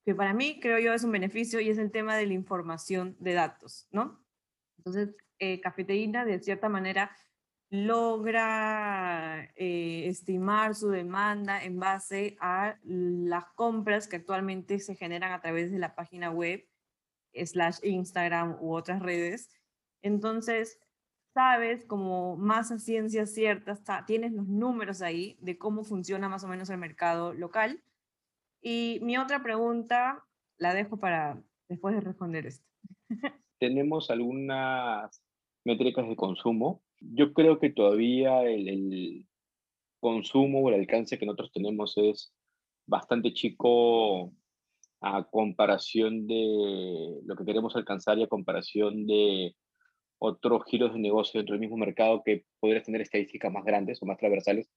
que 0.04 0.14
para 0.14 0.32
mí 0.32 0.60
creo 0.60 0.78
yo 0.78 0.92
es 0.92 1.04
un 1.04 1.12
beneficio 1.12 1.60
y 1.60 1.70
es 1.70 1.78
el 1.78 1.90
tema 1.90 2.16
de 2.16 2.26
la 2.26 2.34
información 2.34 3.16
de 3.20 3.34
datos, 3.34 3.88
¿no? 3.90 4.24
Entonces, 4.78 5.14
eh, 5.38 5.60
cafeteína 5.60 6.24
de 6.24 6.40
cierta 6.40 6.68
manera 6.68 7.10
logra 7.70 9.48
eh, 9.54 10.06
estimar 10.06 10.74
su 10.74 10.90
demanda 10.90 11.62
en 11.62 11.78
base 11.78 12.36
a 12.40 12.76
las 12.82 13.44
compras 13.54 14.08
que 14.08 14.16
actualmente 14.16 14.80
se 14.80 14.96
generan 14.96 15.32
a 15.32 15.40
través 15.40 15.70
de 15.70 15.78
la 15.78 15.94
página 15.94 16.30
web, 16.30 16.66
slash 17.32 17.78
Instagram 17.84 18.56
u 18.60 18.74
otras 18.74 19.00
redes. 19.00 19.50
Entonces, 20.02 20.80
sabes 21.34 21.84
como 21.84 22.36
más 22.36 22.70
a 22.70 22.78
ciencia 22.78 23.26
cierta, 23.26 24.04
tienes 24.06 24.32
los 24.32 24.46
números 24.46 25.02
ahí 25.02 25.36
de 25.40 25.58
cómo 25.58 25.84
funciona 25.84 26.28
más 26.28 26.44
o 26.44 26.48
menos 26.48 26.70
el 26.70 26.78
mercado 26.78 27.32
local. 27.32 27.82
Y 28.62 28.98
mi 29.02 29.16
otra 29.16 29.42
pregunta 29.42 30.24
la 30.58 30.74
dejo 30.74 30.98
para 30.98 31.42
después 31.68 31.94
de 31.94 32.00
responder 32.00 32.46
esto. 32.46 32.66
Tenemos 33.58 34.10
algunas 34.10 35.22
métricas 35.64 36.08
de 36.08 36.16
consumo. 36.16 36.82
Yo 37.00 37.32
creo 37.32 37.58
que 37.58 37.70
todavía 37.70 38.42
el, 38.42 38.68
el 38.68 39.28
consumo 40.00 40.60
o 40.60 40.68
el 40.68 40.80
alcance 40.80 41.18
que 41.18 41.26
nosotros 41.26 41.52
tenemos 41.52 41.96
es 41.96 42.34
bastante 42.86 43.32
chico 43.32 44.32
a 45.00 45.24
comparación 45.30 46.26
de 46.26 47.20
lo 47.24 47.36
que 47.36 47.44
queremos 47.44 47.74
alcanzar 47.76 48.18
y 48.18 48.24
a 48.24 48.28
comparación 48.28 49.06
de 49.06 49.54
otros 50.20 50.62
giros 50.66 50.92
de 50.92 51.00
negocio 51.00 51.40
dentro 51.40 51.54
del 51.54 51.60
mismo 51.60 51.76
mercado 51.76 52.22
que 52.24 52.44
podrías 52.60 52.84
tener 52.84 53.00
estadísticas 53.00 53.50
más 53.52 53.64
grandes 53.64 54.00
o 54.02 54.06
más 54.06 54.18
transversales 54.18 54.70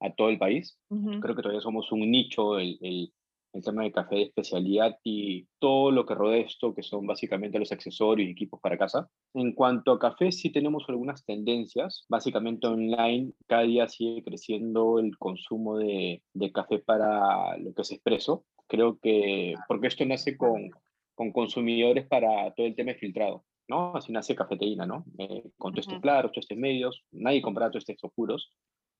a 0.00 0.12
todo 0.12 0.28
el 0.28 0.38
país. 0.38 0.78
Creo 0.88 1.34
que 1.34 1.42
todavía 1.42 1.60
somos 1.60 1.90
un 1.92 2.10
nicho, 2.10 2.58
el, 2.58 2.78
el, 2.80 3.12
el, 3.52 3.62
tema 3.62 3.84
de 3.84 3.92
café 3.92 4.16
de 4.16 4.22
especialidad 4.22 4.98
y 5.02 5.46
todo 5.58 5.90
lo 5.90 6.04
que 6.04 6.14
rodea 6.14 6.44
esto, 6.44 6.74
que 6.74 6.82
son 6.82 7.06
básicamente 7.06 7.58
los 7.58 7.72
accesorios 7.72 8.28
y 8.28 8.32
equipos 8.32 8.60
para 8.60 8.78
casa. 8.78 9.08
En 9.34 9.52
cuanto 9.52 9.92
a 9.92 9.98
café, 9.98 10.32
sí 10.32 10.50
tenemos 10.50 10.84
algunas 10.88 11.24
tendencias. 11.24 12.04
Básicamente 12.08 12.66
online, 12.66 13.32
cada 13.46 13.62
día 13.62 13.88
sigue 13.88 14.22
creciendo 14.22 14.98
el 14.98 15.16
consumo 15.16 15.78
de, 15.78 16.22
de 16.34 16.52
café 16.52 16.78
para 16.78 17.56
lo 17.58 17.72
que 17.72 17.82
es 17.82 17.92
expreso. 17.92 18.44
Creo 18.66 18.98
que, 18.98 19.54
porque 19.66 19.86
esto 19.86 20.04
nace 20.04 20.36
con, 20.36 20.70
con 21.14 21.32
consumidores 21.32 22.06
para 22.06 22.52
todo 22.54 22.66
el 22.66 22.74
tema 22.74 22.92
de 22.92 22.98
filtrado. 22.98 23.44
¿No? 23.68 23.94
Así 23.94 24.12
nace 24.12 24.34
cafeteína, 24.34 24.86
¿no? 24.86 25.04
Eh, 25.18 25.44
con 25.56 25.74
tostes 25.74 26.00
claros, 26.00 26.32
tostes 26.32 26.58
medios, 26.58 27.04
nadie 27.12 27.42
compraba 27.42 27.70
tostes 27.70 28.02
oscuros, 28.02 28.52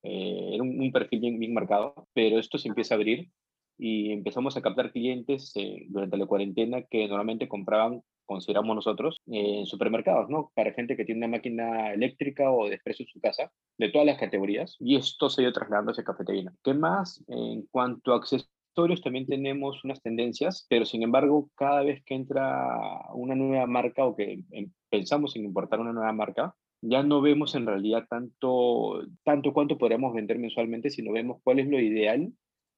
eh, 0.02 0.50
era 0.52 0.62
un, 0.62 0.92
perfil 0.92 1.20
bien, 1.20 1.38
bien 1.38 1.54
marcado, 1.54 2.08
pero 2.12 2.38
esto 2.38 2.58
se 2.58 2.68
empieza 2.68 2.94
a 2.94 2.96
abrir 2.96 3.30
y 3.78 4.12
empezamos 4.12 4.56
a 4.56 4.62
captar 4.62 4.92
clientes 4.92 5.52
eh, 5.56 5.86
durante 5.88 6.16
la 6.16 6.26
cuarentena 6.26 6.82
que 6.82 7.08
normalmente 7.08 7.48
compraban, 7.48 8.02
consideramos 8.24 8.76
nosotros, 8.76 9.22
en 9.26 9.66
supermercados, 9.66 10.28
¿no? 10.28 10.52
Para 10.54 10.72
gente 10.72 10.96
que 10.96 11.04
tiene 11.04 11.20
una 11.20 11.36
máquina 11.36 11.92
eléctrica 11.92 12.50
o 12.50 12.68
de 12.68 12.74
expreso 12.74 13.02
en 13.02 13.08
su 13.08 13.20
casa, 13.20 13.50
de 13.78 13.88
todas 13.88 14.06
las 14.06 14.18
categorías, 14.18 14.76
y 14.80 14.96
esto 14.96 15.30
se 15.30 15.40
ha 15.40 15.44
ido 15.44 15.52
trasladando 15.52 15.92
hacia 15.92 16.04
cafeteína. 16.04 16.54
¿Qué 16.62 16.74
más? 16.74 17.24
En 17.28 17.66
cuanto 17.70 18.12
a 18.12 18.16
acceso 18.16 18.46
también 19.02 19.26
tenemos 19.26 19.84
unas 19.84 20.00
tendencias, 20.00 20.66
pero 20.68 20.84
sin 20.84 21.02
embargo, 21.02 21.50
cada 21.56 21.82
vez 21.82 22.02
que 22.04 22.14
entra 22.14 22.78
una 23.12 23.34
nueva 23.34 23.66
marca 23.66 24.04
o 24.04 24.14
que 24.14 24.44
em, 24.52 24.70
pensamos 24.88 25.34
en 25.36 25.44
importar 25.44 25.80
una 25.80 25.92
nueva 25.92 26.12
marca, 26.12 26.54
ya 26.80 27.02
no 27.02 27.20
vemos 27.20 27.54
en 27.56 27.66
realidad 27.66 28.04
tanto, 28.08 29.02
tanto 29.24 29.52
cuánto 29.52 29.78
podríamos 29.78 30.14
vender 30.14 30.38
mensualmente, 30.38 30.90
sino 30.90 31.12
vemos 31.12 31.40
cuál 31.42 31.58
es 31.58 31.68
lo 31.68 31.80
ideal 31.80 32.32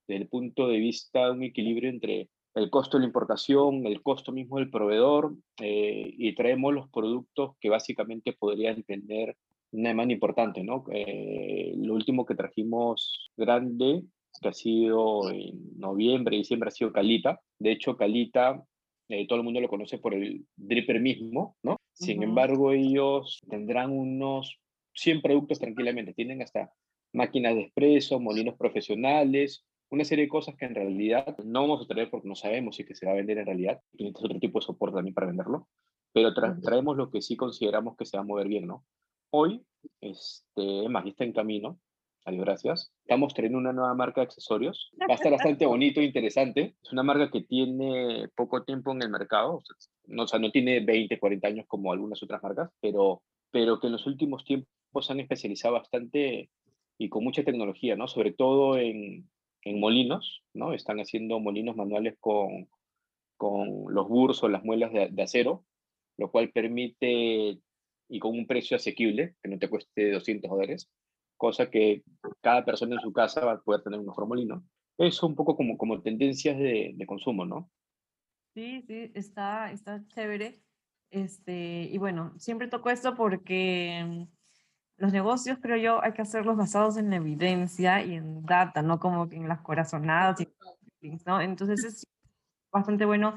desde 0.08 0.22
el 0.22 0.28
punto 0.28 0.68
de 0.68 0.78
vista 0.78 1.26
de 1.26 1.32
un 1.32 1.42
equilibrio 1.42 1.90
entre 1.90 2.30
el 2.54 2.70
costo 2.70 2.96
de 2.96 3.02
la 3.02 3.08
importación, 3.08 3.86
el 3.86 4.02
costo 4.02 4.32
mismo 4.32 4.56
del 4.56 4.70
proveedor, 4.70 5.34
eh, 5.60 6.14
y 6.16 6.34
traemos 6.34 6.72
los 6.74 6.88
productos 6.88 7.56
que 7.60 7.68
básicamente 7.68 8.32
podrían 8.32 8.82
tener 8.84 9.36
una 9.72 9.90
demanda 9.90 10.14
importante, 10.14 10.64
¿no? 10.64 10.84
Eh, 10.90 11.74
lo 11.76 11.94
último 11.94 12.24
que 12.26 12.34
trajimos 12.34 13.30
grande 13.36 14.02
que 14.40 14.48
ha 14.48 14.52
sido 14.52 15.30
en 15.30 15.78
noviembre, 15.78 16.36
diciembre, 16.36 16.68
ha 16.68 16.72
sido 16.72 16.92
Calita. 16.92 17.40
De 17.58 17.72
hecho, 17.72 17.96
Calita, 17.96 18.64
eh, 19.08 19.26
todo 19.26 19.38
el 19.38 19.44
mundo 19.44 19.60
lo 19.60 19.68
conoce 19.68 19.98
por 19.98 20.14
el 20.14 20.46
dripper 20.56 21.00
mismo, 21.00 21.56
¿no? 21.62 21.76
Sin 21.92 22.22
embargo, 22.22 22.72
ellos 22.72 23.40
tendrán 23.48 23.90
unos 23.90 24.58
100 24.94 25.20
productos 25.20 25.58
tranquilamente. 25.58 26.14
Tienen 26.14 26.40
hasta 26.42 26.72
máquinas 27.12 27.54
de 27.54 27.62
expreso, 27.62 28.20
molinos 28.20 28.56
profesionales, 28.56 29.64
una 29.90 30.04
serie 30.04 30.24
de 30.24 30.30
cosas 30.30 30.54
que 30.56 30.64
en 30.64 30.74
realidad 30.74 31.36
no 31.44 31.62
vamos 31.62 31.84
a 31.84 31.88
traer 31.88 32.10
porque 32.10 32.28
no 32.28 32.36
sabemos 32.36 32.76
si 32.76 32.84
que 32.84 32.94
se 32.94 33.06
va 33.06 33.12
a 33.12 33.16
vender 33.16 33.38
en 33.38 33.46
realidad. 33.46 33.80
Necesitas 33.92 34.24
otro 34.24 34.38
tipo 34.38 34.60
de 34.60 34.66
soporte 34.66 34.96
también 34.96 35.14
para 35.14 35.26
venderlo. 35.26 35.68
Pero 36.12 36.32
traemos 36.34 36.96
lo 36.96 37.10
que 37.10 37.20
sí 37.20 37.36
consideramos 37.36 37.96
que 37.96 38.06
se 38.06 38.16
va 38.16 38.22
a 38.22 38.26
mover 38.26 38.48
bien, 38.48 38.66
¿no? 38.66 38.84
Hoy, 39.30 39.62
este, 40.00 40.88
más, 40.88 41.06
está 41.06 41.24
en 41.24 41.32
camino, 41.32 41.78
Adiós, 42.24 42.44
gracias. 42.44 42.92
Estamos 43.02 43.32
trayendo 43.32 43.58
una 43.58 43.72
nueva 43.72 43.94
marca 43.94 44.20
de 44.20 44.26
accesorios. 44.26 44.90
Va 45.00 45.14
a 45.14 45.14
estar 45.14 45.32
bastante 45.32 45.66
bonito 45.66 46.00
e 46.00 46.04
interesante. 46.04 46.74
Es 46.82 46.92
una 46.92 47.02
marca 47.02 47.30
que 47.30 47.42
tiene 47.42 48.28
poco 48.36 48.62
tiempo 48.64 48.92
en 48.92 49.02
el 49.02 49.10
mercado. 49.10 49.56
O 49.56 49.62
sea, 49.62 49.76
no, 50.06 50.24
o 50.24 50.26
sea, 50.26 50.38
no 50.38 50.50
tiene 50.50 50.80
20, 50.80 51.18
40 51.18 51.48
años 51.48 51.66
como 51.66 51.92
algunas 51.92 52.22
otras 52.22 52.42
marcas, 52.42 52.70
pero, 52.80 53.22
pero 53.50 53.80
que 53.80 53.86
en 53.86 53.94
los 53.94 54.06
últimos 54.06 54.44
tiempos 54.44 55.06
se 55.06 55.12
han 55.12 55.20
especializado 55.20 55.74
bastante 55.74 56.50
y 56.98 57.08
con 57.08 57.24
mucha 57.24 57.42
tecnología, 57.42 57.96
¿no? 57.96 58.06
Sobre 58.06 58.32
todo 58.32 58.76
en, 58.76 59.28
en 59.62 59.80
molinos, 59.80 60.42
¿no? 60.52 60.74
Están 60.74 61.00
haciendo 61.00 61.40
molinos 61.40 61.76
manuales 61.76 62.16
con, 62.20 62.68
con 63.38 63.94
los 63.94 64.08
burros 64.08 64.42
o 64.42 64.48
las 64.48 64.62
muelas 64.62 64.92
de, 64.92 65.08
de 65.10 65.22
acero, 65.22 65.64
lo 66.18 66.30
cual 66.30 66.50
permite, 66.50 67.58
y 68.08 68.18
con 68.18 68.32
un 68.32 68.46
precio 68.46 68.76
asequible, 68.76 69.34
que 69.42 69.48
no 69.48 69.58
te 69.58 69.68
cueste 69.68 70.12
200 70.12 70.50
dólares, 70.50 70.90
cosa 71.40 71.70
que 71.70 72.04
cada 72.42 72.64
persona 72.64 72.96
en 72.96 73.00
su 73.00 73.12
casa 73.12 73.44
va 73.44 73.52
a 73.52 73.60
poder 73.60 73.82
tener 73.82 73.98
un 73.98 74.06
mejor 74.06 74.28
molino. 74.28 74.62
Eso 74.98 75.26
un 75.26 75.34
poco 75.34 75.56
como, 75.56 75.78
como 75.78 76.02
tendencias 76.02 76.58
de, 76.58 76.92
de 76.94 77.06
consumo, 77.06 77.46
¿no? 77.46 77.70
Sí, 78.54 78.82
sí, 78.86 79.10
está, 79.14 79.72
está 79.72 80.06
chévere. 80.08 80.60
Este, 81.10 81.88
y 81.90 81.96
bueno, 81.96 82.34
siempre 82.38 82.68
toco 82.68 82.90
esto 82.90 83.14
porque 83.14 84.04
mm, 84.06 84.22
los 84.98 85.12
negocios, 85.12 85.58
creo 85.62 85.78
yo, 85.78 86.04
hay 86.04 86.12
que 86.12 86.22
hacerlos 86.22 86.58
basados 86.58 86.98
en 86.98 87.10
evidencia 87.14 88.04
y 88.04 88.16
en 88.16 88.42
data, 88.42 88.82
no 88.82 89.00
como 89.00 89.26
en 89.32 89.48
las 89.48 89.62
corazonadas. 89.62 90.46
¿no? 91.24 91.40
Entonces 91.40 91.84
es 91.84 92.06
bastante 92.70 93.06
bueno 93.06 93.34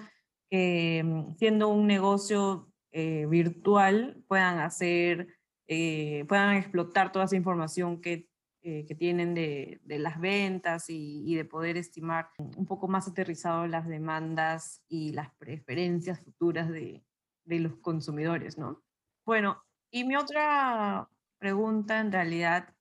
que 0.49 1.01
mm, 1.05 1.35
siendo 1.35 1.69
un 1.69 1.87
negocio 1.87 2.67
eh, 2.91 3.25
virtual 3.27 4.21
puedan 4.27 4.59
hacer 4.59 5.29
eh, 5.67 6.25
puedan 6.27 6.55
explotar 6.55 7.11
toda 7.11 7.25
esa 7.25 7.35
información 7.35 8.01
que, 8.01 8.29
eh, 8.61 8.85
que 8.85 8.95
tienen 8.95 9.33
de, 9.33 9.81
de, 9.83 9.99
las 9.99 10.19
ventas 10.19 10.89
y, 10.89 11.23
y, 11.25 11.35
de 11.35 11.45
poder 11.45 11.77
estimar 11.77 12.29
un 12.37 12.65
poco 12.65 12.87
más 12.87 13.07
aterrizado 13.07 13.67
las 13.67 13.87
demandas 13.87 14.83
y 14.87 15.11
las 15.11 15.33
preferencias 15.35 16.19
futuras 16.21 16.69
de, 16.69 17.03
de 17.45 17.59
los 17.59 17.75
consumidores, 17.77 18.57
¿no? 18.57 18.81
Bueno, 19.25 19.63
y 19.91 20.03
mi 20.03 20.15
otra 20.15 21.07
pregunta 21.37 21.99
en 21.99 22.11
realidad 22.11 22.73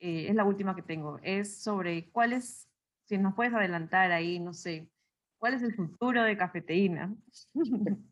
eh, 0.00 0.28
es 0.28 0.34
la 0.34 0.44
última 0.44 0.74
que 0.74 0.82
tengo, 0.82 1.18
es 1.22 1.62
sobre 1.62 2.10
cuál 2.10 2.32
es, 2.32 2.68
si 3.04 3.18
nos 3.18 3.34
puedes 3.34 3.52
adelantar 3.54 4.12
ahí, 4.12 4.38
no 4.38 4.54
sé, 4.54 4.90
cuál 5.38 5.54
es 5.54 5.62
el 5.62 5.74
futuro 5.74 6.22
de 6.22 6.36
cafeteína. 6.36 7.14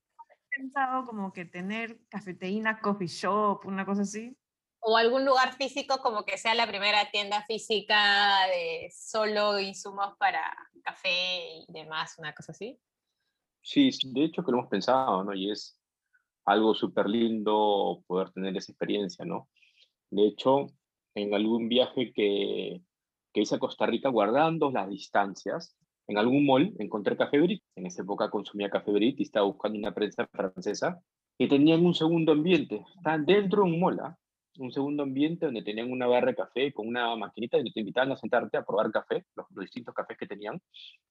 pensado 0.58 1.04
como 1.04 1.32
que 1.32 1.44
tener 1.44 2.00
cafeteína, 2.08 2.80
coffee 2.80 3.06
shop, 3.06 3.64
una 3.64 3.86
cosa 3.86 4.02
así? 4.02 4.36
O 4.80 4.96
algún 4.96 5.24
lugar 5.24 5.54
físico 5.54 5.98
como 6.02 6.24
que 6.24 6.36
sea 6.36 6.54
la 6.54 6.66
primera 6.66 7.10
tienda 7.10 7.42
física 7.44 8.46
de 8.48 8.90
solo 8.92 9.60
insumos 9.60 10.16
para 10.18 10.40
café 10.82 11.60
y 11.60 11.72
demás, 11.72 12.16
una 12.18 12.34
cosa 12.34 12.52
así. 12.52 12.78
Sí, 13.62 13.90
de 14.12 14.24
hecho 14.24 14.42
que 14.44 14.50
lo 14.50 14.58
hemos 14.58 14.70
pensado, 14.70 15.22
¿no? 15.22 15.32
Y 15.34 15.50
es 15.50 15.80
algo 16.44 16.74
súper 16.74 17.08
lindo 17.08 18.02
poder 18.06 18.30
tener 18.30 18.56
esa 18.56 18.72
experiencia, 18.72 19.24
¿no? 19.24 19.48
De 20.10 20.26
hecho, 20.26 20.66
en 21.14 21.34
algún 21.34 21.68
viaje 21.68 22.12
que, 22.12 22.82
que 23.32 23.40
hice 23.40 23.56
a 23.56 23.58
Costa 23.60 23.86
Rica, 23.86 24.08
guardando 24.08 24.70
las 24.70 24.88
distancias, 24.88 25.76
en 26.08 26.16
algún 26.16 26.46
mall 26.46 26.74
encontré 26.78 27.16
Café 27.16 27.38
Brit. 27.38 27.62
En 27.76 27.86
esa 27.86 28.02
época 28.02 28.30
consumía 28.30 28.70
Café 28.70 28.90
Brit 28.92 29.20
y 29.20 29.24
estaba 29.24 29.46
buscando 29.46 29.78
una 29.78 29.94
prensa 29.94 30.26
francesa 30.26 31.00
que 31.38 31.46
tenían 31.46 31.84
un 31.84 31.94
segundo 31.94 32.32
ambiente. 32.32 32.84
Estaban 32.96 33.26
dentro 33.26 33.62
de 33.62 33.70
un 33.70 33.78
mall, 33.80 34.00
¿ah? 34.00 34.18
un 34.58 34.72
segundo 34.72 35.02
ambiente 35.02 35.46
donde 35.46 35.62
tenían 35.62 35.92
una 35.92 36.06
barra 36.06 36.28
de 36.28 36.34
café 36.34 36.72
con 36.72 36.88
una 36.88 37.14
maquinita 37.14 37.58
y 37.58 37.72
te 37.72 37.80
invitaban 37.80 38.10
a 38.10 38.16
sentarte 38.16 38.56
a 38.56 38.64
probar 38.64 38.90
café, 38.90 39.24
los, 39.36 39.46
distintos 39.60 39.94
cafés 39.94 40.16
que 40.18 40.26
tenían. 40.26 40.60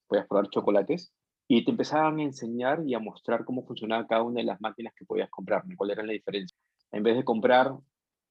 Podías 0.06 0.26
probar 0.26 0.50
chocolates 0.50 1.12
y 1.46 1.64
te 1.64 1.70
empezaban 1.70 2.18
a 2.18 2.24
enseñar 2.24 2.82
y 2.84 2.94
a 2.94 2.98
mostrar 2.98 3.44
cómo 3.44 3.64
funcionaba 3.64 4.06
cada 4.06 4.24
una 4.24 4.40
de 4.40 4.46
las 4.46 4.60
máquinas 4.60 4.92
que 4.94 5.06
podías 5.06 5.30
comprar, 5.30 5.62
cuál 5.76 5.90
era 5.92 6.02
la 6.02 6.12
diferencia. 6.12 6.56
En 6.90 7.02
vez 7.02 7.16
de 7.16 7.24
comprar 7.24 7.72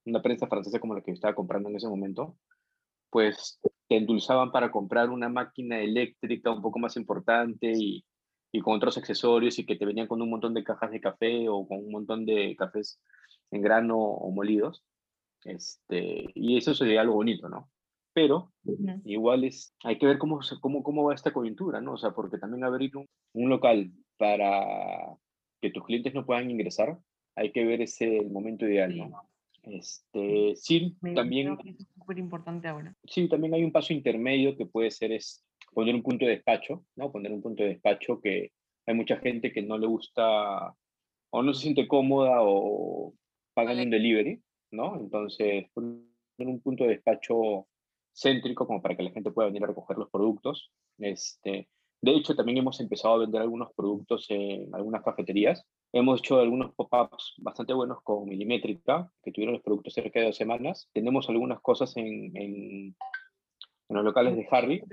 una 0.05 0.21
prensa 0.21 0.47
francesa 0.47 0.79
como 0.79 0.93
la 0.93 1.01
que 1.01 1.11
estaba 1.11 1.33
comprando 1.33 1.69
en 1.69 1.77
ese 1.77 1.87
momento, 1.87 2.37
pues 3.09 3.59
te 3.87 3.97
endulzaban 3.97 4.51
para 4.51 4.71
comprar 4.71 5.09
una 5.09 5.29
máquina 5.29 5.79
eléctrica 5.79 6.51
un 6.51 6.61
poco 6.61 6.79
más 6.79 6.97
importante 6.97 7.71
y, 7.75 8.05
y 8.51 8.61
con 8.61 8.75
otros 8.75 8.97
accesorios 8.97 9.59
y 9.59 9.65
que 9.65 9.75
te 9.75 9.85
venían 9.85 10.07
con 10.07 10.21
un 10.21 10.29
montón 10.29 10.53
de 10.53 10.63
cajas 10.63 10.91
de 10.91 11.01
café 11.01 11.49
o 11.49 11.67
con 11.67 11.79
un 11.79 11.91
montón 11.91 12.25
de 12.25 12.55
cafés 12.57 12.99
en 13.51 13.61
grano 13.61 13.97
o 13.97 14.31
molidos. 14.31 14.83
Este, 15.43 16.25
y 16.33 16.57
eso 16.57 16.73
sería 16.73 17.01
algo 17.01 17.15
bonito, 17.15 17.47
¿no? 17.49 17.69
Pero 18.13 18.51
igual 19.05 19.43
es, 19.43 19.75
hay 19.83 19.97
que 19.99 20.07
ver 20.07 20.17
cómo, 20.17 20.39
cómo, 20.59 20.81
cómo 20.81 21.03
va 21.03 21.13
esta 21.13 21.31
coyuntura, 21.31 21.81
¿no? 21.81 21.93
O 21.93 21.97
sea, 21.97 22.11
porque 22.11 22.39
también 22.39 22.63
abrir 22.63 22.97
un, 22.97 23.05
un 23.33 23.49
local 23.49 23.91
para 24.17 24.65
que 25.61 25.69
tus 25.69 25.85
clientes 25.85 26.13
no 26.13 26.25
puedan 26.25 26.49
ingresar, 26.49 26.97
hay 27.35 27.51
que 27.51 27.63
ver 27.63 27.81
ese 27.81 28.17
el 28.17 28.31
momento 28.31 28.67
ideal, 28.67 28.97
¿no? 28.97 29.29
Este, 29.69 30.55
sí, 30.55 30.95
también... 31.15 31.57
es 31.65 31.87
súper 31.93 32.17
importante 32.19 32.67
ahora. 32.67 32.95
Sí, 33.03 33.27
también 33.27 33.53
hay 33.53 33.63
un 33.63 33.71
paso 33.71 33.93
intermedio 33.93 34.55
que 34.55 34.65
puede 34.65 34.91
ser 34.91 35.11
es 35.11 35.43
poner 35.73 35.95
un 35.95 36.03
punto 36.03 36.25
de 36.25 36.31
despacho, 36.31 36.85
¿no? 36.95 37.11
Poner 37.11 37.31
un 37.31 37.41
punto 37.41 37.63
de 37.63 37.69
despacho 37.69 38.19
que 38.21 38.51
hay 38.85 38.95
mucha 38.95 39.17
gente 39.17 39.51
que 39.51 39.61
no 39.61 39.77
le 39.77 39.87
gusta 39.87 40.73
o 41.29 41.43
no 41.43 41.53
se 41.53 41.63
siente 41.63 41.87
cómoda 41.87 42.37
o 42.41 43.13
pagan 43.53 43.79
un 43.79 43.89
delivery, 43.89 44.41
¿no? 44.71 44.99
Entonces, 44.99 45.65
poner 45.73 46.03
un 46.37 46.61
punto 46.61 46.83
de 46.83 46.91
despacho 46.91 47.67
céntrico 48.13 48.65
como 48.65 48.81
para 48.81 48.95
que 48.95 49.03
la 49.03 49.11
gente 49.11 49.31
pueda 49.31 49.47
venir 49.47 49.63
a 49.63 49.67
recoger 49.67 49.97
los 49.97 50.09
productos. 50.09 50.71
Este, 50.97 51.67
de 52.01 52.11
hecho, 52.11 52.35
también 52.35 52.57
hemos 52.57 52.79
empezado 52.79 53.15
a 53.15 53.19
vender 53.19 53.41
algunos 53.41 53.73
productos 53.73 54.25
en 54.29 54.73
algunas 54.73 55.03
cafeterías. 55.03 55.63
Hemos 55.93 56.19
hecho 56.19 56.39
algunos 56.39 56.73
pop-ups 56.75 57.35
bastante 57.37 57.73
buenos 57.73 58.01
con 58.03 58.27
Milimétrica, 58.27 59.11
que 59.23 59.31
tuvieron 59.31 59.53
los 59.53 59.63
productos 59.63 59.93
cerca 59.93 60.19
de 60.19 60.27
dos 60.27 60.35
semanas. 60.35 60.89
Tenemos 60.93 61.29
algunas 61.29 61.59
cosas 61.61 61.95
en, 61.97 62.35
en, 62.35 62.95
en 63.89 63.95
los 63.95 64.03
locales 64.03 64.35
de 64.35 64.47
Harry, 64.51 64.83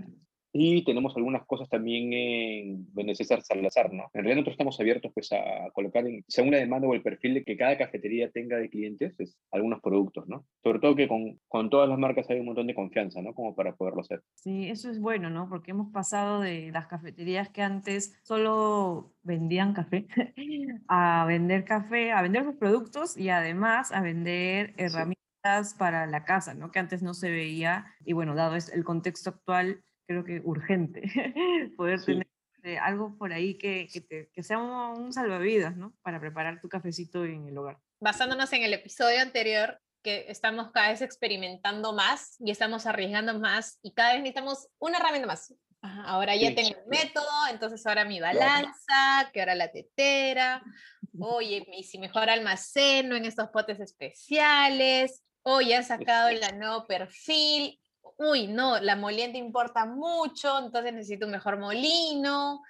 y 0.57 0.85
tenemos 0.85 1.17
algunas 1.17 1.45
cosas 1.47 1.69
también 1.69 2.13
en 2.13 3.17
César 3.17 3.43
Salazar, 3.43 3.93
¿no? 3.93 4.05
En 4.15 4.23
realidad 4.23 4.37
nosotros 4.37 4.53
estamos 4.53 4.79
abiertos 4.79 5.11
pues 5.13 5.33
a 5.33 5.69
colocar, 5.73 6.07
en, 6.07 6.25
según 6.29 6.53
la 6.53 6.59
demanda 6.59 6.87
o 6.87 6.95
el 6.95 7.03
perfil 7.03 7.35
de 7.35 7.45
que 7.45 7.57
cada 7.57 7.77
cafetería 7.77 8.31
tenga 8.31 8.57
de 8.59 8.71
clientes, 8.71 9.19
es, 9.19 9.37
algunos 9.51 9.81
productos, 9.81 10.29
¿no? 10.29 10.47
Sobre 10.63 10.79
todo 10.79 10.95
que 10.95 11.09
con, 11.09 11.41
con, 11.49 11.71
todas 11.71 11.89
las 11.89 11.99
marcas 11.99 12.31
hay 12.31 12.39
un 12.39 12.47
montón 12.47 12.69
de 12.69 12.75
confianza, 12.77 13.21
¿no? 13.21 13.35
Como 13.35 13.57
para 13.57 13.75
poderlo 13.75 14.03
hacer. 14.03 14.23
Sí, 14.37 14.69
eso 14.69 14.89
es 14.89 15.01
bueno, 15.01 15.29
¿no? 15.29 15.49
Porque 15.49 15.73
hemos 15.73 15.91
pasado 15.91 16.41
de 16.41 16.71
las 16.71 16.87
cafeterías 16.87 17.51
que 17.51 17.63
antes 17.63 18.17
solo 18.23 19.13
vendían 19.25 19.75
café 19.75 20.07
a 20.87 21.25
vender 21.27 21.65
café, 21.65 22.13
a 22.13 22.23
vender 22.23 22.45
sus 22.45 22.55
productos 22.55 23.17
y 23.17 23.29
además 23.29 23.91
a 23.91 24.03
vender 24.03 24.73
herramientas 24.77 25.71
sí. 25.71 25.77
para 25.81 26.07
la 26.07 26.25
casa, 26.25 26.55
¿no? 26.55 26.71
Que 26.71 26.79
antes 26.79 27.03
no 27.03 27.13
se 27.13 27.33
veía 27.33 27.87
y 28.05 28.13
bueno, 28.13 28.37
dado 28.37 28.55
el 28.55 28.85
contexto 28.85 29.31
actual, 29.31 29.83
creo 30.07 30.25
que 30.25 30.41
urgente, 30.45 31.03
poder 31.77 31.99
sí. 31.99 32.07
tener 32.07 32.29
eh, 32.63 32.79
algo 32.79 33.17
por 33.19 33.33
ahí 33.33 33.59
que, 33.59 33.89
que, 33.93 34.01
te, 34.01 34.31
que 34.33 34.43
sea 34.43 34.59
un, 34.59 35.03
un, 35.03 35.13
salvavidas, 35.13 35.77
¿no? 35.77 35.95
Para 36.03 36.19
preparar 36.21 36.61
tu 36.61 36.69
cafecito 36.69 37.25
en 37.25 37.47
el 37.47 37.59
hogar. 37.59 37.79
Basándonos 38.01 38.53
en 38.53 38.63
el 38.63 38.73
episodio 38.73 39.21
anterior, 39.21 39.79
que 40.03 40.27
estamos 40.29 40.71
cada 40.71 40.91
vez 40.91 41.03
experimentando 41.03 41.93
más 41.95 42.37
y 42.39 42.51
estamos 42.51 42.87
arriesgando 42.87 43.39
más 43.39 43.79
y 43.83 43.93
cada 43.93 44.13
vez 44.13 44.23
necesitamos 44.23 44.69
una 44.79 44.99
herramienta 44.99 45.27
más. 45.27 45.55
Ajá, 45.81 46.05
ahora 46.05 46.35
ya 46.37 46.49
sí, 46.49 46.55
tengo 46.55 46.71
el 46.71 46.87
método, 46.87 47.27
entonces 47.51 47.87
ahora 47.87 48.07
mi 48.07 48.21
balanza, 48.21 49.31
que 49.33 49.41
ahora 49.41 49.55
la 49.55 49.71
tetera, 49.71 50.63
oye, 51.19 51.67
y 51.77 51.83
si 51.85 51.99
mejor 51.99 52.31
almaceno 52.31 53.17
en 53.17 53.27
estos 53.27 53.49
potes 53.51 53.81
especiales, 53.81 55.23
o 55.43 55.61
ya 55.61 55.81
he 55.81 55.83
sacado 55.83 56.29
el 56.29 56.41
nuevo 56.59 56.87
perfil, 56.87 57.79
uy, 58.19 58.49
no, 58.49 58.81
la 58.81 58.97
moliente 58.97 59.39
importa 59.39 59.87
mucho, 59.87 60.59
entonces 60.59 60.93
necesito 60.93 61.27
un 61.27 61.33
mejor 61.33 61.59
molino. 61.59 62.63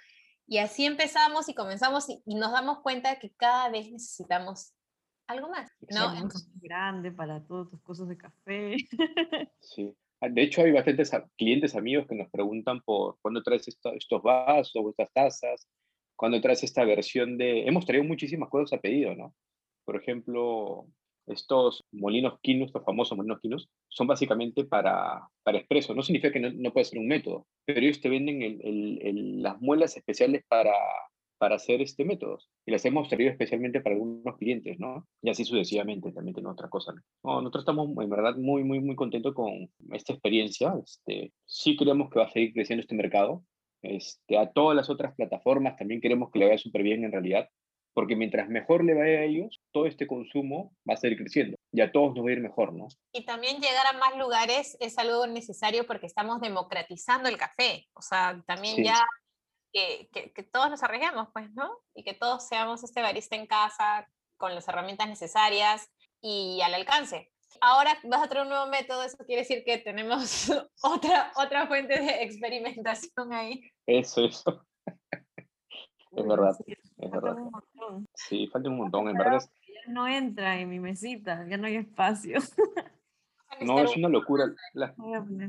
Y 0.46 0.58
así 0.58 0.84
empezamos 0.84 1.48
y 1.48 1.54
comenzamos 1.54 2.08
y, 2.08 2.22
y 2.26 2.34
nos 2.34 2.52
damos 2.52 2.80
cuenta 2.80 3.10
de 3.10 3.18
que 3.18 3.32
cada 3.34 3.70
vez 3.70 3.90
necesitamos 3.90 4.74
algo 5.26 5.48
más, 5.48 5.70
¿no? 5.90 6.12
Es 6.26 6.50
grande 6.60 7.10
para 7.12 7.42
todas 7.44 7.70
tus 7.70 7.80
cosas 7.82 8.08
de 8.08 8.16
café. 8.16 8.76
Sí. 9.60 9.94
Ah, 10.20 10.28
de 10.28 10.42
hecho, 10.42 10.62
hay 10.62 10.72
bastantes 10.72 11.10
clientes 11.36 11.74
amigos 11.74 12.06
que 12.06 12.14
nos 12.14 12.30
preguntan 12.30 12.80
por 12.82 13.18
cuándo 13.20 13.42
traes 13.42 13.66
esto, 13.68 13.92
estos 13.92 14.22
vasos 14.22 14.76
o 14.76 14.90
estas 14.90 15.12
tazas, 15.12 15.68
cuándo 16.16 16.40
traes 16.40 16.62
esta 16.62 16.84
versión 16.84 17.36
de... 17.38 17.66
Hemos 17.66 17.86
traído 17.86 18.04
muchísimas 18.04 18.48
cosas 18.48 18.78
a 18.78 18.80
pedido, 18.80 19.14
¿no? 19.14 19.34
Por 19.84 19.96
ejemplo, 19.96 20.86
estos 21.26 21.84
molinos 21.92 22.38
quinus, 22.42 22.66
estos 22.66 22.84
famosos 22.84 23.16
molinos 23.16 23.40
quinus, 23.40 23.68
son 23.88 24.06
básicamente 24.06 24.64
para, 24.64 25.28
para 25.42 25.58
expreso. 25.58 25.94
No 25.94 26.02
significa 26.02 26.32
que 26.32 26.40
no, 26.40 26.50
no 26.52 26.72
puede 26.72 26.84
ser 26.84 26.98
un 26.98 27.08
método, 27.08 27.46
pero 27.64 27.80
ellos 27.80 28.00
te 28.00 28.08
venden 28.08 28.42
el, 28.42 28.60
el, 28.62 28.98
el, 29.02 29.42
las 29.42 29.60
muelas 29.60 29.96
especiales 29.96 30.44
para, 30.48 30.72
para 31.38 31.56
hacer 31.56 31.82
este 31.82 32.04
método. 32.04 32.38
Y 32.66 32.72
las 32.72 32.84
hemos 32.84 33.08
traído 33.08 33.30
especialmente 33.30 33.80
para 33.80 33.94
algunos 33.94 34.36
clientes, 34.38 34.78
¿no? 34.78 35.06
Y 35.22 35.30
así 35.30 35.44
sucesivamente, 35.44 36.12
también 36.12 36.34
tenemos 36.34 36.54
otra 36.54 36.68
cosa. 36.68 36.92
¿no? 37.22 37.40
nosotros 37.40 37.62
estamos 37.62 37.88
en 38.02 38.10
verdad 38.10 38.36
muy, 38.36 38.64
muy, 38.64 38.80
muy 38.80 38.96
contentos 38.96 39.34
con 39.34 39.70
esta 39.92 40.12
experiencia. 40.12 40.74
Este, 40.82 41.32
sí 41.44 41.76
creemos 41.76 42.10
que 42.10 42.18
va 42.18 42.26
a 42.26 42.30
seguir 42.30 42.52
creciendo 42.52 42.82
este 42.82 42.94
mercado. 42.94 43.44
Este, 43.82 44.38
a 44.38 44.50
todas 44.50 44.74
las 44.74 44.88
otras 44.88 45.14
plataformas 45.14 45.76
también 45.76 46.00
queremos 46.00 46.30
que 46.30 46.38
le 46.38 46.46
vaya 46.46 46.58
súper 46.58 46.82
bien 46.82 47.04
en 47.04 47.12
realidad 47.12 47.50
porque 47.94 48.16
mientras 48.16 48.48
mejor 48.48 48.84
le 48.84 48.94
vaya 48.94 49.20
a 49.20 49.22
ellos, 49.22 49.60
todo 49.72 49.86
este 49.86 50.06
consumo 50.06 50.76
va 50.88 50.94
a 50.94 50.96
seguir 50.98 51.18
creciendo 51.18 51.56
y 51.72 51.80
a 51.80 51.92
todos 51.92 52.14
nos 52.14 52.24
va 52.24 52.30
a 52.30 52.32
ir 52.32 52.40
mejor, 52.40 52.72
¿no? 52.72 52.88
Y 53.12 53.24
también 53.24 53.60
llegar 53.60 53.86
a 53.86 53.98
más 53.98 54.16
lugares 54.18 54.76
es 54.80 54.98
algo 54.98 55.26
necesario 55.26 55.86
porque 55.86 56.06
estamos 56.06 56.40
democratizando 56.40 57.28
el 57.28 57.38
café, 57.38 57.86
o 57.94 58.02
sea, 58.02 58.42
también 58.46 58.76
sí. 58.76 58.84
ya 58.84 59.00
que, 59.72 60.08
que, 60.12 60.32
que, 60.32 60.42
todos 60.44 60.70
nos 60.70 60.82
arriesguemos, 60.82 61.28
pues, 61.32 61.52
¿no? 61.54 61.68
Y 61.94 62.04
que 62.04 62.14
todos 62.14 62.46
seamos 62.46 62.84
este 62.84 63.02
barista 63.02 63.34
en 63.34 63.46
casa 63.46 64.08
con 64.36 64.54
las 64.54 64.68
herramientas 64.68 65.08
necesarias 65.08 65.88
y 66.20 66.60
al 66.62 66.74
alcance. 66.74 67.32
Ahora 67.60 67.98
vas 68.04 68.22
a 68.22 68.28
traer 68.28 68.44
un 68.44 68.50
nuevo 68.50 68.66
método, 68.66 69.02
eso 69.02 69.16
quiere 69.24 69.42
decir 69.42 69.64
que 69.64 69.78
tenemos 69.78 70.50
otra, 70.82 71.32
otra 71.36 71.66
fuente 71.66 72.00
de 72.00 72.22
experimentación 72.22 73.32
ahí. 73.32 73.62
Eso, 73.86 74.24
eso. 74.26 74.66
es 76.12 76.26
verdad. 76.26 76.56
Es 77.04 77.10
verdad. 77.10 77.36
Sí, 78.14 78.46
falta 78.48 78.68
un 78.68 78.78
montón, 78.78 79.08
en 79.08 79.16
verdad. 79.16 79.40
Ya 79.40 79.92
no 79.92 80.06
entra 80.06 80.58
en 80.58 80.68
mi 80.68 80.80
mesita, 80.80 81.46
ya 81.48 81.56
no 81.56 81.66
hay 81.66 81.76
espacio. 81.76 82.38
No, 83.60 83.78
es 83.78 83.96
una 83.96 84.08
locura. 84.08 84.52
La, 84.72 84.92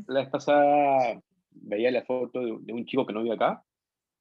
la 0.05 0.19
vez 0.19 0.29
pasada 0.29 1.19
veía 1.49 1.89
la 1.89 2.03
foto 2.03 2.39
de, 2.39 2.55
de, 2.61 2.71
un 2.71 2.85
chico 2.85 3.03
que 3.03 3.13
no 3.13 3.23
vive 3.23 3.33
acá, 3.33 3.63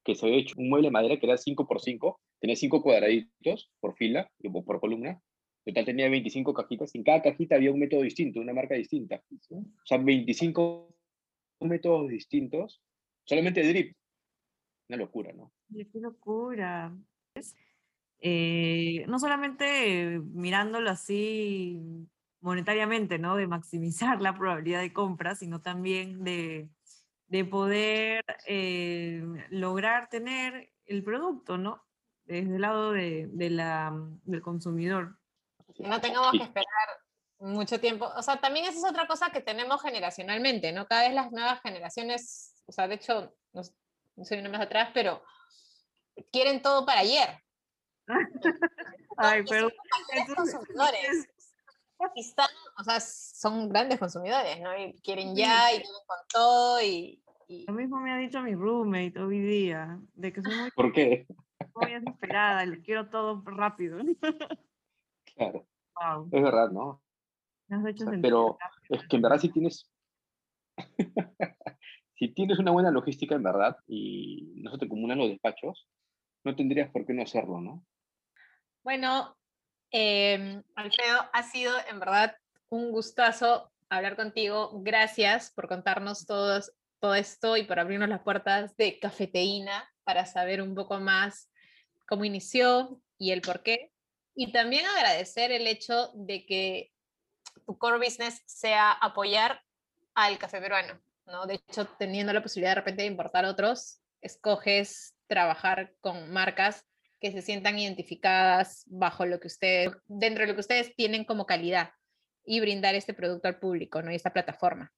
que 0.03 0.15
se 0.15 0.25
había 0.25 0.39
hecho 0.39 0.55
un 0.57 0.69
mueble 0.69 0.87
de 0.87 0.91
madera 0.91 1.19
que 1.19 1.27
era 1.27 1.37
5 1.37 1.67
por 1.67 1.79
5 1.79 2.19
tenía 2.39 2.55
5 2.55 2.81
cuadraditos 2.81 3.71
por 3.79 3.95
fila, 3.95 4.29
por 4.65 4.79
columna, 4.79 5.19
total 5.65 5.85
tenía 5.85 6.09
25 6.09 6.53
cajitas, 6.53 6.93
en 6.93 7.03
cada 7.03 7.21
cajita 7.21 7.55
había 7.55 7.71
un 7.71 7.79
método 7.79 8.01
distinto, 8.01 8.39
una 8.39 8.53
marca 8.53 8.75
distinta. 8.75 9.23
O 9.49 9.85
sea, 9.85 9.97
25 9.97 10.95
métodos 11.61 12.07
distintos, 12.07 12.81
solamente 13.23 13.67
drip. 13.67 13.95
Una 14.89 14.97
locura, 14.97 15.33
¿no? 15.33 15.51
Qué 15.73 15.99
locura. 15.99 16.95
Eh, 18.19 19.05
no 19.07 19.19
solamente 19.19 20.19
mirándolo 20.33 20.89
así 20.89 22.07
monetariamente, 22.41 23.19
¿no? 23.19 23.35
De 23.35 23.47
maximizar 23.47 24.21
la 24.21 24.35
probabilidad 24.35 24.81
de 24.81 24.93
compra, 24.93 25.35
sino 25.35 25.61
también 25.61 26.23
de, 26.23 26.69
de 27.27 27.45
poder 27.45 28.23
eh, 28.47 29.23
lograr 29.49 30.09
tener 30.09 30.71
el 30.85 31.03
producto, 31.03 31.57
¿no? 31.57 31.83
Desde 32.25 32.55
el 32.55 32.61
lado 32.61 32.91
de, 32.91 33.27
de 33.31 33.49
la, 33.49 33.93
del 34.23 34.41
consumidor. 34.41 35.19
No 35.79 36.01
tengamos 36.01 36.31
que 36.31 36.43
esperar 36.43 36.65
mucho 37.39 37.79
tiempo. 37.79 38.11
O 38.15 38.23
sea, 38.23 38.37
también 38.37 38.65
esa 38.65 38.79
es 38.79 38.85
otra 38.85 39.07
cosa 39.07 39.29
que 39.29 39.41
tenemos 39.41 39.81
generacionalmente, 39.81 40.71
¿no? 40.71 40.87
Cada 40.87 41.03
vez 41.03 41.13
las 41.13 41.31
nuevas 41.31 41.61
generaciones, 41.61 42.55
o 42.65 42.71
sea, 42.71 42.87
de 42.87 42.95
hecho, 42.95 43.35
no, 43.53 43.61
no 44.15 44.25
soy 44.25 44.39
una 44.39 44.49
más 44.49 44.61
atrás, 44.61 44.89
pero 44.93 45.21
quieren 46.31 46.61
todo 46.61 46.85
para 46.85 47.01
ayer. 47.01 47.29
Ay, 49.17 49.43
pero... 49.49 49.69
consumidores. 50.35 51.29
Están, 52.15 52.49
o 52.77 52.83
sea, 52.83 52.99
son 52.99 53.69
grandes 53.69 53.97
consumidores, 53.97 54.59
¿no? 54.59 54.77
Y 54.77 54.93
quieren 55.01 55.35
ya 55.35 55.73
y 55.73 55.81
con 55.81 56.17
todo 56.31 56.81
y, 56.81 57.23
y... 57.47 57.65
Lo 57.67 57.73
mismo 57.73 57.99
me 58.01 58.11
ha 58.11 58.17
dicho 58.17 58.41
mi 58.41 58.53
roommate 58.53 59.17
hoy 59.19 59.39
día, 59.39 59.97
de 60.13 60.33
que 60.33 60.41
soy 60.41 60.55
muy... 60.55 60.71
¿Por 60.71 60.91
qué? 60.91 61.25
Muy 61.73 61.93
desesperada, 61.93 62.65
le 62.65 62.81
quiero 62.81 63.09
todo 63.09 63.41
rápido. 63.45 63.99
Claro. 65.35 65.65
Wow. 65.95 66.29
Es 66.31 66.43
verdad, 66.43 66.69
¿no? 66.71 67.01
Me 67.67 67.77
has 67.77 67.85
hecho 67.87 68.05
o 68.05 68.09
sea, 68.09 68.19
pero 68.21 68.57
es 68.89 69.07
que 69.07 69.15
en 69.15 69.21
verdad 69.21 69.37
si 69.39 69.49
tienes... 69.49 69.89
si 72.15 72.33
tienes 72.33 72.59
una 72.59 72.71
buena 72.71 72.91
logística 72.91 73.35
en 73.35 73.43
verdad 73.43 73.77
y 73.87 74.53
no 74.57 74.71
se 74.71 74.77
te 74.77 74.85
acumulan 74.85 75.17
los 75.17 75.29
despachos, 75.29 75.87
no 76.45 76.55
tendrías 76.55 76.89
por 76.91 77.05
qué 77.05 77.13
no 77.13 77.23
hacerlo, 77.23 77.59
¿no? 77.59 77.83
Bueno, 78.83 79.35
eh, 79.91 80.61
Alfredo, 80.75 81.29
ha 81.33 81.43
sido 81.43 81.73
en 81.89 81.99
verdad 81.99 82.37
un 82.69 82.91
gustazo 82.91 83.71
hablar 83.89 84.15
contigo. 84.15 84.71
Gracias 84.83 85.51
por 85.51 85.67
contarnos 85.67 86.25
todos, 86.25 86.71
todo 86.99 87.15
esto 87.15 87.57
y 87.57 87.63
por 87.63 87.79
abrirnos 87.79 88.09
las 88.09 88.21
puertas 88.21 88.77
de 88.77 88.99
cafeteína 88.99 89.89
para 90.03 90.25
saber 90.25 90.61
un 90.61 90.75
poco 90.75 90.99
más 90.99 91.49
cómo 92.07 92.25
inició 92.25 93.01
y 93.17 93.31
el 93.31 93.41
por 93.41 93.63
qué. 93.63 93.91
Y 94.35 94.51
también 94.51 94.85
agradecer 94.85 95.51
el 95.51 95.65
hecho 95.65 96.11
de 96.13 96.45
que 96.45 96.91
tu 97.65 97.77
core 97.77 97.97
business 97.97 98.43
sea 98.45 98.91
apoyar 98.91 99.61
al 100.13 100.37
café 100.37 100.59
peruano, 100.59 101.01
¿no? 101.25 101.47
De 101.47 101.55
hecho, 101.55 101.85
teniendo 101.97 102.33
la 102.33 102.43
posibilidad 102.43 102.71
de 102.71 102.81
repente 102.81 103.01
de 103.01 103.07
importar 103.07 103.45
otros, 103.45 103.99
escoges 104.21 105.14
trabajar 105.27 105.95
con 106.01 106.31
marcas 106.31 106.85
que 107.19 107.31
se 107.31 107.41
sientan 107.41 107.79
identificadas 107.79 108.85
bajo 108.87 109.25
lo 109.25 109.39
que 109.39 109.47
ustedes, 109.47 109.91
dentro 110.07 110.43
de 110.43 110.47
lo 110.47 110.53
que 110.53 110.61
ustedes 110.61 110.95
tienen 110.95 111.25
como 111.25 111.45
calidad 111.45 111.91
y 112.45 112.59
brindar 112.59 112.95
este 112.95 113.13
producto 113.13 113.47
al 113.47 113.59
público, 113.59 114.01
¿no? 114.01 114.11
Y 114.11 114.15
esta 114.15 114.33
plataforma. 114.33 114.91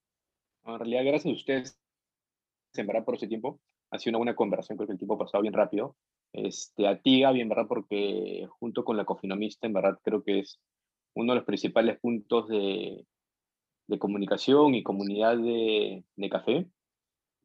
En 0.65 0.79
realidad, 0.79 1.05
gracias 1.05 1.31
a 1.31 1.37
ustedes, 1.37 1.79
en 2.73 2.87
verdad, 2.87 3.05
por 3.05 3.15
ese 3.15 3.27
tiempo. 3.27 3.61
Ha 3.91 3.99
sido 3.99 4.11
una 4.11 4.17
buena 4.17 4.35
conversación, 4.35 4.77
creo 4.77 4.87
que 4.87 4.93
el 4.93 4.99
tiempo 4.99 5.15
ha 5.15 5.19
pasado 5.19 5.41
bien 5.41 5.53
rápido. 5.53 5.95
Este, 6.33 6.87
a 6.87 6.99
ti, 7.01 7.21
Gaby, 7.21 7.41
en 7.41 7.49
verdad, 7.49 7.67
porque 7.69 8.45
junto 8.59 8.83
con 8.83 8.97
la 8.97 9.05
cofinomista, 9.05 9.65
en 9.65 9.73
verdad, 9.73 9.97
creo 10.03 10.23
que 10.23 10.39
es 10.39 10.59
uno 11.13 11.31
de 11.31 11.37
los 11.37 11.45
principales 11.45 11.97
puntos 11.99 12.49
de, 12.49 13.05
de 13.87 13.99
comunicación 13.99 14.75
y 14.75 14.83
comunidad 14.83 15.37
de, 15.37 16.03
de 16.15 16.29
café. 16.29 16.67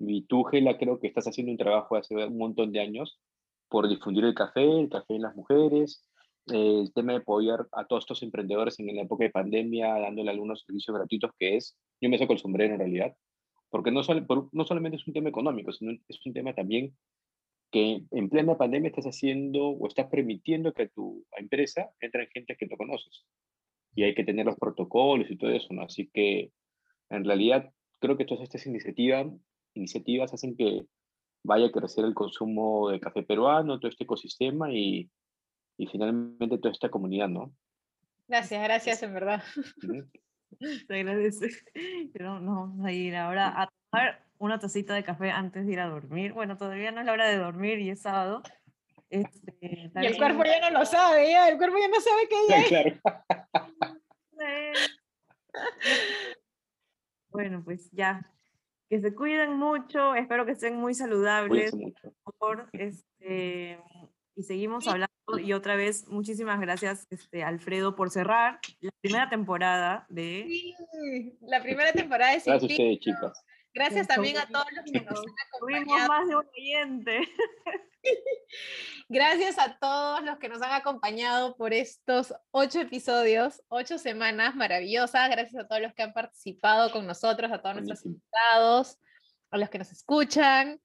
Y 0.05 0.23
tú, 0.23 0.43
Gela, 0.45 0.79
creo 0.79 0.99
que 0.99 1.07
estás 1.07 1.27
haciendo 1.29 1.53
un 1.53 1.59
trabajo 1.59 1.97
hace 1.97 2.15
un 2.15 2.37
montón 2.37 2.73
de 2.73 2.81
años 2.81 3.21
por 3.69 3.89
difundir 3.89 4.25
el 4.25 4.35
café, 4.35 4.81
el 4.81 4.89
café 4.89 5.15
en 5.15 5.23
las 5.23 5.37
mujeres, 5.37 6.05
el 6.47 6.93
tema 6.93 7.13
de 7.13 7.19
apoyar 7.19 7.69
a 7.73 7.87
todos 7.87 8.03
estos 8.03 8.23
emprendedores 8.23 8.81
en 8.81 8.95
la 8.95 9.03
época 9.03 9.25
de 9.25 9.31
pandemia, 9.31 9.95
dándole 9.99 10.31
algunos 10.31 10.65
servicios 10.67 10.97
gratuitos, 10.97 11.31
que 11.39 11.57
es, 11.57 11.79
yo 12.01 12.11
me 12.11 12.19
saco 12.19 12.33
el 12.33 12.41
sombrero 12.41 12.75
en 12.75 12.81
realidad, 12.81 13.15
porque 13.71 13.93
no, 13.93 14.03
no 14.53 14.65
solamente 14.65 14.97
es 14.97 15.07
un 15.07 15.15
tema 15.15 15.29
económico, 15.29 15.73
sino 15.73 15.93
es 15.93 16.27
un 16.27 16.33
tema 16.33 16.53
también 16.53 16.95
que 17.71 18.03
en 18.11 18.29
plena 18.29 18.59
pandemia 18.59 18.89
estás 18.89 19.07
haciendo 19.07 19.69
o 19.69 19.87
estás 19.87 20.07
permitiendo 20.09 20.75
que 20.75 20.83
a 20.83 20.89
tu 20.89 21.25
empresa 21.39 21.91
entren 22.01 22.29
gente 22.35 22.57
que 22.57 22.67
no 22.67 22.77
conoces. 22.77 23.25
Y 23.95 24.03
hay 24.03 24.15
que 24.15 24.25
tener 24.25 24.47
los 24.47 24.57
protocolos 24.57 25.31
y 25.31 25.37
todo 25.39 25.51
eso, 25.51 25.73
¿no? 25.73 25.83
Así 25.83 26.11
que 26.13 26.51
en 27.09 27.25
realidad 27.25 27.73
creo 27.99 28.19
que 28.19 28.27
todas 28.27 28.43
estas 28.43 28.67
iniciativas, 28.67 29.27
iniciativas 29.75 30.33
hacen 30.33 30.57
que 30.57 30.87
vaya 31.45 31.67
a 31.67 31.73
crecer 31.73 32.05
el 32.05 32.15
consumo 32.15 32.91
de 32.91 33.01
café 33.01 33.23
peruano, 33.23 33.79
todo 33.79 33.91
este 33.91 34.05
ecosistema 34.05 34.73
y, 34.73 35.11
y 35.77 35.87
finalmente 35.87 36.59
toda 36.59 36.73
esta 36.73 36.91
comunidad, 36.91 37.29
¿no? 37.29 37.53
Gracias, 38.29 38.63
gracias, 38.63 39.03
en 39.03 39.15
verdad. 39.15 39.43
Te 40.87 40.95
agradece. 41.01 41.49
Pero 42.13 42.41
no, 42.41 42.55
vamos 42.55 42.87
a 42.87 42.93
ir 42.93 43.17
ahora 43.17 43.63
a 43.63 43.69
tomar 43.91 44.25
una 44.39 44.59
tacita 44.59 44.95
de 44.95 45.05
café 45.05 45.31
antes 45.31 45.67
de 45.67 45.73
ir 45.73 45.81
a 45.81 45.89
dormir. 45.89 46.33
Bueno, 46.33 46.57
todavía 46.57 46.93
no 46.93 47.01
es 47.01 47.07
la 47.07 47.13
hora 47.13 47.29
de 47.29 47.39
dormir 47.39 47.79
y 47.81 47.91
es 47.91 48.03
sábado. 48.03 48.43
Este, 49.11 49.55
y 49.61 50.07
el 50.07 50.17
cuerpo 50.17 50.43
ya 50.45 50.71
no 50.71 50.79
lo 50.79 50.87
sabe, 50.87 51.31
ya, 51.31 51.49
el 51.49 51.59
cuerpo 51.59 51.77
ya 51.79 51.89
no 51.89 52.01
sabe 52.01 52.29
qué 52.29 52.37
ya 52.49 52.65
Claro. 52.69 53.01
Bueno, 57.31 57.63
pues 57.65 57.91
ya. 57.93 58.31
Que 58.93 59.01
se 59.01 59.15
cuiden 59.15 59.57
mucho, 59.57 60.15
espero 60.15 60.45
que 60.45 60.53
estén 60.53 60.77
muy 60.77 60.93
saludables. 60.93 61.75
Mucho. 61.75 62.13
Por, 62.37 62.69
este, 62.75 63.79
y 64.37 64.43
seguimos 64.43 64.87
hablando. 64.87 65.09
Y 65.43 65.55
otra 65.55 65.77
vez, 65.77 66.07
muchísimas 66.09 66.61
gracias, 66.61 67.07
este, 67.09 67.43
Alfredo, 67.43 67.97
por 67.97 68.11
cerrar 68.11 68.61
la 68.81 68.91
primera 69.01 69.31
temporada 69.31 70.05
de. 70.11 70.45
Sí, 70.47 71.39
la 71.41 71.63
primera 71.63 71.93
temporada 71.93 72.35
es 72.35 72.45
Gracias 72.45 72.71
a 72.71 72.75
ustedes, 72.75 72.99
chicas. 73.01 73.45
Gracias 73.75 74.07
también 74.07 74.37
a 74.37 74.47
todos 74.47 74.67
los 74.73 74.85
que 74.85 75.01
nos 75.01 75.19
han 75.19 75.25
Tuvimos 75.61 75.83
acompañado. 75.83 76.09
más 76.09 76.29
de 76.29 76.37
un 76.37 76.47
oyente. 76.47 77.29
Gracias 79.09 79.59
a 79.59 79.79
todos 79.79 80.23
los 80.23 80.39
que 80.39 80.49
nos 80.49 80.61
han 80.63 80.73
acompañado 80.73 81.57
por 81.57 81.73
estos 81.73 82.35
ocho 82.51 82.81
episodios, 82.81 83.63
ocho 83.69 83.99
semanas 83.99 84.55
maravillosas. 84.55 85.31
Gracias 85.31 85.65
a 85.65 85.69
todos 85.69 85.81
los 85.83 85.95
que 85.95 86.03
han 86.03 86.13
participado 86.13 86.91
con 86.91 87.07
nosotros, 87.07 87.51
a 87.51 87.61
todos 87.63 87.77
nuestros 87.77 88.05
invitados, 88.05 88.99
a 89.51 89.59
los 89.59 89.71
que 89.71 89.79
nos 89.79 89.93
escuchan. 89.93 90.81